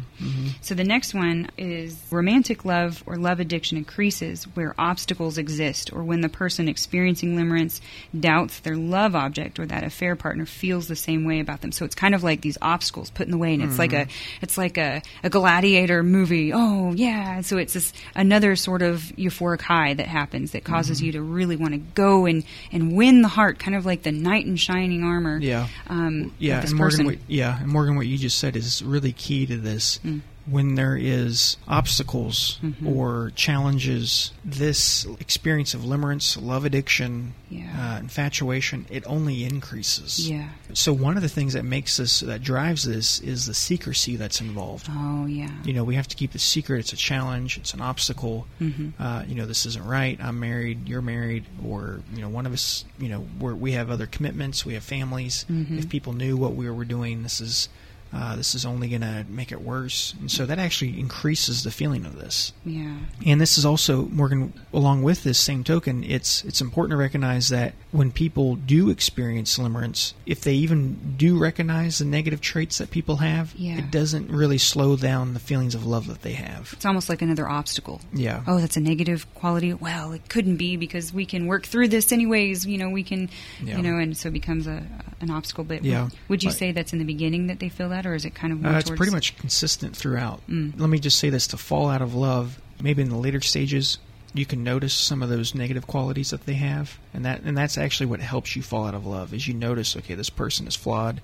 So 0.61 0.75
the 0.75 0.85
next 0.85 1.15
one 1.15 1.51
is 1.57 1.99
romantic 2.11 2.65
love 2.65 3.03
or 3.07 3.17
love 3.17 3.41
addiction 3.41 3.79
increases 3.79 4.45
where 4.55 4.75
obstacles 4.79 5.39
exist 5.39 5.93
or 5.93 6.03
when 6.03 6.21
the 6.21 6.29
person 6.29 6.69
experiencing 6.69 7.37
limerence 7.37 7.81
doubts 8.19 8.61
their 8.61 8.77
love 8.77 9.15
object 9.15 9.59
or 9.59 9.67
that 9.67 9.85
affair 9.85 10.17
partner 10.17 10.47
feels 10.47 10.89
the 10.89 10.97
same 10.97 11.25
way 11.25 11.41
about 11.41 11.61
them. 11.61 11.73
So 11.73 11.85
it's 11.85 11.95
kind 11.95 12.15
of 12.15 12.23
like 12.23 12.41
these 12.41 12.59
obstacles 12.61 13.11
put 13.11 13.27
in 13.27 13.31
the 13.31 13.39
way 13.39 13.55
and 13.55 13.63
it's 13.63 13.79
like 13.79 13.93
a 13.93 14.07
it's 14.43 14.59
like 14.59 14.77
a, 14.77 15.03
a 15.23 15.31
gladiator 15.31 16.03
movie. 16.03 16.53
Oh 16.53 16.93
yeah. 16.93 17.41
So 17.41 17.57
it's 17.57 17.75
this 17.75 17.93
another 18.15 18.57
sort 18.57 18.83
of 18.83 19.01
euphoric 19.17 19.63
high 19.63 19.95
that 19.95 20.07
happens 20.07 20.53
that 20.53 20.65
causes 20.65 21.01
you 21.01 21.13
to 21.13 21.23
really 21.23 21.57
want 21.57 21.73
to 21.75 21.79
go 21.79 22.27
and, 22.27 22.45
and 22.73 22.97
win 22.97 23.23
the 23.23 23.29
heart, 23.29 23.59
kind 23.59 23.77
of 23.77 23.87
like 23.87 24.03
the 24.03 24.13
knight 24.13 24.47
in 24.47 24.57
shining 24.57 25.05
armor. 25.05 25.39
Yeah. 25.39 25.69
Um, 25.89 26.35
yeah, 26.39 26.61
and 26.61 26.75
Morgan, 26.75 26.91
person. 26.91 27.07
what, 27.07 27.19
yeah, 27.39 27.61
and 27.61 27.69
Morgan, 27.69 27.95
what 27.95 28.07
you 28.07 28.19
just 28.19 28.39
said 28.39 28.57
is 28.57 28.83
really 28.83 29.13
key 29.13 29.47
to 29.47 29.57
this. 29.57 30.01
Mm. 30.05 30.23
When 30.51 30.75
there 30.75 30.97
is 30.97 31.57
obstacles 31.67 32.59
Mm-hmm. 32.63 32.87
or 32.89 33.33
challenges, 33.35 34.33
this 34.45 35.05
experience 35.21 35.75
of 35.75 35.83
limerence, 35.83 36.41
love 36.41 36.65
addiction, 36.65 37.35
Yeah. 37.51 37.97
uh, 37.97 37.99
infatuation, 37.99 38.87
it 38.91 39.05
only 39.07 39.45
increases. 39.45 40.29
Yeah. 40.29 40.49
So 40.75 40.93
one 40.93 41.17
of 41.17 41.23
the 41.23 41.29
things 41.29 41.53
that 41.55 41.65
makes 41.65 41.97
this, 41.97 42.21
that 42.21 42.43
drives 42.43 42.85
this, 42.85 43.21
is 43.21 43.47
the 43.47 43.55
secrecy 43.55 44.17
that's 44.17 44.41
involved. 44.41 44.87
Oh 44.91 45.27
yeah. 45.27 45.51
You 45.65 45.73
know, 45.73 45.85
we 45.85 45.95
have 45.95 46.09
to 46.09 46.17
keep 46.17 46.35
it 46.35 46.41
secret. 46.41 46.79
It's 46.81 46.93
a 46.93 46.97
challenge. 46.97 47.59
It's 47.59 47.75
an 47.75 47.81
obstacle. 47.81 48.47
Mm-hmm. 48.61 49.03
Uh, 49.03 49.25
you 49.27 49.35
know, 49.35 49.47
this 49.47 49.67
isn't 49.67 49.85
right. 49.85 50.19
I'm 50.23 50.41
married. 50.41 50.89
You're 50.89 51.03
married. 51.03 51.45
Or 51.67 52.01
you 52.15 52.21
know, 52.23 52.29
one 52.29 52.47
of 52.47 52.53
us. 52.53 52.85
You 52.99 53.09
know, 53.09 53.27
we're, 53.41 53.55
we 53.55 53.73
have 53.73 53.91
other 53.91 54.07
commitments. 54.07 54.65
We 54.67 54.75
have 54.75 54.83
families. 54.85 55.45
Mm-hmm. 55.51 55.79
If 55.79 55.89
people 55.89 56.13
knew 56.13 56.37
what 56.37 56.55
we 56.55 56.69
were 56.71 56.85
doing, 56.85 57.23
this 57.23 57.41
is 57.41 57.69
uh, 58.13 58.37
this 58.37 58.55
is 58.55 58.65
only 58.65 58.89
going 58.89 59.03
to 59.03 59.25
make 59.29 59.53
it 59.53 59.61
worse. 59.61 60.15
And 60.21 60.31
so 60.31 60.47
that 60.47 60.59
actually 60.59 60.99
increases 60.99 61.63
the 61.65 61.71
feeling 61.71 62.07
of 62.07 62.19
this. 62.19 62.53
Yeah. 62.65 62.97
And 63.27 63.41
this 63.41 63.59
is 63.59 63.65
also 63.65 64.07
Morgan. 64.07 64.53
Along 64.73 65.03
with 65.03 65.23
this 65.25 65.39
same 65.39 65.65
token, 65.65 66.05
it's 66.05 66.45
it's 66.45 66.61
important 66.61 66.93
to 66.93 66.97
recognize 66.97 67.49
that 67.49 67.75
when 67.91 68.13
people 68.13 68.57
do 68.57 68.91
experience 68.91 69.59
limerence, 69.59 70.13
if 70.27 70.43
they 70.43 70.55
even 70.55 71.15
do 71.17 71.39
recognize 71.39 71.99
the 71.99 72.05
negative 72.05 72.41
traits 72.41 72.79
that 72.79 72.91
people 72.91 73.17
have, 73.17 73.55
Yeah. 73.57 73.79
it 73.79 73.91
doesn't 73.91 74.31
really 74.31 74.59
slow 74.59 74.97
down 74.97 75.35
the 75.35 75.41
feelings 75.41 75.75
of 75.75 75.85
love 75.87 76.07
that 76.09 76.23
they 76.23 76.33
have. 76.35 76.71
It's 76.75 76.85
almost 76.85 77.09
like 77.09 77.23
another 77.23 77.49
obstacle. 77.49 78.01
Yeah. 78.13 78.43
Oh, 78.47 78.61
that's 78.61 78.77
a 78.77 78.81
negative 78.81 79.27
quality. 79.35 79.73
Well, 79.75 80.13
it 80.13 80.29
couldn't 80.29 80.57
be 80.57 80.77
because 80.77 81.13
we 81.13 81.25
can 81.27 81.47
work 81.47 81.67
through 81.67 81.89
this 81.89 82.13
anyways. 82.13 82.67
You 82.67 82.79
know, 82.79 82.91
we 82.91 83.03
can, 83.03 83.31
Yeah. 83.63 83.77
you 83.79 83.83
know, 83.83 83.99
and 83.99 84.17
so 84.17 84.29
it 84.29 84.33
becomes 84.33 84.67
a 84.67 84.83
an 85.21 85.31
obstacle. 85.31 85.65
But 85.65 85.85
Yeah. 85.85 86.05
would, 86.05 86.13
would 86.29 86.43
you 86.45 86.51
But- 86.51 86.59
say 86.59 86.73
that's 86.73 86.93
in 86.93 87.01
the 87.01 87.05
beginning 87.05 87.49
that 87.49 87.59
they 87.59 87.69
feel 87.69 87.89
that, 87.89 87.98
or 88.07 88.15
is 88.15 88.25
it 88.25 88.35
kind 88.35 88.53
of 88.53 88.61
more 88.61 88.73
Uh, 88.73 88.79
it's 88.79 88.89
towards- 88.89 88.99
pretty 88.99 89.13
much 89.13 89.37
consistent 89.39 89.97
throughout. 89.97 90.41
Mm. 90.49 90.79
Let 90.79 90.91
me 90.91 90.99
just 90.99 91.19
say 91.19 91.31
this: 91.31 91.47
to 91.49 91.57
fall 91.57 91.89
out 91.89 92.03
of 92.03 92.15
love, 92.15 92.61
maybe 92.81 93.03
in 93.03 93.09
the 93.09 93.17
later 93.17 93.41
stages, 93.41 93.99
you 94.35 94.45
can 94.47 94.63
notice 94.63 94.93
some 94.95 95.23
of 95.23 95.29
those 95.29 95.55
negative 95.55 95.87
qualities 95.87 96.31
that 96.31 96.45
they 96.47 96.55
have, 96.55 96.99
and 97.15 97.25
that 97.25 97.43
and 97.43 97.57
that's 97.57 97.79
actually 97.79 98.07
what 98.07 98.21
helps 98.21 98.55
you 98.57 98.63
fall 98.63 98.87
out 98.87 98.95
of 98.95 99.07
love. 99.07 99.33
Is 99.35 99.49
you 99.49 99.55
notice, 99.55 99.97
okay, 99.97 100.15
this 100.15 100.31
person 100.31 100.67
is 100.67 100.77
flawed. 100.77 101.21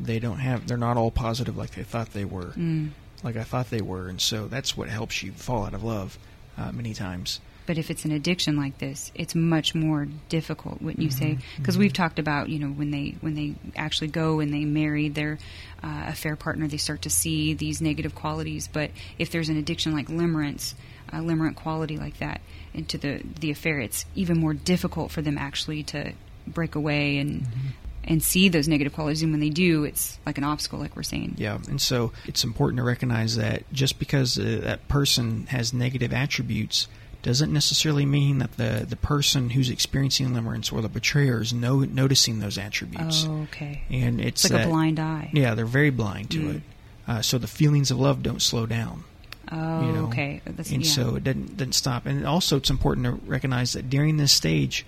They 0.00 0.18
don't 0.18 0.38
have. 0.38 0.66
They're 0.66 0.76
not 0.76 0.96
all 0.96 1.10
positive 1.10 1.56
like 1.56 1.70
they 1.74 1.82
thought 1.84 2.12
they 2.12 2.24
were. 2.24 2.52
Mm. 2.56 2.90
Like 3.22 3.36
I 3.36 3.42
thought 3.44 3.70
they 3.70 3.80
were, 3.80 4.08
and 4.08 4.20
so 4.20 4.46
that's 4.46 4.76
what 4.76 4.88
helps 4.88 5.22
you 5.22 5.32
fall 5.32 5.64
out 5.66 5.74
of 5.74 5.82
love 5.82 6.18
uh, 6.56 6.70
many 6.72 6.94
times. 6.94 7.40
But 7.68 7.76
if 7.76 7.90
it's 7.90 8.06
an 8.06 8.12
addiction 8.12 8.56
like 8.56 8.78
this, 8.78 9.12
it's 9.14 9.34
much 9.34 9.74
more 9.74 10.08
difficult, 10.30 10.80
wouldn't 10.80 11.02
you 11.02 11.10
say? 11.10 11.32
Mm-hmm. 11.32 11.56
Because 11.58 11.76
we've 11.76 11.92
talked 11.92 12.18
about, 12.18 12.48
you 12.48 12.58
know, 12.58 12.68
when 12.68 12.90
they 12.90 13.16
when 13.20 13.34
they 13.34 13.56
actually 13.76 14.08
go 14.08 14.40
and 14.40 14.50
they 14.50 14.64
marry 14.64 15.10
their 15.10 15.38
uh, 15.84 16.04
affair 16.06 16.34
partner, 16.34 16.66
they 16.66 16.78
start 16.78 17.02
to 17.02 17.10
see 17.10 17.52
these 17.52 17.82
negative 17.82 18.14
qualities. 18.14 18.68
But 18.68 18.90
if 19.18 19.30
there's 19.30 19.50
an 19.50 19.58
addiction 19.58 19.92
like 19.92 20.06
limerence, 20.06 20.72
a 21.10 21.16
limerent 21.16 21.56
quality 21.56 21.98
like 21.98 22.20
that 22.20 22.40
into 22.72 22.96
the 22.96 23.20
the 23.38 23.50
affair, 23.50 23.80
it's 23.80 24.06
even 24.14 24.38
more 24.38 24.54
difficult 24.54 25.10
for 25.10 25.20
them 25.20 25.36
actually 25.36 25.82
to 25.84 26.14
break 26.46 26.74
away 26.74 27.18
and. 27.18 27.42
Mm-hmm. 27.42 27.68
And 28.04 28.22
see 28.22 28.48
those 28.48 28.68
negative 28.68 28.94
qualities, 28.94 29.22
and 29.22 29.32
when 29.32 29.40
they 29.40 29.50
do, 29.50 29.84
it's 29.84 30.18
like 30.24 30.38
an 30.38 30.44
obstacle, 30.44 30.78
like 30.78 30.96
we're 30.96 31.02
saying. 31.02 31.34
Yeah, 31.36 31.58
and 31.68 31.78
so 31.78 32.12
it's 32.24 32.42
important 32.42 32.78
to 32.78 32.82
recognize 32.82 33.36
that 33.36 33.70
just 33.70 33.98
because 33.98 34.38
uh, 34.38 34.60
that 34.62 34.88
person 34.88 35.44
has 35.48 35.74
negative 35.74 36.14
attributes 36.14 36.88
doesn't 37.22 37.52
necessarily 37.52 38.06
mean 38.06 38.38
that 38.38 38.56
the, 38.56 38.86
the 38.88 38.96
person 38.96 39.50
who's 39.50 39.68
experiencing 39.70 40.28
limerence 40.30 40.72
or 40.72 40.80
the 40.80 40.88
betrayer 40.88 41.40
is 41.42 41.52
no, 41.52 41.80
noticing 41.80 42.38
those 42.38 42.56
attributes. 42.58 43.24
Oh, 43.28 43.42
okay. 43.50 43.82
And 43.90 44.20
it's, 44.20 44.44
It's 44.44 44.52
like 44.52 44.62
that- 44.62 44.68
a 44.68 44.70
blind 44.70 45.00
eye. 45.00 45.30
Yeah, 45.32 45.54
they're 45.54 45.66
very 45.66 45.90
blind 45.90 46.30
to 46.30 46.38
Mm. 46.40 46.54
it. 46.56 46.62
Uh, 47.08 47.22
so 47.22 47.38
the 47.38 47.46
feelings 47.48 47.90
of 47.90 47.98
love 47.98 48.22
don't 48.22 48.40
slow 48.42 48.66
down. 48.66 49.04
Oh, 49.50 49.86
you 49.86 49.92
know? 49.92 50.04
okay. 50.08 50.42
That's, 50.44 50.70
and 50.70 50.84
yeah. 50.84 50.90
so 50.92 51.16
it 51.16 51.24
doesn't 51.24 51.56
doesn't 51.56 51.72
stop. 51.72 52.04
And 52.04 52.26
also, 52.26 52.58
it's 52.58 52.68
important 52.70 53.06
to 53.06 53.12
recognize 53.26 53.72
that 53.72 53.88
during 53.88 54.18
this 54.18 54.30
stage, 54.30 54.84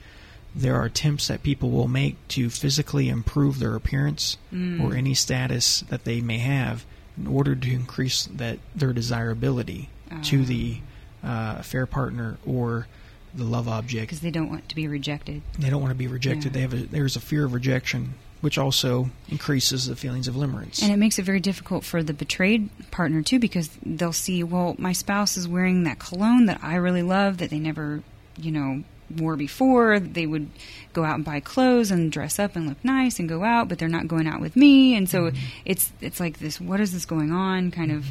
there 0.55 0.75
are 0.77 0.85
attempts 0.85 1.29
that 1.29 1.43
people 1.43 1.71
will 1.71 1.89
make 1.89 2.17
to 2.29 2.51
physically 2.51 3.09
improve 3.09 3.59
their 3.59 3.75
appearance 3.75 4.37
Mm. 4.53 4.83
or 4.83 4.95
any 4.95 5.15
status 5.15 5.81
that 5.89 6.05
they 6.05 6.21
may 6.21 6.39
have 6.39 6.85
in 7.19 7.27
order 7.27 7.55
to 7.57 7.73
increase 7.73 8.29
that 8.35 8.59
their 8.77 8.93
desirability 8.93 9.89
to 10.25 10.43
Ah. 10.43 10.45
the 10.45 10.81
uh, 11.23 11.63
fair 11.63 11.87
partner 11.87 12.39
or 12.47 12.87
the 13.35 13.45
love 13.45 13.69
object. 13.69 14.09
because 14.09 14.21
they 14.21 14.31
don't 14.31 14.51
want 14.51 14.69
to 14.69 14.75
be 14.75 14.89
rejected. 14.89 15.43
They 15.59 15.71
don't 15.71 15.81
want 15.81 15.93
to 15.93 15.99
be 15.99 16.07
rejected. 16.07 16.47
Yeah. 16.47 16.53
They 16.53 16.61
have 16.61 16.75
a, 16.75 16.77
there's 16.87 17.17
a 17.17 17.21
fear 17.21 17.45
of 17.45 17.53
rejection, 17.55 18.15
which 18.41 18.59
also 18.59 19.11
increases 19.29 19.87
the 19.87 19.95
feelings 19.97 20.27
of 20.27 20.35
limerence. 20.35 20.83
And 20.83 20.93
it 20.93 20.97
makes 20.97 21.19
it 21.19 21.25
very 21.25 21.41
difficult 21.41 21.85
for 21.85 22.03
the 22.03 22.13
betrayed 22.13 22.69
partner 22.91 23.23
too, 23.23 23.39
because 23.39 23.71
they'll 23.85 24.13
see, 24.13 24.43
well, 24.43 24.75
my 24.79 24.93
spouse 24.93 25.37
is 25.37 25.47
wearing 25.47 25.85
that 25.85 25.99
cologne 25.99 26.47
that 26.47 26.59
I 26.63 26.75
really 26.77 27.03
love 27.03 27.39
that 27.39 27.51
they 27.51 27.59
never, 27.59 28.03
you 28.37 28.51
know, 28.51 28.83
wore 29.17 29.37
before. 29.37 30.01
They 30.01 30.27
would 30.27 30.51
go 30.93 31.05
out 31.05 31.17
and 31.17 31.25
buy 31.25 31.41
clothes 31.41 31.91
and 31.91 32.11
dress 32.11 32.39
up 32.39 32.57
and 32.57 32.69
look 32.69 32.85
nice 32.85 33.19
and 33.19 33.29
go 33.29 33.45
out, 33.45 33.69
but 33.69 33.79
they're 33.79 33.89
not 33.89 34.09
going 34.09 34.27
out 34.27 34.41
with 34.41 34.57
me. 34.57 34.97
And 34.97 35.09
so 35.09 35.31
it's 35.65 35.93
it's 36.01 36.19
like 36.21 36.39
this, 36.39 36.61
what 36.61 36.81
is 36.81 36.93
this 36.93 37.05
going 37.05 37.33
on 37.33 37.71
kind 37.71 37.93
of 37.93 38.07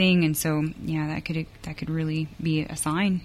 thing. 0.00 0.24
And 0.24 0.34
so 0.34 0.64
yeah, 0.82 1.08
that 1.08 1.26
could 1.26 1.46
that 1.62 1.76
could 1.76 1.90
really 1.90 2.26
be 2.42 2.62
a 2.62 2.76
sign. 2.76 3.20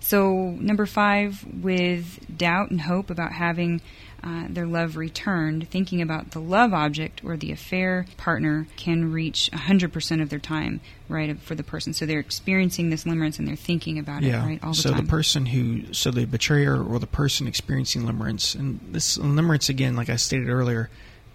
So, 0.00 0.50
number 0.60 0.86
five, 0.86 1.44
with 1.62 2.20
doubt 2.36 2.70
and 2.70 2.80
hope 2.80 3.10
about 3.10 3.32
having 3.32 3.80
uh, 4.22 4.46
their 4.48 4.66
love 4.66 4.96
returned, 4.96 5.68
thinking 5.68 6.00
about 6.00 6.30
the 6.30 6.40
love 6.40 6.72
object 6.72 7.22
or 7.24 7.36
the 7.36 7.50
affair 7.50 8.06
partner 8.16 8.68
can 8.76 9.10
reach 9.10 9.50
100% 9.52 10.22
of 10.22 10.30
their 10.30 10.38
time, 10.38 10.80
right, 11.08 11.40
for 11.40 11.54
the 11.56 11.64
person. 11.64 11.92
So 11.92 12.06
they're 12.06 12.20
experiencing 12.20 12.90
this 12.90 13.04
limerence 13.04 13.38
and 13.38 13.48
they're 13.48 13.56
thinking 13.56 13.98
about 13.98 14.22
yeah. 14.22 14.44
it, 14.44 14.46
right, 14.46 14.60
all 14.62 14.70
the 14.70 14.76
so 14.76 14.90
time. 14.90 14.98
So 14.98 15.02
the 15.02 15.10
person 15.10 15.46
who, 15.46 15.92
so 15.92 16.10
the 16.12 16.24
betrayer 16.24 16.80
or 16.80 17.00
the 17.00 17.06
person 17.08 17.48
experiencing 17.48 18.02
limerence, 18.02 18.54
and 18.54 18.78
this 18.90 19.18
limerence, 19.18 19.68
again, 19.68 19.96
like 19.96 20.08
I 20.08 20.16
stated 20.16 20.48
earlier, 20.48 20.88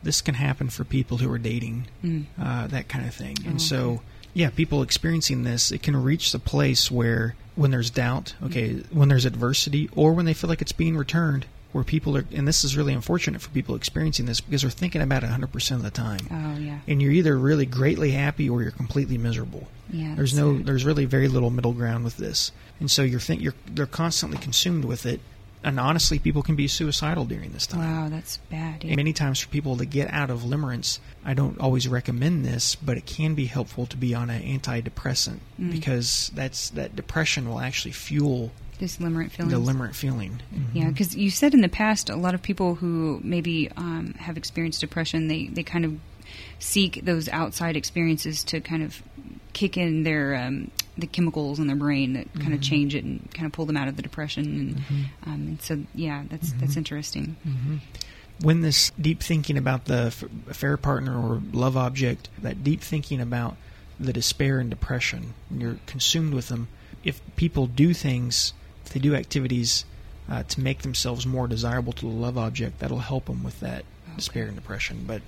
this 0.04 0.22
can 0.22 0.36
happen 0.36 0.70
for 0.70 0.86
people 0.86 1.18
who 1.18 1.32
are 1.32 1.38
dating, 1.38 1.88
mm. 2.04 2.26
uh, 2.42 2.68
that 2.68 2.88
kind 2.88 3.06
of 3.06 3.14
thing. 3.14 3.36
And 3.40 3.54
oh, 3.54 3.56
okay. 3.56 3.60
so, 3.60 4.02
yeah, 4.34 4.50
people 4.50 4.82
experiencing 4.82 5.44
this, 5.44 5.72
it 5.72 5.84
can 5.84 6.02
reach 6.02 6.32
the 6.32 6.40
place 6.40 6.90
where 6.90 7.36
when 7.56 7.72
there's 7.72 7.90
doubt, 7.90 8.34
okay, 8.44 8.76
when 8.92 9.10
there's 9.10 9.26
adversity, 9.26 9.90
or 9.96 10.14
when 10.14 10.26
they 10.26 10.34
feel 10.34 10.50
like 10.50 10.62
it's 10.62 10.72
being 10.72 10.98
returned, 10.98 11.46
where 11.72 11.84
people 11.84 12.18
are, 12.18 12.26
and 12.32 12.48
this 12.48 12.64
is 12.64 12.76
really 12.76 12.94
unfortunate 12.94 13.42
for 13.42 13.50
people 13.50 13.76
experiencing 13.76 14.26
this 14.26 14.42
because 14.42 14.62
they're 14.62 14.72
thinking 14.72 15.02
about 15.02 15.24
it 15.24 15.30
100% 15.30 15.72
of 15.72 15.84
the 15.84 15.92
time. 15.92 16.20
Oh, 16.30 16.60
yeah. 16.60 16.80
And 16.88 17.02
you're 17.02 17.12
either 17.12 17.38
really 17.38 17.66
greatly 17.66 18.12
happy 18.12 18.50
or 18.50 18.62
you're 18.62 18.72
completely 18.72 19.18
miserable. 19.18 19.68
Yeah. 19.90 20.16
There's 20.16 20.34
no, 20.34 20.58
there's 20.58 20.86
really 20.86 21.06
very 21.06 21.28
little 21.28 21.50
middle 21.50 21.74
ground 21.74 22.04
with 22.04 22.18
this. 22.18 22.52
And 22.80 22.90
so 22.90 23.04
you're 23.04 23.20
think 23.20 23.42
you're 23.42 23.56
they're 23.68 23.86
constantly 23.86 24.38
consumed 24.38 24.86
with 24.86 25.06
it. 25.06 25.22
And 25.64 25.80
honestly, 25.80 26.18
people 26.18 26.42
can 26.42 26.56
be 26.56 26.68
suicidal 26.68 27.26
during 27.26 27.52
this 27.52 27.68
time. 27.68 27.82
Wow, 27.82 28.10
that's 28.10 28.38
bad. 28.50 28.84
Yeah. 28.84 28.96
Many 28.96 29.14
times 29.14 29.40
for 29.40 29.50
people 29.50 29.78
to 29.78 29.86
get 29.86 30.12
out 30.12 30.30
of 30.30 30.42
limerence, 30.42 31.00
I 31.24 31.34
don't 31.34 31.60
always 31.60 31.88
recommend 31.88 32.44
this, 32.46 32.76
but 32.76 32.98
it 32.98 33.06
can 33.06 33.36
be 33.36 33.46
helpful 33.46 33.86
to 33.88 33.98
be 33.98 34.16
on 34.16 34.30
an 34.30 34.42
antidepressant 34.42 35.40
mm. 35.60 35.72
because 35.72 36.32
that's 36.34 36.72
that 36.72 36.96
depression 36.96 37.48
will 37.48 37.60
actually 37.60 37.92
fuel 37.92 38.52
this 38.82 38.98
limerent 38.98 39.30
feeling. 39.30 39.52
The 39.52 39.60
limerent 39.60 39.94
feeling. 39.94 40.42
Mm-hmm. 40.54 40.78
Yeah, 40.78 40.90
because 40.90 41.16
you 41.16 41.30
said 41.30 41.54
in 41.54 41.62
the 41.62 41.70
past, 41.70 42.10
a 42.10 42.16
lot 42.16 42.34
of 42.34 42.42
people 42.42 42.74
who 42.76 43.22
maybe 43.24 43.70
um, 43.78 44.16
have 44.18 44.38
experienced 44.38 44.82
depression, 44.82 45.28
they, 45.28 45.46
they 45.46 45.62
kind 45.62 45.86
of 45.86 46.00
seek 46.60 47.04
those 47.04 47.30
outside 47.30 47.76
experiences 47.76 48.44
to 48.46 48.60
kind 48.62 48.84
of 48.84 49.02
kick 49.54 49.78
in 49.78 50.04
their 50.04 50.36
um, 50.36 50.72
the 50.98 51.08
chemicals 51.08 51.60
in 51.60 51.68
their 51.68 51.76
brain 51.76 52.14
that 52.14 52.32
kind 52.34 52.46
mm-hmm. 52.46 52.54
of 52.54 52.62
change 52.62 52.96
it 52.96 53.04
and 53.04 53.34
kind 53.34 53.46
of 53.46 53.52
pull 53.52 53.66
them 53.66 53.78
out 53.78 53.88
of 53.88 53.96
the 53.96 54.02
depression. 54.02 54.44
And, 54.44 54.76
mm-hmm. 54.78 55.30
um, 55.30 55.48
and 55.48 55.62
so, 55.62 55.80
yeah, 55.96 56.24
that's 56.30 56.50
mm-hmm. 56.50 56.60
that's 56.60 56.78
interesting. 56.78 57.36
Mm-hmm. 57.48 57.78
When 58.42 58.62
this 58.62 58.92
deep 59.00 59.22
thinking 59.22 59.58
about 59.58 59.86
the 59.86 60.06
f- 60.08 60.24
affair 60.50 60.76
partner 60.78 61.16
or 61.16 61.42
love 61.54 61.78
object, 61.78 62.30
that 62.42 62.64
deep 62.64 62.82
thinking 62.82 63.22
about 63.22 63.56
the 64.00 64.14
despair 64.14 64.60
and 64.60 64.70
depression, 64.70 65.36
you're 65.52 65.78
consumed 65.86 66.34
with 66.34 66.48
them. 66.48 66.68
If 67.04 67.22
people 67.36 67.68
do 67.68 67.94
things 67.94 68.54
if 68.92 68.94
they 68.94 69.00
do 69.00 69.16
activities 69.16 69.86
uh, 70.30 70.44
to 70.44 70.60
make 70.60 70.82
themselves 70.82 71.26
more 71.26 71.48
desirable 71.48 71.94
to 71.94 72.02
the 72.02 72.12
love 72.12 72.38
object, 72.38 72.80
that'll 72.80 73.00
help 73.00 73.26
them 73.26 73.42
with 73.42 73.60
that 73.62 73.86
okay. 74.06 74.16
despair 74.18 74.48
and 74.48 74.56
depression. 74.56 75.06
But 75.08 75.22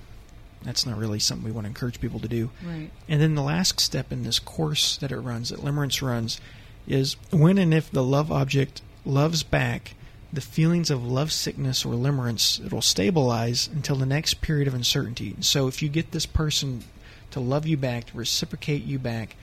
that's 0.64 0.86
not 0.86 0.98
really 0.98 1.20
something 1.20 1.46
we 1.46 1.52
want 1.52 1.66
to 1.66 1.70
encourage 1.70 2.00
people 2.00 2.20
to 2.20 2.28
do. 2.28 2.50
Right. 2.66 2.90
And 3.08 3.22
then 3.22 3.36
the 3.36 3.42
last 3.42 3.80
step 3.80 4.12
in 4.12 4.24
this 4.24 4.40
course 4.40 4.98
that 4.98 5.12
it 5.12 5.20
runs, 5.20 5.50
that 5.50 5.60
Limerence 5.60 6.02
runs, 6.02 6.40
is 6.88 7.16
when 7.32 7.58
and 7.58 7.74
if 7.74 7.92
the 7.92 8.04
love 8.04 8.32
object 8.32 8.82
loves 9.06 9.44
back, 9.44 9.96
the 10.32 10.42
feelings 10.42 10.90
of 10.90 11.06
love 11.06 11.32
sickness 11.32 11.86
or 11.86 11.94
limerence, 11.94 12.64
it'll 12.66 12.82
stabilize 12.82 13.68
until 13.68 13.96
the 13.96 14.06
next 14.06 14.42
period 14.42 14.68
of 14.68 14.74
uncertainty. 14.74 15.36
So 15.42 15.68
if 15.68 15.82
you 15.82 15.90
get 15.90 16.12
this 16.12 16.26
person 16.26 16.84
to 17.32 17.40
love 17.40 17.68
you 17.68 17.78
back, 17.78 18.06
to 18.06 18.18
reciprocate 18.18 18.84
you 18.84 18.98
back, 18.98 19.36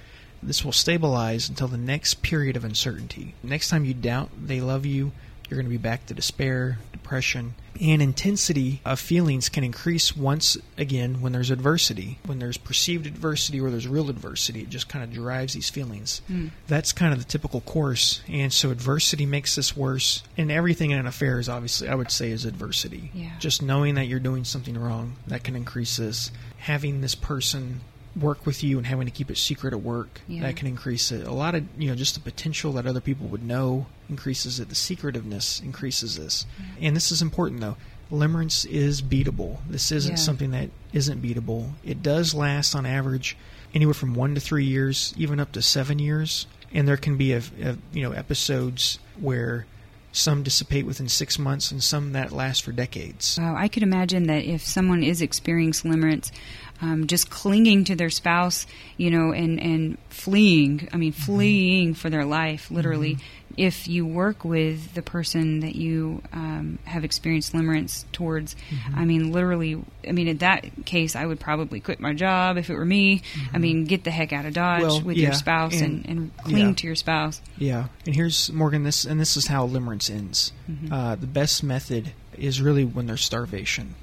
this 0.42 0.64
will 0.64 0.72
stabilize 0.72 1.48
until 1.48 1.68
the 1.68 1.78
next 1.78 2.22
period 2.22 2.56
of 2.56 2.64
uncertainty. 2.64 3.34
Next 3.42 3.68
time 3.68 3.84
you 3.84 3.94
doubt 3.94 4.30
they 4.46 4.60
love 4.60 4.84
you, 4.84 5.12
you're 5.48 5.56
going 5.56 5.66
to 5.66 5.70
be 5.70 5.76
back 5.76 6.06
to 6.06 6.14
despair, 6.14 6.78
depression, 6.92 7.54
and 7.80 8.02
intensity 8.02 8.80
of 8.84 8.98
feelings 8.98 9.48
can 9.48 9.64
increase 9.64 10.16
once 10.16 10.56
again 10.76 11.20
when 11.20 11.32
there's 11.32 11.50
adversity. 11.50 12.18
When 12.26 12.38
there's 12.38 12.56
perceived 12.56 13.06
adversity 13.06 13.60
or 13.60 13.70
there's 13.70 13.88
real 13.88 14.10
adversity, 14.10 14.62
it 14.62 14.70
just 14.70 14.88
kind 14.88 15.04
of 15.04 15.12
drives 15.12 15.54
these 15.54 15.70
feelings. 15.70 16.22
Mm. 16.30 16.50
That's 16.66 16.92
kind 16.92 17.12
of 17.12 17.18
the 17.18 17.24
typical 17.24 17.60
course. 17.60 18.22
And 18.28 18.52
so 18.52 18.70
adversity 18.70 19.26
makes 19.26 19.56
this 19.56 19.76
worse. 19.76 20.22
And 20.36 20.50
everything 20.50 20.90
in 20.90 20.98
an 20.98 21.06
affair 21.06 21.38
is 21.38 21.48
obviously, 21.48 21.88
I 21.88 21.94
would 21.94 22.10
say, 22.10 22.30
is 22.30 22.44
adversity. 22.44 23.10
Yeah. 23.14 23.32
Just 23.38 23.62
knowing 23.62 23.94
that 23.94 24.06
you're 24.06 24.20
doing 24.20 24.44
something 24.44 24.76
wrong, 24.76 25.16
that 25.26 25.44
can 25.44 25.56
increase 25.56 25.96
this. 25.96 26.30
Having 26.58 27.00
this 27.00 27.14
person 27.14 27.80
work 28.16 28.44
with 28.44 28.64
you 28.64 28.76
and 28.76 28.86
having 28.86 29.06
to 29.06 29.12
keep 29.12 29.30
it 29.30 29.38
secret 29.38 29.72
at 29.72 29.80
work 29.80 30.20
yeah. 30.26 30.42
that 30.42 30.56
can 30.56 30.66
increase 30.66 31.12
it 31.12 31.26
a 31.26 31.32
lot 31.32 31.54
of 31.54 31.64
you 31.78 31.88
know 31.88 31.94
just 31.94 32.14
the 32.14 32.20
potential 32.20 32.72
that 32.72 32.86
other 32.86 33.00
people 33.00 33.26
would 33.28 33.42
know 33.42 33.86
increases 34.08 34.58
it 34.58 34.68
the 34.68 34.74
secretiveness 34.74 35.60
increases 35.60 36.16
this 36.16 36.44
mm-hmm. 36.60 36.84
and 36.84 36.96
this 36.96 37.12
is 37.12 37.22
important 37.22 37.60
though 37.60 37.76
limerence 38.10 38.66
is 38.66 39.00
beatable 39.00 39.58
this 39.68 39.92
isn't 39.92 40.12
yeah. 40.12 40.16
something 40.16 40.50
that 40.50 40.68
isn't 40.92 41.22
beatable 41.22 41.70
it 41.84 42.02
does 42.02 42.34
last 42.34 42.74
on 42.74 42.84
average 42.84 43.36
anywhere 43.72 43.94
from 43.94 44.14
one 44.14 44.34
to 44.34 44.40
three 44.40 44.64
years 44.64 45.14
even 45.16 45.38
up 45.38 45.52
to 45.52 45.62
seven 45.62 46.00
years 46.00 46.48
and 46.72 46.88
there 46.88 46.96
can 46.96 47.16
be 47.16 47.32
a, 47.32 47.42
a 47.62 47.76
you 47.92 48.02
know 48.02 48.10
episodes 48.10 48.98
where 49.20 49.66
some 50.12 50.42
dissipate 50.42 50.86
within 50.86 51.08
six 51.08 51.38
months 51.38 51.70
and 51.70 51.82
some 51.82 52.12
that 52.12 52.32
last 52.32 52.64
for 52.64 52.72
decades. 52.72 53.38
Wow, 53.40 53.54
I 53.56 53.68
could 53.68 53.82
imagine 53.82 54.26
that 54.26 54.44
if 54.44 54.62
someone 54.62 55.02
is 55.02 55.22
experiencing 55.22 55.92
limerence, 55.92 56.32
um, 56.80 57.06
just 57.06 57.30
clinging 57.30 57.84
to 57.84 57.96
their 57.96 58.10
spouse, 58.10 58.66
you 58.96 59.10
know, 59.10 59.32
and, 59.32 59.60
and 59.60 59.98
fleeing, 60.08 60.88
I 60.92 60.96
mean, 60.96 61.12
mm-hmm. 61.12 61.22
fleeing 61.22 61.94
for 61.94 62.10
their 62.10 62.24
life, 62.24 62.70
literally. 62.70 63.14
Mm-hmm. 63.14 63.24
If 63.56 63.88
you 63.88 64.06
work 64.06 64.44
with 64.44 64.94
the 64.94 65.02
person 65.02 65.60
that 65.60 65.74
you 65.74 66.22
um, 66.32 66.78
have 66.84 67.04
experienced 67.04 67.52
limerence 67.52 68.04
towards, 68.12 68.54
mm-hmm. 68.54 68.98
I 68.98 69.04
mean, 69.04 69.32
literally, 69.32 69.82
I 70.06 70.12
mean, 70.12 70.28
in 70.28 70.38
that 70.38 70.64
case, 70.86 71.16
I 71.16 71.26
would 71.26 71.40
probably 71.40 71.80
quit 71.80 72.00
my 72.00 72.14
job 72.14 72.56
if 72.56 72.70
it 72.70 72.74
were 72.74 72.84
me. 72.84 73.14
I 73.14 73.16
mm-hmm. 73.18 73.60
mean, 73.60 73.84
get 73.84 74.04
the 74.04 74.10
heck 74.10 74.32
out 74.32 74.46
of 74.46 74.54
Dodge 74.54 74.82
well, 74.82 75.02
with 75.02 75.16
yeah, 75.16 75.24
your 75.26 75.32
spouse 75.34 75.80
and, 75.80 76.06
and, 76.06 76.18
and 76.18 76.36
cling 76.38 76.68
yeah. 76.68 76.74
to 76.74 76.86
your 76.86 76.96
spouse. 76.96 77.42
Yeah. 77.58 77.88
And 78.06 78.14
here's, 78.14 78.52
Morgan, 78.52 78.84
this, 78.84 79.04
and 79.04 79.20
this 79.20 79.36
is 79.36 79.48
how 79.48 79.66
limerence 79.66 80.10
ends. 80.10 80.52
Mm-hmm. 80.70 80.92
Uh, 80.92 81.16
the 81.16 81.26
best 81.26 81.62
method 81.62 82.12
is 82.38 82.62
really 82.62 82.84
when 82.84 83.06
there's 83.06 83.24
starvation. 83.24 83.96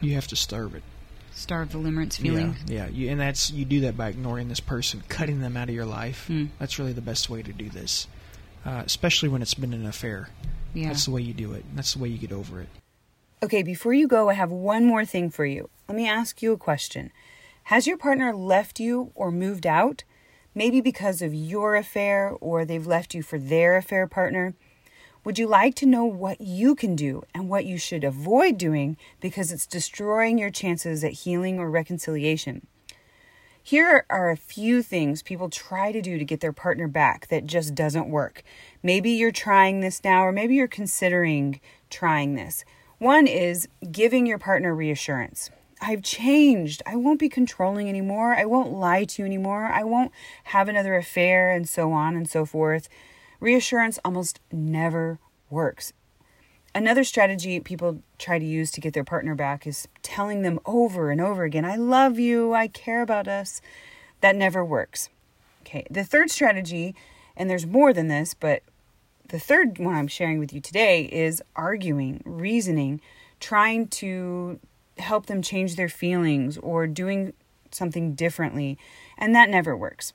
You 0.00 0.14
have 0.14 0.28
to 0.28 0.36
starve 0.36 0.74
it 0.74 0.82
starve 1.34 1.72
the 1.72 1.78
limerence 1.78 2.18
feeling. 2.18 2.56
Yeah, 2.66 2.86
yeah. 2.86 2.88
You, 2.88 3.10
and 3.10 3.20
that's 3.20 3.50
you 3.50 3.64
do 3.64 3.80
that 3.80 3.96
by 3.96 4.08
ignoring 4.08 4.48
this 4.48 4.60
person, 4.60 5.02
cutting 5.08 5.40
them 5.40 5.56
out 5.56 5.68
of 5.68 5.74
your 5.74 5.86
life. 5.86 6.26
Mm. 6.28 6.48
That's 6.58 6.78
really 6.78 6.92
the 6.92 7.00
best 7.00 7.30
way 7.30 7.42
to 7.42 7.52
do 7.52 7.68
this, 7.68 8.06
uh, 8.64 8.82
especially 8.84 9.28
when 9.28 9.42
it's 9.42 9.54
been 9.54 9.72
an 9.72 9.86
affair. 9.86 10.28
Yeah, 10.74 10.88
that's 10.88 11.04
the 11.04 11.10
way 11.10 11.22
you 11.22 11.34
do 11.34 11.52
it. 11.52 11.64
That's 11.74 11.94
the 11.94 12.00
way 12.00 12.08
you 12.08 12.18
get 12.18 12.32
over 12.32 12.60
it. 12.60 12.68
Okay, 13.42 13.62
before 13.62 13.92
you 13.92 14.06
go, 14.06 14.28
I 14.28 14.34
have 14.34 14.50
one 14.50 14.84
more 14.84 15.04
thing 15.04 15.28
for 15.28 15.44
you. 15.44 15.68
Let 15.88 15.96
me 15.96 16.08
ask 16.08 16.42
you 16.42 16.52
a 16.52 16.56
question. 16.56 17.10
Has 17.64 17.86
your 17.86 17.96
partner 17.96 18.34
left 18.34 18.78
you 18.78 19.12
or 19.14 19.30
moved 19.30 19.66
out? 19.66 20.04
Maybe 20.54 20.80
because 20.80 21.22
of 21.22 21.34
your 21.34 21.76
affair, 21.76 22.34
or 22.40 22.64
they've 22.64 22.86
left 22.86 23.14
you 23.14 23.22
for 23.22 23.38
their 23.38 23.76
affair 23.76 24.06
partner. 24.06 24.54
Would 25.24 25.38
you 25.38 25.46
like 25.46 25.76
to 25.76 25.86
know 25.86 26.04
what 26.04 26.40
you 26.40 26.74
can 26.74 26.96
do 26.96 27.22
and 27.32 27.48
what 27.48 27.64
you 27.64 27.78
should 27.78 28.02
avoid 28.02 28.58
doing 28.58 28.96
because 29.20 29.52
it's 29.52 29.68
destroying 29.68 30.36
your 30.36 30.50
chances 30.50 31.04
at 31.04 31.12
healing 31.12 31.60
or 31.60 31.70
reconciliation? 31.70 32.66
Here 33.62 34.04
are 34.10 34.30
a 34.30 34.36
few 34.36 34.82
things 34.82 35.22
people 35.22 35.48
try 35.48 35.92
to 35.92 36.02
do 36.02 36.18
to 36.18 36.24
get 36.24 36.40
their 36.40 36.52
partner 36.52 36.88
back 36.88 37.28
that 37.28 37.46
just 37.46 37.72
doesn't 37.76 38.10
work. 38.10 38.42
Maybe 38.82 39.10
you're 39.10 39.30
trying 39.30 39.78
this 39.78 40.02
now, 40.02 40.26
or 40.26 40.32
maybe 40.32 40.56
you're 40.56 40.66
considering 40.66 41.60
trying 41.88 42.34
this. 42.34 42.64
One 42.98 43.28
is 43.28 43.68
giving 43.92 44.26
your 44.26 44.38
partner 44.38 44.74
reassurance. 44.74 45.50
I've 45.80 46.02
changed. 46.02 46.82
I 46.84 46.96
won't 46.96 47.20
be 47.20 47.28
controlling 47.28 47.88
anymore. 47.88 48.34
I 48.34 48.44
won't 48.44 48.72
lie 48.72 49.04
to 49.04 49.22
you 49.22 49.26
anymore. 49.26 49.66
I 49.66 49.84
won't 49.84 50.10
have 50.44 50.68
another 50.68 50.96
affair, 50.96 51.52
and 51.52 51.68
so 51.68 51.92
on 51.92 52.16
and 52.16 52.28
so 52.28 52.44
forth. 52.44 52.88
Reassurance 53.42 53.98
almost 54.04 54.38
never 54.52 55.18
works. 55.50 55.92
Another 56.76 57.02
strategy 57.02 57.58
people 57.58 58.00
try 58.16 58.38
to 58.38 58.44
use 58.44 58.70
to 58.70 58.80
get 58.80 58.94
their 58.94 59.02
partner 59.02 59.34
back 59.34 59.66
is 59.66 59.88
telling 60.00 60.42
them 60.42 60.60
over 60.64 61.10
and 61.10 61.20
over 61.20 61.42
again, 61.42 61.64
I 61.64 61.74
love 61.74 62.20
you, 62.20 62.54
I 62.54 62.68
care 62.68 63.02
about 63.02 63.26
us. 63.26 63.60
That 64.20 64.36
never 64.36 64.64
works. 64.64 65.08
Okay, 65.62 65.84
the 65.90 66.04
third 66.04 66.30
strategy, 66.30 66.94
and 67.36 67.50
there's 67.50 67.66
more 67.66 67.92
than 67.92 68.06
this, 68.06 68.32
but 68.32 68.62
the 69.28 69.40
third 69.40 69.76
one 69.80 69.96
I'm 69.96 70.06
sharing 70.06 70.38
with 70.38 70.52
you 70.52 70.60
today 70.60 71.06
is 71.06 71.42
arguing, 71.56 72.22
reasoning, 72.24 73.00
trying 73.40 73.88
to 73.88 74.60
help 74.98 75.26
them 75.26 75.42
change 75.42 75.74
their 75.74 75.88
feelings 75.88 76.58
or 76.58 76.86
doing 76.86 77.32
something 77.72 78.14
differently, 78.14 78.78
and 79.18 79.34
that 79.34 79.50
never 79.50 79.76
works. 79.76 80.12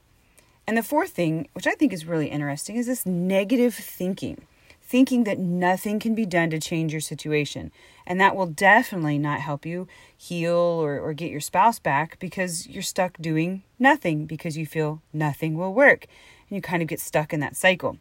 And 0.68 0.78
the 0.78 0.84
fourth 0.84 1.12
thing, 1.12 1.48
which 1.54 1.66
I 1.66 1.72
think 1.72 1.94
is 1.94 2.06
really 2.06 2.28
interesting, 2.28 2.76
is 2.76 2.88
this 2.88 3.06
negative 3.06 3.74
thinking. 3.74 4.46
Thinking 4.82 5.24
that 5.24 5.40
nothing 5.40 5.98
can 5.98 6.14
be 6.14 6.26
done 6.26 6.50
to 6.50 6.60
change 6.60 6.92
your 6.92 7.02
situation. 7.02 7.72
And 8.06 8.20
that 8.20 8.36
will 8.36 8.48
definitely 8.48 9.18
not 9.18 9.40
help 9.40 9.66
you 9.66 9.88
heal 10.16 10.56
or, 10.56 11.00
or 11.00 11.14
get 11.14 11.32
your 11.32 11.40
spouse 11.40 11.80
back 11.80 12.20
because 12.20 12.68
you're 12.68 12.84
stuck 12.84 13.18
doing 13.18 13.64
nothing 13.80 14.26
because 14.26 14.58
you 14.58 14.66
feel 14.66 15.02
nothing 15.14 15.58
will 15.58 15.74
work. 15.74 16.06
And 16.50 16.56
you 16.56 16.62
kind 16.62 16.82
of 16.82 16.90
get 16.90 17.00
stuck 17.00 17.34
in 17.34 17.40
that 17.40 17.56
cycle. 17.56 17.98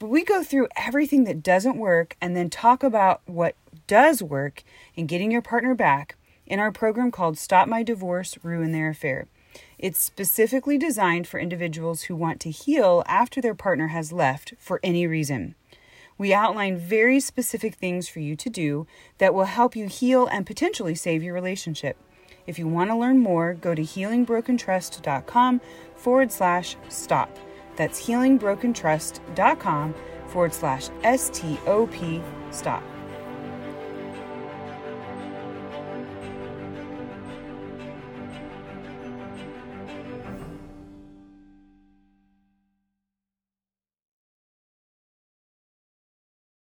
But 0.00 0.08
we 0.08 0.24
go 0.24 0.42
through 0.42 0.68
everything 0.76 1.24
that 1.24 1.42
doesn't 1.42 1.78
work 1.78 2.16
and 2.20 2.36
then 2.36 2.50
talk 2.50 2.82
about 2.82 3.22
what 3.26 3.54
does 3.86 4.22
work 4.22 4.64
in 4.96 5.06
getting 5.06 5.30
your 5.30 5.42
partner 5.42 5.74
back 5.74 6.16
in 6.46 6.58
our 6.58 6.72
program 6.72 7.10
called 7.10 7.38
Stop 7.38 7.68
My 7.68 7.82
Divorce, 7.82 8.36
Ruin 8.42 8.72
Their 8.72 8.90
Affair. 8.90 9.28
It's 9.78 9.98
specifically 9.98 10.78
designed 10.78 11.26
for 11.26 11.40
individuals 11.40 12.02
who 12.02 12.16
want 12.16 12.40
to 12.40 12.50
heal 12.50 13.02
after 13.06 13.40
their 13.40 13.54
partner 13.54 13.88
has 13.88 14.12
left 14.12 14.54
for 14.58 14.80
any 14.82 15.06
reason. 15.06 15.54
We 16.16 16.32
outline 16.32 16.76
very 16.78 17.18
specific 17.18 17.74
things 17.74 18.08
for 18.08 18.20
you 18.20 18.36
to 18.36 18.48
do 18.48 18.86
that 19.18 19.34
will 19.34 19.44
help 19.44 19.74
you 19.74 19.88
heal 19.88 20.26
and 20.26 20.46
potentially 20.46 20.94
save 20.94 21.22
your 21.22 21.34
relationship. 21.34 21.96
If 22.46 22.58
you 22.58 22.68
want 22.68 22.90
to 22.90 22.96
learn 22.96 23.18
more, 23.18 23.54
go 23.54 23.74
to 23.74 23.82
healingbrokentrust.com 23.82 25.60
forward 25.96 26.30
slash 26.30 26.76
stop. 26.88 27.36
That's 27.76 28.06
healingbrokentrust.com 28.06 29.94
forward 30.28 30.54
slash 30.54 30.88
S 31.02 31.30
T 31.30 31.58
O 31.66 31.86
P 31.88 32.22
stop. 32.50 32.82